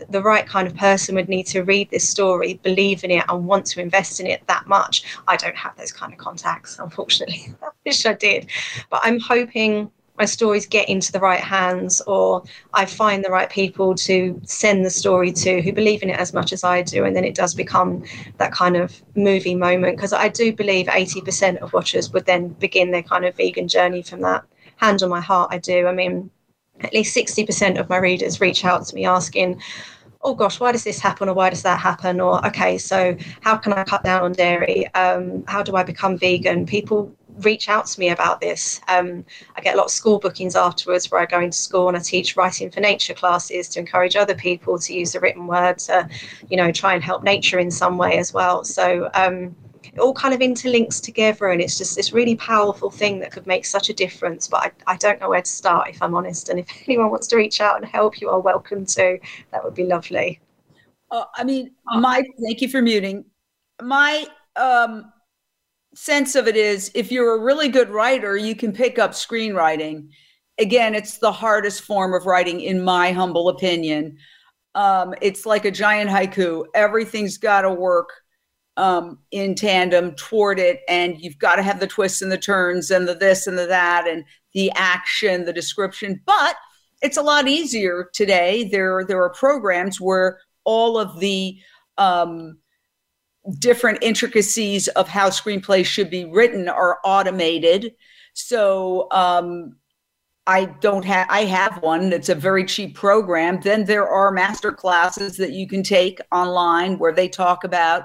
the 0.09 0.21
right 0.21 0.45
kind 0.45 0.67
of 0.67 0.75
person 0.75 1.15
would 1.15 1.29
need 1.29 1.45
to 1.47 1.61
read 1.63 1.89
this 1.89 2.07
story, 2.07 2.59
believe 2.63 3.03
in 3.03 3.11
it, 3.11 3.25
and 3.29 3.47
want 3.47 3.65
to 3.67 3.81
invest 3.81 4.19
in 4.19 4.27
it 4.27 4.45
that 4.47 4.67
much. 4.67 5.03
I 5.27 5.35
don't 5.35 5.55
have 5.55 5.75
those 5.77 5.91
kind 5.91 6.13
of 6.13 6.19
contacts, 6.19 6.79
unfortunately. 6.79 7.53
I 7.61 7.69
wish 7.85 8.05
I 8.05 8.13
did. 8.13 8.47
But 8.89 9.01
I'm 9.03 9.19
hoping 9.19 9.91
my 10.17 10.25
stories 10.25 10.65
get 10.65 10.87
into 10.87 11.11
the 11.11 11.19
right 11.19 11.39
hands 11.39 12.01
or 12.01 12.43
I 12.73 12.85
find 12.85 13.23
the 13.23 13.29
right 13.29 13.49
people 13.49 13.95
to 13.95 14.39
send 14.45 14.85
the 14.85 14.89
story 14.89 15.31
to 15.33 15.61
who 15.61 15.73
believe 15.73 16.03
in 16.03 16.09
it 16.09 16.19
as 16.19 16.33
much 16.33 16.53
as 16.53 16.63
I 16.63 16.81
do. 16.81 17.03
And 17.03 17.15
then 17.15 17.25
it 17.25 17.35
does 17.35 17.53
become 17.53 18.03
that 18.37 18.51
kind 18.51 18.77
of 18.77 19.01
movie 19.15 19.55
moment 19.55 19.97
because 19.97 20.13
I 20.13 20.29
do 20.29 20.53
believe 20.53 20.87
80% 20.87 21.57
of 21.57 21.73
watchers 21.73 22.11
would 22.13 22.25
then 22.25 22.49
begin 22.49 22.91
their 22.91 23.03
kind 23.03 23.25
of 23.25 23.35
vegan 23.35 23.67
journey 23.67 24.01
from 24.01 24.21
that. 24.21 24.43
Hand 24.77 25.03
on 25.03 25.09
my 25.09 25.21
heart, 25.21 25.49
I 25.51 25.57
do. 25.57 25.87
I 25.87 25.93
mean, 25.93 26.29
at 26.81 26.93
least 26.93 27.15
60% 27.15 27.79
of 27.79 27.89
my 27.89 27.97
readers 27.97 28.41
reach 28.41 28.65
out 28.65 28.85
to 28.87 28.95
me 28.95 29.05
asking, 29.05 29.61
oh 30.21 30.33
gosh, 30.33 30.59
why 30.59 30.71
does 30.71 30.83
this 30.83 30.99
happen 30.99 31.29
or 31.29 31.33
why 31.33 31.49
does 31.49 31.61
that 31.63 31.79
happen? 31.79 32.19
Or, 32.19 32.45
okay, 32.47 32.77
so 32.77 33.15
how 33.41 33.55
can 33.57 33.73
I 33.73 33.83
cut 33.83 34.03
down 34.03 34.23
on 34.23 34.33
dairy? 34.33 34.87
Um, 34.95 35.43
how 35.47 35.61
do 35.61 35.75
I 35.75 35.83
become 35.83 36.17
vegan? 36.17 36.65
People 36.65 37.15
reach 37.41 37.69
out 37.69 37.85
to 37.85 37.99
me 37.99 38.09
about 38.09 38.41
this. 38.41 38.81
Um, 38.87 39.23
I 39.55 39.61
get 39.61 39.75
a 39.75 39.77
lot 39.77 39.85
of 39.85 39.91
school 39.91 40.19
bookings 40.19 40.55
afterwards 40.55 41.11
where 41.11 41.21
I 41.21 41.25
go 41.25 41.39
into 41.39 41.57
school 41.57 41.87
and 41.87 41.97
I 41.97 41.99
teach 41.99 42.35
writing 42.35 42.71
for 42.71 42.79
nature 42.79 43.13
classes 43.13 43.69
to 43.69 43.79
encourage 43.79 44.15
other 44.15 44.35
people 44.35 44.79
to 44.79 44.93
use 44.93 45.11
the 45.11 45.19
written 45.19 45.45
word 45.47 45.77
to, 45.79 46.09
you 46.49 46.57
know, 46.57 46.71
try 46.71 46.95
and 46.95 47.03
help 47.03 47.23
nature 47.23 47.59
in 47.59 47.69
some 47.69 47.97
way 47.97 48.17
as 48.17 48.33
well. 48.33 48.63
So, 48.63 49.09
um, 49.13 49.55
it 49.95 50.01
all 50.01 50.13
kind 50.13 50.33
of 50.33 50.41
interlinks 50.41 51.01
together 51.01 51.47
and 51.47 51.61
it's 51.61 51.77
just 51.77 51.95
this 51.95 52.11
really 52.11 52.35
powerful 52.35 52.89
thing 52.91 53.19
that 53.19 53.31
could 53.31 53.47
make 53.47 53.65
such 53.65 53.89
a 53.89 53.93
difference 53.93 54.47
but 54.47 54.75
I, 54.87 54.93
I 54.93 54.97
don't 54.97 55.19
know 55.19 55.29
where 55.29 55.41
to 55.41 55.49
start 55.49 55.89
if 55.89 56.01
i'm 56.01 56.13
honest 56.13 56.49
and 56.49 56.59
if 56.59 56.67
anyone 56.87 57.09
wants 57.09 57.27
to 57.27 57.37
reach 57.37 57.61
out 57.61 57.77
and 57.77 57.85
help 57.85 58.21
you 58.21 58.29
are 58.29 58.39
welcome 58.39 58.85
to. 58.85 59.17
That 59.51 59.63
would 59.63 59.73
be 59.73 59.85
lovely. 59.85 60.39
Uh, 61.11 61.25
i 61.35 61.43
mean 61.43 61.71
my 61.85 62.23
thank 62.43 62.61
you 62.61 62.69
for 62.69 62.81
muting. 62.81 63.25
My 63.81 64.25
um, 64.55 65.11
sense 65.93 66.35
of 66.35 66.47
it 66.47 66.55
is 66.55 66.91
if 66.95 67.11
you're 67.11 67.35
a 67.35 67.41
really 67.41 67.69
good 67.69 67.89
writer 67.89 68.37
you 68.37 68.55
can 68.55 68.73
pick 68.73 68.99
up 68.99 69.11
screenwriting. 69.11 70.09
Again 70.57 70.93
it's 70.93 71.17
the 71.17 71.31
hardest 71.31 71.81
form 71.81 72.13
of 72.13 72.25
writing 72.25 72.61
in 72.61 72.83
my 72.83 73.11
humble 73.11 73.49
opinion. 73.49 74.17
Um, 74.73 75.13
it's 75.21 75.45
like 75.45 75.63
a 75.63 75.71
giant 75.71 76.09
haiku. 76.09 76.65
Everything's 76.73 77.37
got 77.37 77.61
to 77.61 77.71
work 77.71 78.09
um, 78.77 79.19
in 79.31 79.55
tandem 79.55 80.13
toward 80.15 80.59
it. 80.59 80.81
And 80.87 81.19
you've 81.19 81.39
got 81.39 81.55
to 81.55 81.63
have 81.63 81.79
the 81.79 81.87
twists 81.87 82.21
and 82.21 82.31
the 82.31 82.37
turns 82.37 82.91
and 82.91 83.07
the 83.07 83.15
this 83.15 83.47
and 83.47 83.57
the 83.57 83.67
that 83.67 84.07
and 84.07 84.23
the 84.53 84.71
action, 84.75 85.45
the 85.45 85.53
description. 85.53 86.21
But 86.25 86.55
it's 87.01 87.17
a 87.17 87.21
lot 87.21 87.47
easier 87.47 88.09
today. 88.13 88.65
There, 88.65 89.03
there 89.05 89.21
are 89.23 89.29
programs 89.29 89.99
where 89.99 90.39
all 90.63 90.97
of 90.97 91.19
the 91.19 91.57
um, 91.97 92.57
different 93.59 93.99
intricacies 94.01 94.87
of 94.89 95.07
how 95.07 95.29
screenplays 95.29 95.85
should 95.85 96.09
be 96.09 96.25
written 96.25 96.67
are 96.67 96.99
automated. 97.03 97.93
So 98.33 99.07
um, 99.11 99.75
I 100.47 100.65
don't 100.65 101.05
have 101.05 101.27
I 101.29 101.45
have 101.45 101.81
one 101.81 102.11
It's 102.13 102.29
a 102.29 102.35
very 102.35 102.65
cheap 102.65 102.95
program. 102.95 103.61
Then 103.61 103.85
there 103.85 104.07
are 104.07 104.31
master 104.31 104.71
classes 104.71 105.37
that 105.37 105.51
you 105.51 105.67
can 105.67 105.83
take 105.83 106.19
online 106.31 106.99
where 106.99 107.13
they 107.13 107.29
talk 107.29 107.63
about 107.63 108.03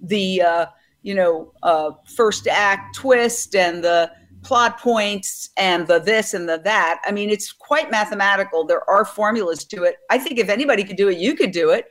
the 0.00 0.42
uh, 0.42 0.66
you 1.02 1.14
know 1.14 1.52
uh, 1.62 1.90
first 2.14 2.46
act 2.46 2.96
twist 2.96 3.54
and 3.54 3.82
the 3.82 4.10
plot 4.42 4.78
points 4.78 5.50
and 5.56 5.86
the 5.86 5.98
this 5.98 6.34
and 6.34 6.48
the 6.48 6.58
that. 6.58 7.00
I 7.04 7.12
mean, 7.12 7.30
it's 7.30 7.52
quite 7.52 7.90
mathematical. 7.90 8.64
There 8.64 8.88
are 8.88 9.04
formulas 9.04 9.64
to 9.66 9.82
it. 9.82 9.96
I 10.10 10.18
think 10.18 10.38
if 10.38 10.48
anybody 10.48 10.84
could 10.84 10.96
do 10.96 11.08
it, 11.08 11.18
you 11.18 11.34
could 11.34 11.50
do 11.50 11.70
it. 11.70 11.86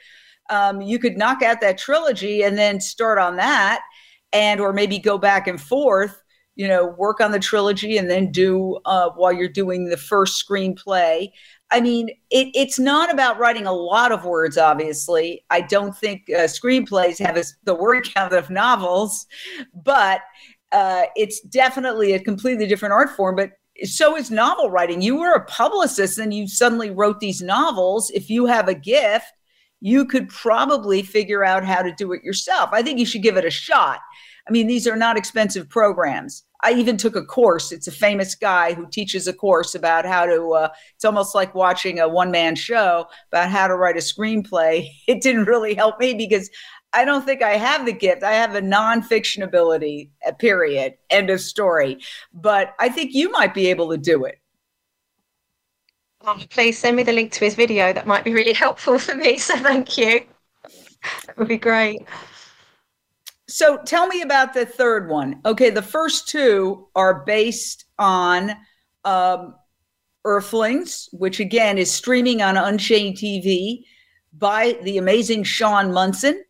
Um, 0.50 0.82
you 0.82 0.98
could 0.98 1.18
knock 1.18 1.42
out 1.42 1.60
that 1.62 1.78
trilogy 1.78 2.44
and 2.44 2.58
then 2.58 2.80
start 2.80 3.20
on 3.20 3.36
that, 3.36 3.82
and 4.32 4.60
or 4.62 4.72
maybe 4.72 4.98
go 4.98 5.18
back 5.18 5.48
and 5.48 5.62
forth. 5.62 6.22
You 6.56 6.68
know, 6.68 6.88
work 6.98 7.22
on 7.22 7.32
the 7.32 7.40
trilogy 7.40 7.98
and 7.98 8.10
then 8.10 8.32
do 8.32 8.80
uh, 8.86 9.12
while 9.16 9.32
you're 9.32 9.48
doing 9.48 9.90
the 9.90 9.98
first 9.98 10.44
screenplay. 10.44 11.30
I 11.70 11.82
mean, 11.82 12.10
it, 12.30 12.48
it's 12.54 12.80
not 12.80 13.12
about 13.14 13.40
writing 13.40 13.66
a 13.66 13.74
lot 13.74 14.12
of 14.12 14.24
words, 14.24 14.58
obviously. 14.58 15.44
I 15.50 15.62
don't 15.62 15.96
think 15.96 16.24
uh, 16.30 16.42
screenplays 16.44 17.20
have 17.20 17.36
a, 17.36 17.44
the 17.64 17.76
word 17.76 18.08
count 18.14 18.34
of 18.34 18.50
novels, 18.50 19.26
but 19.74 20.22
uh, 20.72 21.04
it's 21.16 21.42
definitely 21.42 22.14
a 22.14 22.20
completely 22.20 22.68
different 22.68 22.94
art 22.94 23.10
form. 23.10 23.36
But 23.36 23.52
so 23.84 24.16
is 24.16 24.32
novel 24.32 24.70
writing. 24.70 25.02
You 25.02 25.18
were 25.18 25.34
a 25.34 25.46
publicist 25.46 26.18
and 26.18 26.34
you 26.34 26.48
suddenly 26.48 26.90
wrote 26.90 27.20
these 27.20 27.42
novels. 27.42 28.10
If 28.12 28.30
you 28.30 28.46
have 28.46 28.68
a 28.68 28.74
gift, 28.74 29.26
you 29.82 30.06
could 30.06 30.30
probably 30.30 31.04
figure 31.04 31.44
out 31.44 31.64
how 31.64 31.82
to 31.82 31.94
do 31.94 32.14
it 32.14 32.24
yourself. 32.24 32.70
I 32.74 32.82
think 32.82 32.98
you 32.98 33.06
should 33.06 33.22
give 33.22 33.38
it 33.38 33.46
a 33.46 33.52
shot. 33.52 34.00
I 34.48 34.52
mean, 34.52 34.68
these 34.68 34.88
are 34.88 34.96
not 34.96 35.18
expensive 35.18 35.70
programs. 35.70 36.44
I 36.62 36.74
even 36.74 36.98
took 36.98 37.16
a 37.16 37.24
course. 37.24 37.72
It's 37.72 37.88
a 37.88 37.92
famous 37.92 38.36
guy 38.36 38.74
who 38.74 38.88
teaches 38.90 39.28
a 39.28 39.34
course 39.34 39.76
about 39.76 40.06
how 40.06 40.26
to, 40.26 40.52
uh, 40.54 40.70
it's 40.96 41.06
almost 41.06 41.36
like 41.36 41.54
watching 41.54 42.00
a 42.00 42.08
one 42.08 42.32
man 42.32 42.56
show 42.56 43.06
about 43.32 43.50
how 43.50 43.68
to 43.68 43.76
write 43.76 43.98
a 43.98 44.00
screenplay. 44.00 44.90
It 45.08 45.22
didn't 45.22 45.46
really 45.46 45.74
help 45.74 46.00
me 46.00 46.14
because 46.14 46.50
I 46.94 47.06
don't 47.06 47.26
think 47.26 47.42
I 47.42 47.58
have 47.58 47.86
the 47.86 47.94
gift. 47.94 48.24
I 48.24 48.34
have 48.34 48.56
a 48.56 48.62
nonfiction 48.62 49.44
ability, 49.44 50.12
uh, 50.28 50.32
period, 50.34 50.96
end 51.10 51.30
of 51.30 51.42
story. 51.42 52.00
But 52.34 52.74
I 52.80 52.90
think 52.90 53.14
you 53.14 53.32
might 53.32 53.54
be 53.54 53.68
able 53.68 53.90
to 53.92 53.98
do 53.98 54.26
it. 54.26 54.40
Oh, 56.22 56.42
please 56.50 56.78
send 56.78 56.98
me 56.98 57.04
the 57.04 57.14
link 57.14 57.32
to 57.34 57.46
his 57.46 57.56
video. 57.56 57.94
That 57.94 58.08
might 58.08 58.24
be 58.24 58.34
really 58.34 58.54
helpful 58.66 59.00
for 59.00 59.16
me. 59.16 59.38
So 59.38 59.56
thank 59.58 59.98
you. 59.98 60.26
That 61.26 61.38
would 61.38 61.48
be 61.48 61.58
great. 61.58 62.02
So 63.50 63.78
tell 63.86 64.08
me 64.08 64.22
about 64.22 64.54
the 64.54 64.66
third 64.66 65.10
one. 65.10 65.40
Okay, 65.46 65.70
the 65.70 65.82
first 65.82 66.28
two 66.28 66.88
are 66.96 67.24
based 67.26 67.86
on 67.98 68.52
um, 69.06 69.56
Earthlings, 70.26 71.08
which 71.14 71.40
again 71.40 71.78
is 71.78 71.90
streaming 71.90 72.42
on 72.42 72.58
Unchained 72.58 73.16
TV 73.16 73.84
by 74.34 74.78
the 74.84 74.98
amazing 74.98 75.44
Shaun 75.44 75.94
Monson, 75.94 76.44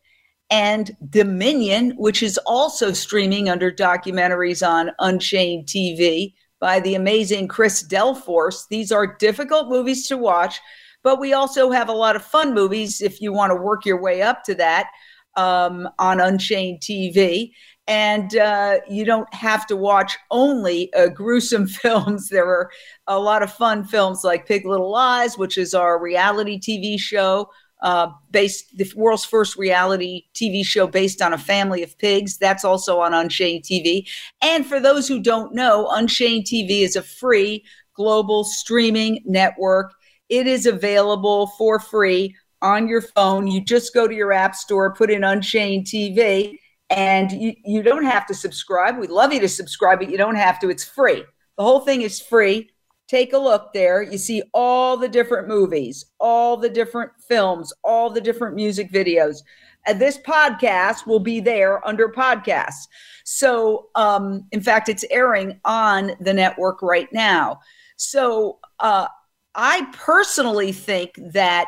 and 0.49 0.95
Dominion, 1.09 1.91
which 1.97 2.23
is 2.23 2.39
also 2.39 2.91
streaming 2.93 3.47
under 3.47 3.71
documentaries 3.71 4.67
on 4.67 4.91
Unchained 4.97 5.67
TV 5.67 6.33
by 6.59 6.79
the 6.79 6.95
amazing 6.95 7.47
Chris 7.47 7.87
Delforce. 7.87 8.67
These 8.69 8.91
are 8.91 9.15
difficult 9.17 9.69
movies 9.69 10.07
to 10.07 10.17
watch, 10.17 10.59
but 11.03 11.19
we 11.19 11.33
also 11.33 11.69
have 11.69 11.89
a 11.89 11.93
lot 11.93 12.15
of 12.15 12.25
fun 12.25 12.55
movies 12.55 13.01
if 13.01 13.21
you 13.21 13.31
want 13.31 13.51
to 13.51 13.55
work 13.55 13.85
your 13.85 14.01
way 14.01 14.23
up 14.23 14.43
to 14.45 14.55
that 14.55 14.89
um, 15.37 15.87
on 15.99 16.19
Unchained 16.19 16.81
TV. 16.81 17.51
And 17.87 18.35
uh, 18.35 18.79
you 18.89 19.05
don't 19.05 19.33
have 19.33 19.65
to 19.67 19.77
watch 19.77 20.17
only 20.29 20.91
uh, 20.93 21.07
gruesome 21.07 21.67
films. 21.67 22.27
There 22.27 22.47
are 22.47 22.69
a 23.07 23.17
lot 23.17 23.43
of 23.43 23.53
fun 23.53 23.85
films 23.85 24.25
like 24.25 24.45
Pig 24.45 24.65
Little 24.65 24.91
Lies, 24.91 25.37
which 25.37 25.57
is 25.57 25.73
our 25.73 26.01
reality 26.01 26.59
TV 26.59 26.99
show 26.99 27.49
uh, 27.81 28.09
based 28.31 28.75
the 28.77 28.91
world's 28.95 29.25
first 29.25 29.55
reality 29.55 30.23
TV 30.33 30.65
show 30.65 30.87
based 30.87 31.21
on 31.21 31.33
a 31.33 31.37
family 31.37 31.83
of 31.83 31.97
pigs. 31.97 32.37
That's 32.37 32.65
also 32.65 32.99
on 32.99 33.13
Unchained 33.13 33.63
TV. 33.63 34.07
And 34.41 34.65
for 34.65 34.79
those 34.79 35.07
who 35.07 35.21
don't 35.21 35.53
know, 35.53 35.87
Unchained 35.91 36.45
TV 36.45 36.81
is 36.81 36.95
a 36.95 37.03
free 37.03 37.63
global 37.93 38.43
streaming 38.43 39.21
network. 39.25 39.93
It 40.29 40.47
is 40.47 40.65
available 40.65 41.47
for 41.57 41.79
free 41.79 42.35
on 42.61 42.87
your 42.87 43.01
phone. 43.01 43.47
You 43.47 43.61
just 43.61 43.93
go 43.93 44.07
to 44.07 44.13
your 44.13 44.33
app 44.33 44.55
store, 44.55 44.93
put 44.93 45.11
in 45.11 45.23
Unchained 45.23 45.85
TV, 45.85 46.57
and 46.89 47.31
you, 47.31 47.53
you 47.65 47.83
don't 47.83 48.05
have 48.05 48.25
to 48.27 48.33
subscribe. 48.33 48.97
We'd 48.97 49.09
love 49.09 49.33
you 49.33 49.39
to 49.41 49.49
subscribe, 49.49 49.99
but 49.99 50.09
you 50.09 50.17
don't 50.17 50.35
have 50.35 50.59
to. 50.59 50.69
It's 50.69 50.83
free. 50.83 51.23
The 51.57 51.63
whole 51.63 51.81
thing 51.81 52.01
is 52.01 52.21
free. 52.21 52.69
take 53.07 53.33
a 53.33 53.37
look 53.37 53.73
there. 53.73 54.01
You 54.01 54.17
see 54.17 54.43
all 54.53 54.97
the 54.97 55.07
different 55.07 55.47
movies, 55.47 56.05
all 56.19 56.57
the 56.57 56.69
different 56.69 57.11
films, 57.27 57.73
all 57.83 58.09
the 58.09 58.21
different 58.21 58.55
music 58.55 58.91
videos. 58.91 59.37
And 59.85 60.01
this 60.01 60.17
podcast 60.17 61.07
will 61.07 61.21
be 61.21 61.39
there 61.39 61.85
under 61.87 62.09
podcasts. 62.09 62.87
So, 63.23 63.87
um, 63.95 64.45
in 64.51 64.61
fact, 64.61 64.89
it's 64.89 65.05
airing 65.09 65.59
on 65.63 66.11
the 66.19 66.33
network 66.33 66.81
right 66.81 67.07
now. 67.13 67.59
So, 67.95 68.59
uh, 68.79 69.07
I 69.55 69.87
personally 69.93 70.71
think 70.71 71.17
that 71.31 71.67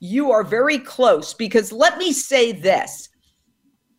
you 0.00 0.32
are 0.32 0.42
very 0.42 0.78
close 0.78 1.34
because 1.34 1.70
let 1.70 1.98
me 1.98 2.12
say 2.12 2.52
this 2.52 3.08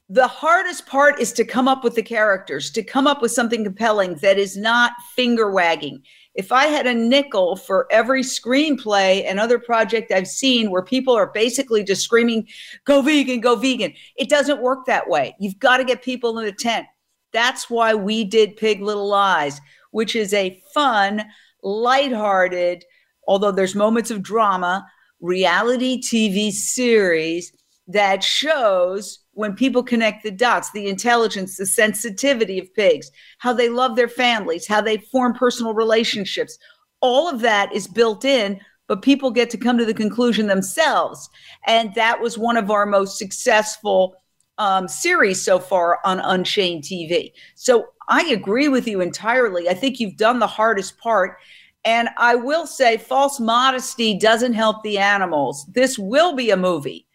the 0.10 0.28
hardest 0.28 0.86
part 0.88 1.22
is 1.22 1.32
to 1.32 1.46
come 1.46 1.70
up 1.70 1.86
with 1.86 1.96
the 1.96 2.04
characters, 2.04 2.70
to 2.72 2.84
come 2.84 3.08
up 3.08 3.22
with 3.22 3.32
something 3.32 3.64
compelling 3.64 4.16
that 4.16 4.38
is 4.38 4.58
not 4.58 4.92
finger 5.16 5.50
wagging. 5.50 6.04
If 6.36 6.52
I 6.52 6.66
had 6.66 6.86
a 6.86 6.94
nickel 6.94 7.56
for 7.56 7.88
every 7.90 8.22
screenplay 8.22 9.24
and 9.26 9.40
other 9.40 9.58
project 9.58 10.12
I've 10.12 10.28
seen 10.28 10.70
where 10.70 10.82
people 10.82 11.14
are 11.14 11.32
basically 11.32 11.86
just 11.86 12.04
screaming, 12.04 12.46
go 12.84 13.02
vegan, 13.02 13.40
go 13.40 13.56
vegan, 13.56 13.94
it 14.18 14.28
doesn't 14.28 14.62
work 14.62 14.86
that 14.86 15.08
way. 15.08 15.34
You've 15.40 15.60
got 15.60 15.78
to 15.78 15.86
get 15.86 16.02
people 16.02 16.38
in 16.40 16.46
the 16.46 16.52
tent. 16.52 16.88
That's 17.32 17.70
why 17.70 17.94
we 17.94 18.26
did 18.26 18.58
Pig 18.58 18.82
Little 18.82 19.08
Lies, 19.08 19.62
which 19.92 20.18
is 20.18 20.34
a 20.34 20.62
fun, 20.74 21.24
lighthearted, 21.64 22.84
although 23.30 23.52
there's 23.52 23.76
moments 23.76 24.12
of 24.12 24.22
drama, 24.22 24.86
reality 25.22 26.02
TV 26.02 26.52
series 26.52 27.52
that 27.88 28.24
shows 28.24 29.20
when 29.34 29.56
people 29.56 29.84
connect 29.84 30.24
the 30.24 30.32
dots, 30.32 30.72
the 30.72 30.88
intelligence, 30.88 31.58
the 31.58 31.66
sensitivity 31.66 32.60
of 32.60 32.74
pigs, 32.74 33.10
how 33.40 33.54
they 33.54 33.70
love 33.70 33.96
their 33.96 34.08
families, 34.08 34.68
how 34.68 34.82
they 34.82 34.98
form 34.98 35.34
personal 35.34 35.74
relationships. 35.74 36.58
All 37.00 37.30
of 37.30 37.42
that 37.42 37.74
is 37.74 37.88
built 37.88 38.26
in, 38.26 38.60
but 38.88 39.02
people 39.02 39.32
get 39.32 39.50
to 39.52 39.58
come 39.58 39.78
to 39.78 39.86
the 39.86 39.94
conclusion 39.94 40.48
themselves. 40.48 41.30
And 41.66 41.94
that 41.96 42.20
was 42.20 42.38
one 42.38 42.58
of 42.58 42.70
our 42.70 42.86
most 42.86 43.18
successful 43.18 44.16
um, 44.58 44.88
series 44.88 45.44
so 45.44 45.60
far 45.60 46.00
on 46.04 46.20
Unchained 46.20 46.84
TV. 46.84 47.32
So 47.56 47.88
I 48.10 48.24
agree 48.26 48.68
with 48.68 48.88
you 48.88 49.02
entirely. 49.02 49.70
I 49.70 49.74
think 49.74 50.00
you've 50.00 50.18
done 50.18 50.40
the 50.40 50.48
hardest 50.48 50.98
part. 50.98 51.38
And 51.84 52.10
I 52.18 52.36
will 52.36 52.68
say, 52.68 52.98
false 52.98 53.40
modesty 53.40 54.18
doesn't 54.18 54.54
help 54.54 54.84
the 54.84 54.98
animals. 55.00 55.66
This 55.74 55.98
will 55.98 56.36
be 56.36 56.52
a 56.52 56.58
movie 56.58 57.08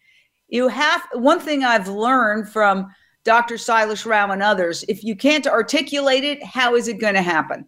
you 0.49 0.69
have 0.69 1.03
one 1.13 1.41
thing 1.41 1.65
I've 1.65 1.89
learned 1.89 2.49
from 2.49 2.93
Dr. 3.25 3.59
Silas 3.59 4.07
Rao 4.07 4.31
and 4.31 4.43
others 4.43 4.85
if 4.89 5.03
you 5.03 5.17
can't 5.17 5.47
articulate 5.47 6.25
it, 6.25 6.43
how 6.45 6.77
is 6.77 6.89
it 6.89 7.01
going 7.01 7.15
to 7.15 7.23
happen? 7.23 7.67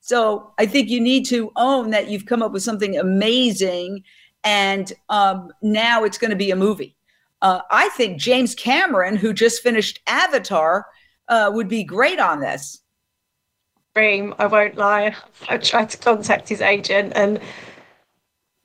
So 0.00 0.52
I 0.58 0.66
think 0.66 0.88
you 0.88 1.00
need 1.00 1.24
to 1.26 1.50
own 1.56 1.90
that 1.90 2.08
you've 2.08 2.26
come 2.26 2.42
up 2.42 2.52
with 2.52 2.62
something 2.62 2.98
amazing 2.98 4.02
and 4.42 4.92
um, 5.08 5.50
now 5.62 6.04
it's 6.04 6.18
going 6.18 6.30
to 6.30 6.36
be 6.36 6.50
a 6.50 6.56
movie. 6.56 6.96
Uh, 7.40 7.60
I 7.70 7.88
think 7.90 8.18
James 8.18 8.54
Cameron, 8.54 9.16
who 9.16 9.32
just 9.32 9.62
finished 9.62 10.00
Avatar, 10.06 10.86
uh, 11.28 11.50
would 11.52 11.68
be 11.68 11.84
great 11.84 12.18
on 12.18 12.40
this. 12.40 12.80
Dream, 13.94 14.34
I 14.40 14.46
won't 14.46 14.76
lie. 14.76 15.14
I 15.48 15.56
tried 15.58 15.90
to 15.90 15.98
contact 15.98 16.48
his 16.48 16.60
agent 16.60 17.12
and 17.14 17.40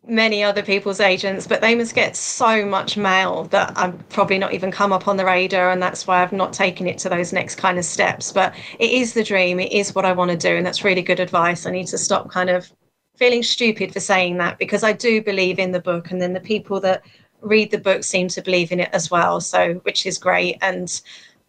many 0.08 0.44
other 0.44 0.64
people's 0.64 1.00
agents, 1.00 1.46
but 1.46 1.62
they 1.62 1.76
must 1.76 1.94
get 1.94 2.16
so 2.16 2.66
much 2.66 2.98
mail 2.98 3.44
that 3.46 3.72
I'm 3.76 4.00
probably 4.10 4.40
not 4.40 4.54
even 4.56 4.72
come 4.72 4.92
up 4.92 5.08
on 5.08 5.18
the 5.18 5.26
radar, 5.26 5.70
and 5.70 5.80
that's 5.82 6.08
why 6.08 6.24
I've 6.24 6.32
not 6.32 6.52
taken 6.52 6.88
it 6.88 6.98
to 7.00 7.10
those 7.10 7.32
next 7.32 7.56
kind 7.58 7.78
of 7.78 7.86
steps. 7.86 8.32
But 8.32 8.56
it 8.80 8.90
is 8.90 9.14
the 9.14 9.24
dream, 9.24 9.60
it 9.60 9.72
is 9.72 9.94
what 9.94 10.04
I 10.04 10.14
want 10.14 10.32
to 10.32 10.38
do, 10.38 10.56
and 10.56 10.66
that's 10.66 10.84
really 10.84 11.04
good 11.04 11.20
advice. 11.20 11.68
I 11.68 11.72
need 11.72 11.88
to 11.88 11.98
stop 12.00 12.32
kind 12.32 12.50
of 12.50 12.72
feeling 13.16 13.44
stupid 13.44 13.94
for 13.94 14.00
saying 14.00 14.38
that 14.38 14.58
because 14.58 14.84
I 14.84 14.94
do 14.94 15.22
believe 15.22 15.60
in 15.60 15.72
the 15.72 15.80
book, 15.80 16.10
and 16.10 16.20
then 16.20 16.34
the 16.34 16.40
people 16.40 16.80
that 16.80 17.04
read 17.42 17.70
the 17.70 17.78
book 17.78 18.04
seem 18.04 18.30
to 18.30 18.42
believe 18.42 18.72
in 18.72 18.80
it 18.80 18.90
as 18.94 19.12
well, 19.12 19.40
so 19.42 19.76
which 19.84 20.08
is 20.08 20.18
great. 20.18 20.58
And 20.62 21.02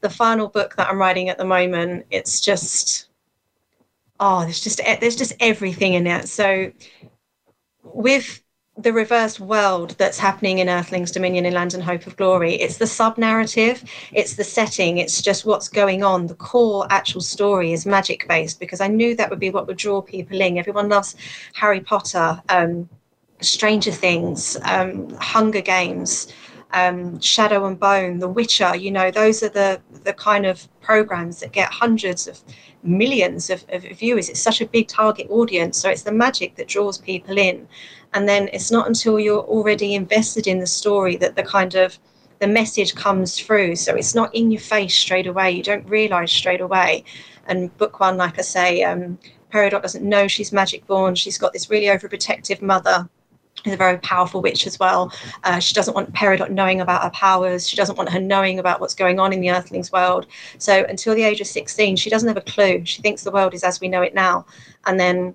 the 0.02 0.10
final 0.10 0.48
book 0.48 0.76
that 0.76 0.88
I'm 0.88 0.98
writing 0.98 1.30
at 1.30 1.38
the 1.38 1.46
moment, 1.46 2.04
it's 2.10 2.42
just 2.42 3.09
oh, 4.20 4.42
there's 4.42 4.60
just 4.60 4.80
there's 5.00 5.16
just 5.16 5.32
everything 5.40 5.94
in 5.94 6.06
it. 6.06 6.28
So 6.28 6.72
with 7.82 8.42
the 8.76 8.92
reverse 8.92 9.38
world 9.38 9.90
that's 9.98 10.18
happening 10.18 10.58
in 10.58 10.68
Earthlings 10.68 11.10
Dominion 11.10 11.44
in 11.44 11.52
Land 11.52 11.74
and 11.74 11.82
Hope 11.82 12.06
of 12.06 12.16
Glory. 12.16 12.54
It's 12.54 12.78
the 12.78 12.86
sub 12.86 13.18
narrative, 13.18 13.84
it's 14.12 14.36
the 14.36 14.44
setting, 14.44 14.98
it's 14.98 15.20
just 15.20 15.44
what's 15.44 15.68
going 15.68 16.02
on. 16.02 16.26
The 16.26 16.34
core 16.34 16.86
actual 16.88 17.20
story 17.20 17.72
is 17.72 17.84
magic 17.84 18.26
based 18.28 18.58
because 18.58 18.80
I 18.80 18.86
knew 18.86 19.14
that 19.16 19.28
would 19.28 19.40
be 19.40 19.50
what 19.50 19.66
would 19.66 19.76
draw 19.76 20.00
people 20.00 20.40
in. 20.40 20.56
Everyone 20.56 20.88
loves 20.88 21.16
Harry 21.54 21.80
Potter, 21.80 22.40
um, 22.48 22.88
Stranger 23.42 23.92
Things, 23.92 24.56
um, 24.62 25.10
Hunger 25.16 25.60
Games. 25.60 26.32
Um, 26.72 27.20
Shadow 27.20 27.66
and 27.66 27.78
Bone, 27.78 28.20
The 28.20 28.28
Witcher, 28.28 28.76
you 28.76 28.90
know, 28.92 29.10
those 29.10 29.42
are 29.42 29.48
the 29.48 29.80
the 30.04 30.12
kind 30.12 30.46
of 30.46 30.68
programs 30.80 31.40
that 31.40 31.52
get 31.52 31.70
hundreds 31.72 32.28
of 32.28 32.40
millions 32.82 33.50
of, 33.50 33.64
of 33.70 33.82
viewers. 33.82 34.28
It's 34.28 34.40
such 34.40 34.60
a 34.60 34.66
big 34.66 34.88
target 34.88 35.26
audience. 35.30 35.78
So 35.78 35.90
it's 35.90 36.02
the 36.02 36.12
magic 36.12 36.56
that 36.56 36.68
draws 36.68 36.98
people 36.98 37.38
in. 37.38 37.68
And 38.14 38.28
then 38.28 38.48
it's 38.52 38.70
not 38.70 38.86
until 38.86 39.20
you're 39.20 39.42
already 39.42 39.94
invested 39.94 40.46
in 40.46 40.58
the 40.58 40.66
story 40.66 41.16
that 41.16 41.36
the 41.36 41.42
kind 41.42 41.74
of 41.74 41.98
the 42.40 42.46
message 42.46 42.94
comes 42.94 43.38
through. 43.38 43.76
So 43.76 43.94
it's 43.94 44.14
not 44.14 44.34
in 44.34 44.50
your 44.50 44.60
face 44.60 44.96
straight 44.96 45.26
away. 45.26 45.50
You 45.50 45.62
don't 45.62 45.86
realize 45.88 46.32
straight 46.32 46.60
away. 46.60 47.04
And 47.46 47.76
book 47.76 48.00
one, 48.00 48.16
like 48.16 48.38
I 48.38 48.42
say, 48.42 48.82
um, 48.82 49.18
Peridot 49.52 49.82
doesn't 49.82 50.08
know 50.08 50.26
she's 50.26 50.52
magic 50.52 50.86
born. 50.86 51.14
She's 51.14 51.38
got 51.38 51.52
this 51.52 51.70
really 51.70 51.86
overprotective 51.86 52.62
mother 52.62 53.08
is 53.64 53.72
a 53.72 53.76
very 53.76 53.98
powerful 53.98 54.40
witch 54.40 54.66
as 54.66 54.78
well. 54.78 55.12
Uh, 55.44 55.58
she 55.58 55.74
doesn't 55.74 55.94
want 55.94 56.12
Peridot 56.12 56.50
knowing 56.50 56.80
about 56.80 57.02
her 57.02 57.10
powers. 57.10 57.68
She 57.68 57.76
doesn't 57.76 57.96
want 57.96 58.10
her 58.10 58.20
knowing 58.20 58.58
about 58.58 58.80
what's 58.80 58.94
going 58.94 59.18
on 59.18 59.32
in 59.32 59.40
the 59.40 59.50
Earthlings 59.50 59.92
world. 59.92 60.26
So 60.58 60.84
until 60.88 61.14
the 61.14 61.22
age 61.22 61.40
of 61.40 61.46
16, 61.46 61.96
she 61.96 62.10
doesn't 62.10 62.28
have 62.28 62.36
a 62.36 62.42
clue. 62.42 62.84
She 62.84 63.02
thinks 63.02 63.22
the 63.22 63.30
world 63.30 63.54
is 63.54 63.64
as 63.64 63.80
we 63.80 63.88
know 63.88 64.02
it 64.02 64.14
now. 64.14 64.46
And 64.86 64.98
then 64.98 65.34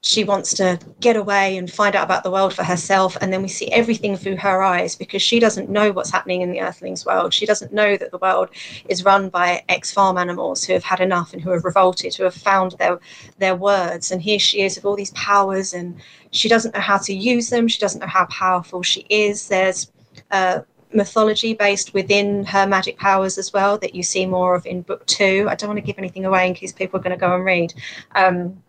she 0.00 0.24
wants 0.24 0.54
to 0.54 0.78
get 1.00 1.16
away 1.16 1.56
and 1.56 1.70
find 1.70 1.96
out 1.96 2.04
about 2.04 2.22
the 2.22 2.30
world 2.30 2.54
for 2.54 2.62
herself. 2.62 3.16
And 3.20 3.32
then 3.32 3.42
we 3.42 3.48
see 3.48 3.70
everything 3.72 4.16
through 4.16 4.36
her 4.36 4.62
eyes 4.62 4.94
because 4.94 5.22
she 5.22 5.40
doesn't 5.40 5.70
know 5.70 5.90
what's 5.90 6.10
happening 6.10 6.42
in 6.42 6.52
the 6.52 6.60
Earthlings 6.60 7.04
world. 7.04 7.34
She 7.34 7.46
doesn't 7.46 7.72
know 7.72 7.96
that 7.96 8.10
the 8.10 8.18
world 8.18 8.50
is 8.88 9.04
run 9.04 9.28
by 9.28 9.62
ex 9.68 9.92
farm 9.92 10.16
animals 10.16 10.64
who 10.64 10.72
have 10.72 10.84
had 10.84 11.00
enough 11.00 11.32
and 11.32 11.42
who 11.42 11.50
have 11.50 11.64
revolted, 11.64 12.14
who 12.14 12.24
have 12.24 12.34
found 12.34 12.72
their, 12.78 13.00
their 13.38 13.56
words. 13.56 14.12
And 14.12 14.22
here 14.22 14.38
she 14.38 14.62
is 14.62 14.76
with 14.76 14.84
all 14.84 14.96
these 14.96 15.12
powers 15.12 15.74
and 15.74 16.00
she 16.30 16.48
doesn't 16.48 16.74
know 16.74 16.80
how 16.80 16.98
to 16.98 17.14
use 17.14 17.50
them. 17.50 17.68
She 17.68 17.80
doesn't 17.80 18.00
know 18.00 18.06
how 18.06 18.26
powerful 18.26 18.82
she 18.82 19.04
is. 19.08 19.48
There's 19.48 19.90
uh, 20.30 20.60
mythology 20.92 21.54
based 21.54 21.92
within 21.92 22.44
her 22.44 22.66
magic 22.66 22.98
powers 22.98 23.36
as 23.36 23.52
well 23.52 23.78
that 23.78 23.94
you 23.94 24.02
see 24.02 24.26
more 24.26 24.54
of 24.54 24.64
in 24.66 24.82
book 24.82 25.04
two. 25.06 25.46
I 25.48 25.54
don't 25.54 25.68
want 25.68 25.78
to 25.78 25.86
give 25.86 25.98
anything 25.98 26.24
away 26.24 26.46
in 26.46 26.54
case 26.54 26.72
people 26.72 26.98
are 26.98 27.02
going 27.02 27.16
to 27.16 27.20
go 27.20 27.34
and 27.34 27.44
read. 27.44 27.74
Um, 28.14 28.62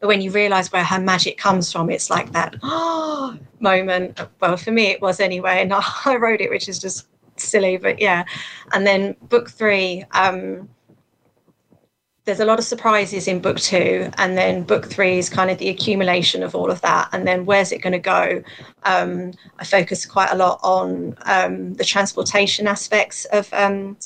but 0.00 0.08
when 0.08 0.20
you 0.20 0.30
realize 0.30 0.72
where 0.72 0.84
her 0.84 1.00
magic 1.00 1.38
comes 1.38 1.72
from, 1.72 1.90
it's 1.90 2.10
like 2.10 2.32
that 2.32 2.56
oh, 2.62 3.36
moment. 3.60 4.20
Well, 4.40 4.56
for 4.56 4.70
me, 4.70 4.86
it 4.86 5.00
was 5.00 5.20
anyway. 5.20 5.62
And 5.62 5.72
I 6.04 6.16
wrote 6.16 6.40
it, 6.40 6.50
which 6.50 6.68
is 6.68 6.78
just 6.78 7.06
silly, 7.36 7.76
but 7.76 8.00
yeah. 8.00 8.24
And 8.72 8.86
then 8.86 9.16
book 9.22 9.50
three, 9.50 10.04
um, 10.12 10.68
there's 12.24 12.40
a 12.40 12.44
lot 12.44 12.58
of 12.58 12.64
surprises 12.64 13.26
in 13.26 13.40
book 13.40 13.58
two. 13.58 14.10
And 14.18 14.36
then 14.36 14.62
book 14.62 14.86
three 14.86 15.18
is 15.18 15.28
kind 15.28 15.50
of 15.50 15.58
the 15.58 15.68
accumulation 15.68 16.42
of 16.42 16.54
all 16.54 16.70
of 16.70 16.80
that. 16.82 17.08
And 17.12 17.26
then 17.26 17.44
where's 17.44 17.72
it 17.72 17.78
going 17.78 17.94
to 17.94 17.98
go? 17.98 18.42
Um, 18.84 19.32
I 19.58 19.64
focus 19.64 20.06
quite 20.06 20.30
a 20.30 20.36
lot 20.36 20.60
on 20.62 21.16
um, 21.22 21.74
the 21.74 21.84
transportation 21.84 22.68
aspects 22.68 23.24
of 23.26 23.52
um, 23.52 23.96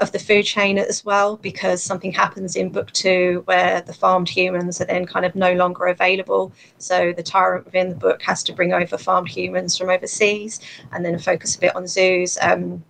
of 0.00 0.12
the 0.12 0.18
food 0.18 0.44
chain 0.44 0.78
as 0.78 1.04
well, 1.04 1.36
because 1.36 1.82
something 1.82 2.12
happens 2.12 2.56
in 2.56 2.70
book 2.70 2.90
two 2.92 3.42
where 3.44 3.80
the 3.82 3.92
farmed 3.92 4.28
humans 4.28 4.80
are 4.80 4.86
then 4.86 5.06
kind 5.06 5.26
of 5.26 5.34
no 5.34 5.52
longer 5.52 5.86
available. 5.86 6.52
So 6.78 7.12
the 7.12 7.22
tyrant 7.22 7.66
within 7.66 7.90
the 7.90 7.94
book 7.94 8.22
has 8.22 8.42
to 8.44 8.52
bring 8.52 8.72
over 8.72 8.96
farmed 8.98 9.28
humans 9.28 9.76
from 9.76 9.90
overseas 9.90 10.60
and 10.92 11.04
then 11.04 11.18
focus 11.18 11.56
a 11.56 11.60
bit 11.60 11.76
on 11.76 11.86
zoos. 11.86 12.38
Um, 12.40 12.82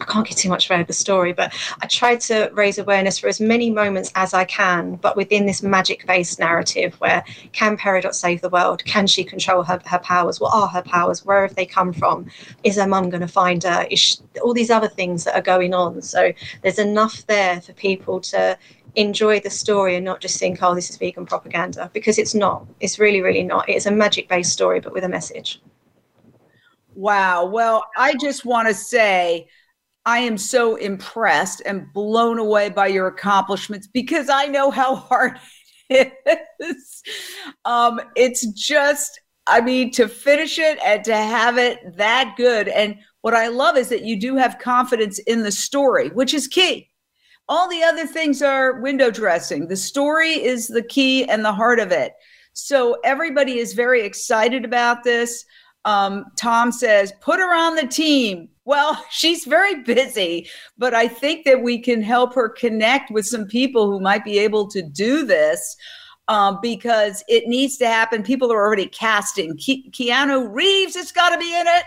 I 0.00 0.04
can't 0.04 0.26
get 0.26 0.38
too 0.38 0.48
much 0.48 0.68
with 0.68 0.86
the 0.86 0.92
story, 0.92 1.32
but 1.32 1.52
I 1.82 1.86
try 1.86 2.16
to 2.16 2.50
raise 2.54 2.78
awareness 2.78 3.18
for 3.18 3.28
as 3.28 3.40
many 3.40 3.70
moments 3.70 4.10
as 4.14 4.32
I 4.32 4.44
can, 4.44 4.96
but 4.96 5.16
within 5.16 5.46
this 5.46 5.62
magic 5.62 6.06
based 6.06 6.38
narrative 6.38 6.94
where 7.00 7.22
can 7.52 7.76
Peridot 7.76 8.14
save 8.14 8.40
the 8.40 8.48
world? 8.48 8.84
Can 8.84 9.06
she 9.06 9.24
control 9.24 9.62
her, 9.62 9.80
her 9.84 9.98
powers? 9.98 10.40
What 10.40 10.54
are 10.54 10.68
her 10.68 10.82
powers? 10.82 11.24
Where 11.24 11.42
have 11.42 11.54
they 11.54 11.66
come 11.66 11.92
from? 11.92 12.26
Is 12.64 12.76
her 12.76 12.86
mum 12.86 13.10
going 13.10 13.20
to 13.20 13.28
find 13.28 13.62
her? 13.64 13.86
Is 13.90 14.00
she, 14.00 14.16
all 14.42 14.54
these 14.54 14.70
other 14.70 14.88
things 14.88 15.24
that 15.24 15.34
are 15.34 15.42
going 15.42 15.74
on. 15.74 16.02
So 16.02 16.32
there's 16.62 16.78
enough 16.78 17.26
there 17.26 17.60
for 17.60 17.72
people 17.74 18.20
to 18.20 18.58
enjoy 18.96 19.40
the 19.40 19.50
story 19.50 19.96
and 19.96 20.04
not 20.04 20.20
just 20.20 20.38
think, 20.38 20.58
oh, 20.62 20.74
this 20.74 20.90
is 20.90 20.96
vegan 20.96 21.26
propaganda, 21.26 21.90
because 21.92 22.18
it's 22.18 22.34
not. 22.34 22.66
It's 22.80 22.98
really, 22.98 23.20
really 23.20 23.42
not. 23.42 23.68
It's 23.68 23.86
a 23.86 23.90
magic 23.90 24.28
based 24.28 24.52
story, 24.52 24.80
but 24.80 24.92
with 24.92 25.04
a 25.04 25.08
message. 25.08 25.60
Wow. 26.94 27.46
Well, 27.46 27.84
I 27.96 28.14
just 28.14 28.44
want 28.44 28.68
to 28.68 28.74
say, 28.74 29.48
I 30.06 30.20
am 30.20 30.38
so 30.38 30.76
impressed 30.76 31.62
and 31.66 31.92
blown 31.92 32.38
away 32.38 32.70
by 32.70 32.86
your 32.86 33.06
accomplishments 33.06 33.86
because 33.86 34.28
I 34.28 34.46
know 34.46 34.70
how 34.70 34.96
hard 34.96 35.38
it 35.90 36.14
is. 36.60 37.02
Um, 37.64 38.00
it's 38.16 38.46
just, 38.52 39.20
I 39.46 39.60
mean, 39.60 39.90
to 39.92 40.08
finish 40.08 40.58
it 40.58 40.78
and 40.84 41.04
to 41.04 41.16
have 41.16 41.58
it 41.58 41.96
that 41.96 42.34
good. 42.36 42.68
And 42.68 42.96
what 43.22 43.34
I 43.34 43.48
love 43.48 43.76
is 43.76 43.88
that 43.90 44.04
you 44.04 44.18
do 44.18 44.36
have 44.36 44.58
confidence 44.58 45.18
in 45.20 45.42
the 45.42 45.52
story, 45.52 46.08
which 46.08 46.32
is 46.32 46.48
key. 46.48 46.88
All 47.48 47.68
the 47.68 47.82
other 47.82 48.06
things 48.06 48.42
are 48.42 48.80
window 48.80 49.10
dressing. 49.10 49.66
The 49.66 49.76
story 49.76 50.30
is 50.30 50.68
the 50.68 50.84
key 50.84 51.28
and 51.28 51.44
the 51.44 51.52
heart 51.52 51.80
of 51.80 51.90
it. 51.90 52.12
So 52.52 52.96
everybody 53.04 53.58
is 53.58 53.72
very 53.74 54.02
excited 54.02 54.64
about 54.64 55.02
this. 55.02 55.44
Um, 55.84 56.26
Tom 56.36 56.72
says, 56.72 57.12
put 57.20 57.40
her 57.40 57.54
on 57.54 57.74
the 57.74 57.86
team. 57.86 58.48
Well, 58.70 59.04
she's 59.10 59.46
very 59.46 59.82
busy, 59.82 60.48
but 60.78 60.94
I 60.94 61.08
think 61.08 61.44
that 61.44 61.62
we 61.62 61.80
can 61.80 62.02
help 62.02 62.34
her 62.34 62.48
connect 62.48 63.10
with 63.10 63.26
some 63.26 63.46
people 63.46 63.90
who 63.90 63.98
might 63.98 64.24
be 64.24 64.38
able 64.38 64.68
to 64.68 64.80
do 64.80 65.26
this 65.26 65.76
um, 66.28 66.60
because 66.62 67.24
it 67.26 67.48
needs 67.48 67.76
to 67.78 67.88
happen. 67.88 68.22
People 68.22 68.52
are 68.52 68.64
already 68.64 68.86
casting. 68.86 69.56
Ke- 69.56 69.90
Keanu 69.90 70.48
Reeves 70.54 70.94
has 70.94 71.10
got 71.10 71.30
to 71.30 71.38
be 71.38 71.52
in 71.52 71.66
it. 71.66 71.84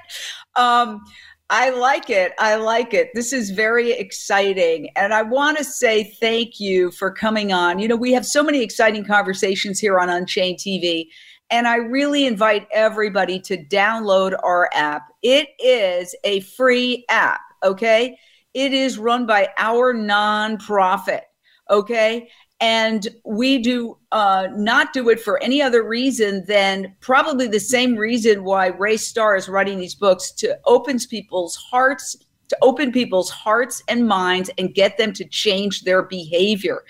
Um, 0.57 1.01
I 1.49 1.69
like 1.69 2.09
it. 2.09 2.33
I 2.37 2.55
like 2.55 2.93
it. 2.93 3.11
This 3.13 3.31
is 3.31 3.51
very 3.51 3.91
exciting. 3.91 4.89
And 4.97 5.13
I 5.13 5.21
want 5.21 5.57
to 5.59 5.63
say 5.63 6.03
thank 6.19 6.59
you 6.59 6.91
for 6.91 7.11
coming 7.11 7.53
on. 7.53 7.79
You 7.79 7.87
know, 7.87 7.95
we 7.95 8.11
have 8.11 8.25
so 8.25 8.43
many 8.43 8.61
exciting 8.61 9.05
conversations 9.05 9.79
here 9.79 9.99
on 9.99 10.09
Unchained 10.09 10.57
TV. 10.57 11.05
And 11.53 11.67
I 11.67 11.75
really 11.75 12.25
invite 12.25 12.67
everybody 12.71 13.39
to 13.41 13.63
download 13.65 14.35
our 14.43 14.71
app. 14.73 15.03
It 15.21 15.49
is 15.59 16.15
a 16.23 16.39
free 16.39 17.05
app, 17.09 17.41
okay? 17.61 18.17
It 18.55 18.73
is 18.73 18.97
run 18.97 19.27
by 19.27 19.49
our 19.59 19.93
nonprofit, 19.93 21.21
okay? 21.69 22.27
And 22.59 23.07
we 23.23 23.59
do 23.59 23.99
uh, 24.11 24.47
not 24.55 24.93
do 24.93 25.09
it 25.09 25.19
for 25.19 25.37
any 25.43 25.61
other 25.61 25.83
reason 25.83 26.43
than 26.47 26.95
probably 27.01 27.47
the 27.47 27.59
same 27.59 27.97
reason 27.97 28.43
why 28.43 28.67
Ray 28.69 28.97
Star 28.97 29.35
is 29.35 29.47
writing 29.47 29.77
these 29.77 29.93
books 29.93 30.31
to 30.31 30.57
open 30.65 30.97
people's 31.07 31.55
hearts, 31.55 32.15
to 32.47 32.57
open 32.63 32.91
people's 32.91 33.29
hearts 33.29 33.83
and 33.87 34.07
minds 34.07 34.49
and 34.57 34.73
get 34.73 34.97
them 34.97 35.13
to 35.13 35.25
change 35.25 35.83
their 35.83 36.01
behavior. 36.01 36.81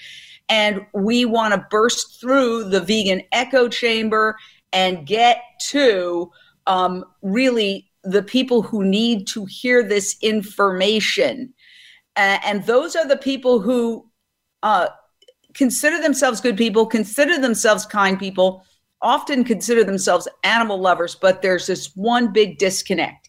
And 0.50 0.86
we 0.94 1.26
want 1.26 1.54
to 1.54 1.66
burst 1.70 2.20
through 2.20 2.66
the 2.66 2.82
vegan 2.82 3.24
echo 3.32 3.68
chamber 3.68 4.38
and 4.74 5.06
get 5.06 5.42
to 5.70 6.32
um, 6.68 7.06
really 7.22 7.90
the 8.04 8.24
people 8.24 8.62
who 8.62 8.84
need 8.84 9.28
to 9.28 9.46
hear 9.46 9.84
this 9.84 10.18
information. 10.22 11.54
Uh, 12.16 12.38
and 12.44 12.66
those 12.66 12.96
are 12.96 13.08
the 13.08 13.18
people 13.18 13.60
who 13.60 14.06
uh, 14.62 14.88
consider 15.54 16.02
themselves 16.02 16.42
good 16.42 16.58
people, 16.58 16.86
consider 16.86 17.40
themselves 17.40 17.86
kind 17.86 18.20
people, 18.20 18.64
often 19.02 19.44
consider 19.44 19.84
themselves 19.84 20.28
animal 20.44 20.80
lovers, 20.80 21.16
but 21.16 21.42
there's 21.42 21.68
this 21.68 21.96
one 21.96 22.32
big 22.32 22.58
disconnect. 22.58 23.23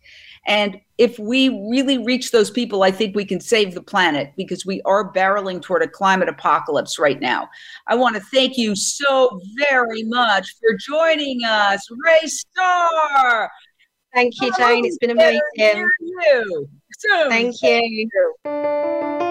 And 0.47 0.81
if 0.99 1.19
we 1.19 1.49
really 1.71 1.99
reach 1.99 2.31
those 2.31 2.51
people, 2.51 2.83
I 2.83 2.91
think 2.91 3.17
we 3.17 3.25
can 3.25 3.41
save 3.41 3.75
the 3.75 3.83
planet 3.83 4.33
because 4.37 4.65
we 4.65 4.81
are 4.83 5.13
barreling 5.13 5.61
toward 5.61 5.83
a 5.83 5.89
climate 5.89 6.29
apocalypse 6.29 6.99
right 6.99 7.21
now. 7.21 7.49
I 7.87 7.95
want 7.95 8.15
to 8.17 8.23
thank 8.23 8.57
you 8.57 8.77
so 8.77 9.41
very 9.59 10.05
much 10.05 10.55
for 10.61 10.77
joining 10.79 11.41
us, 11.45 11.89
Ray 12.05 12.27
Star. 12.27 13.51
Thank 14.15 14.35
you, 14.41 14.53
oh, 14.53 14.59
Jane. 14.59 14.85
It's 14.85 14.99
been 14.99 15.11
amazing. 15.11 15.41
You. 15.57 16.69
Soon. 16.99 17.29
Thank 17.29 17.57
you. 17.63 19.31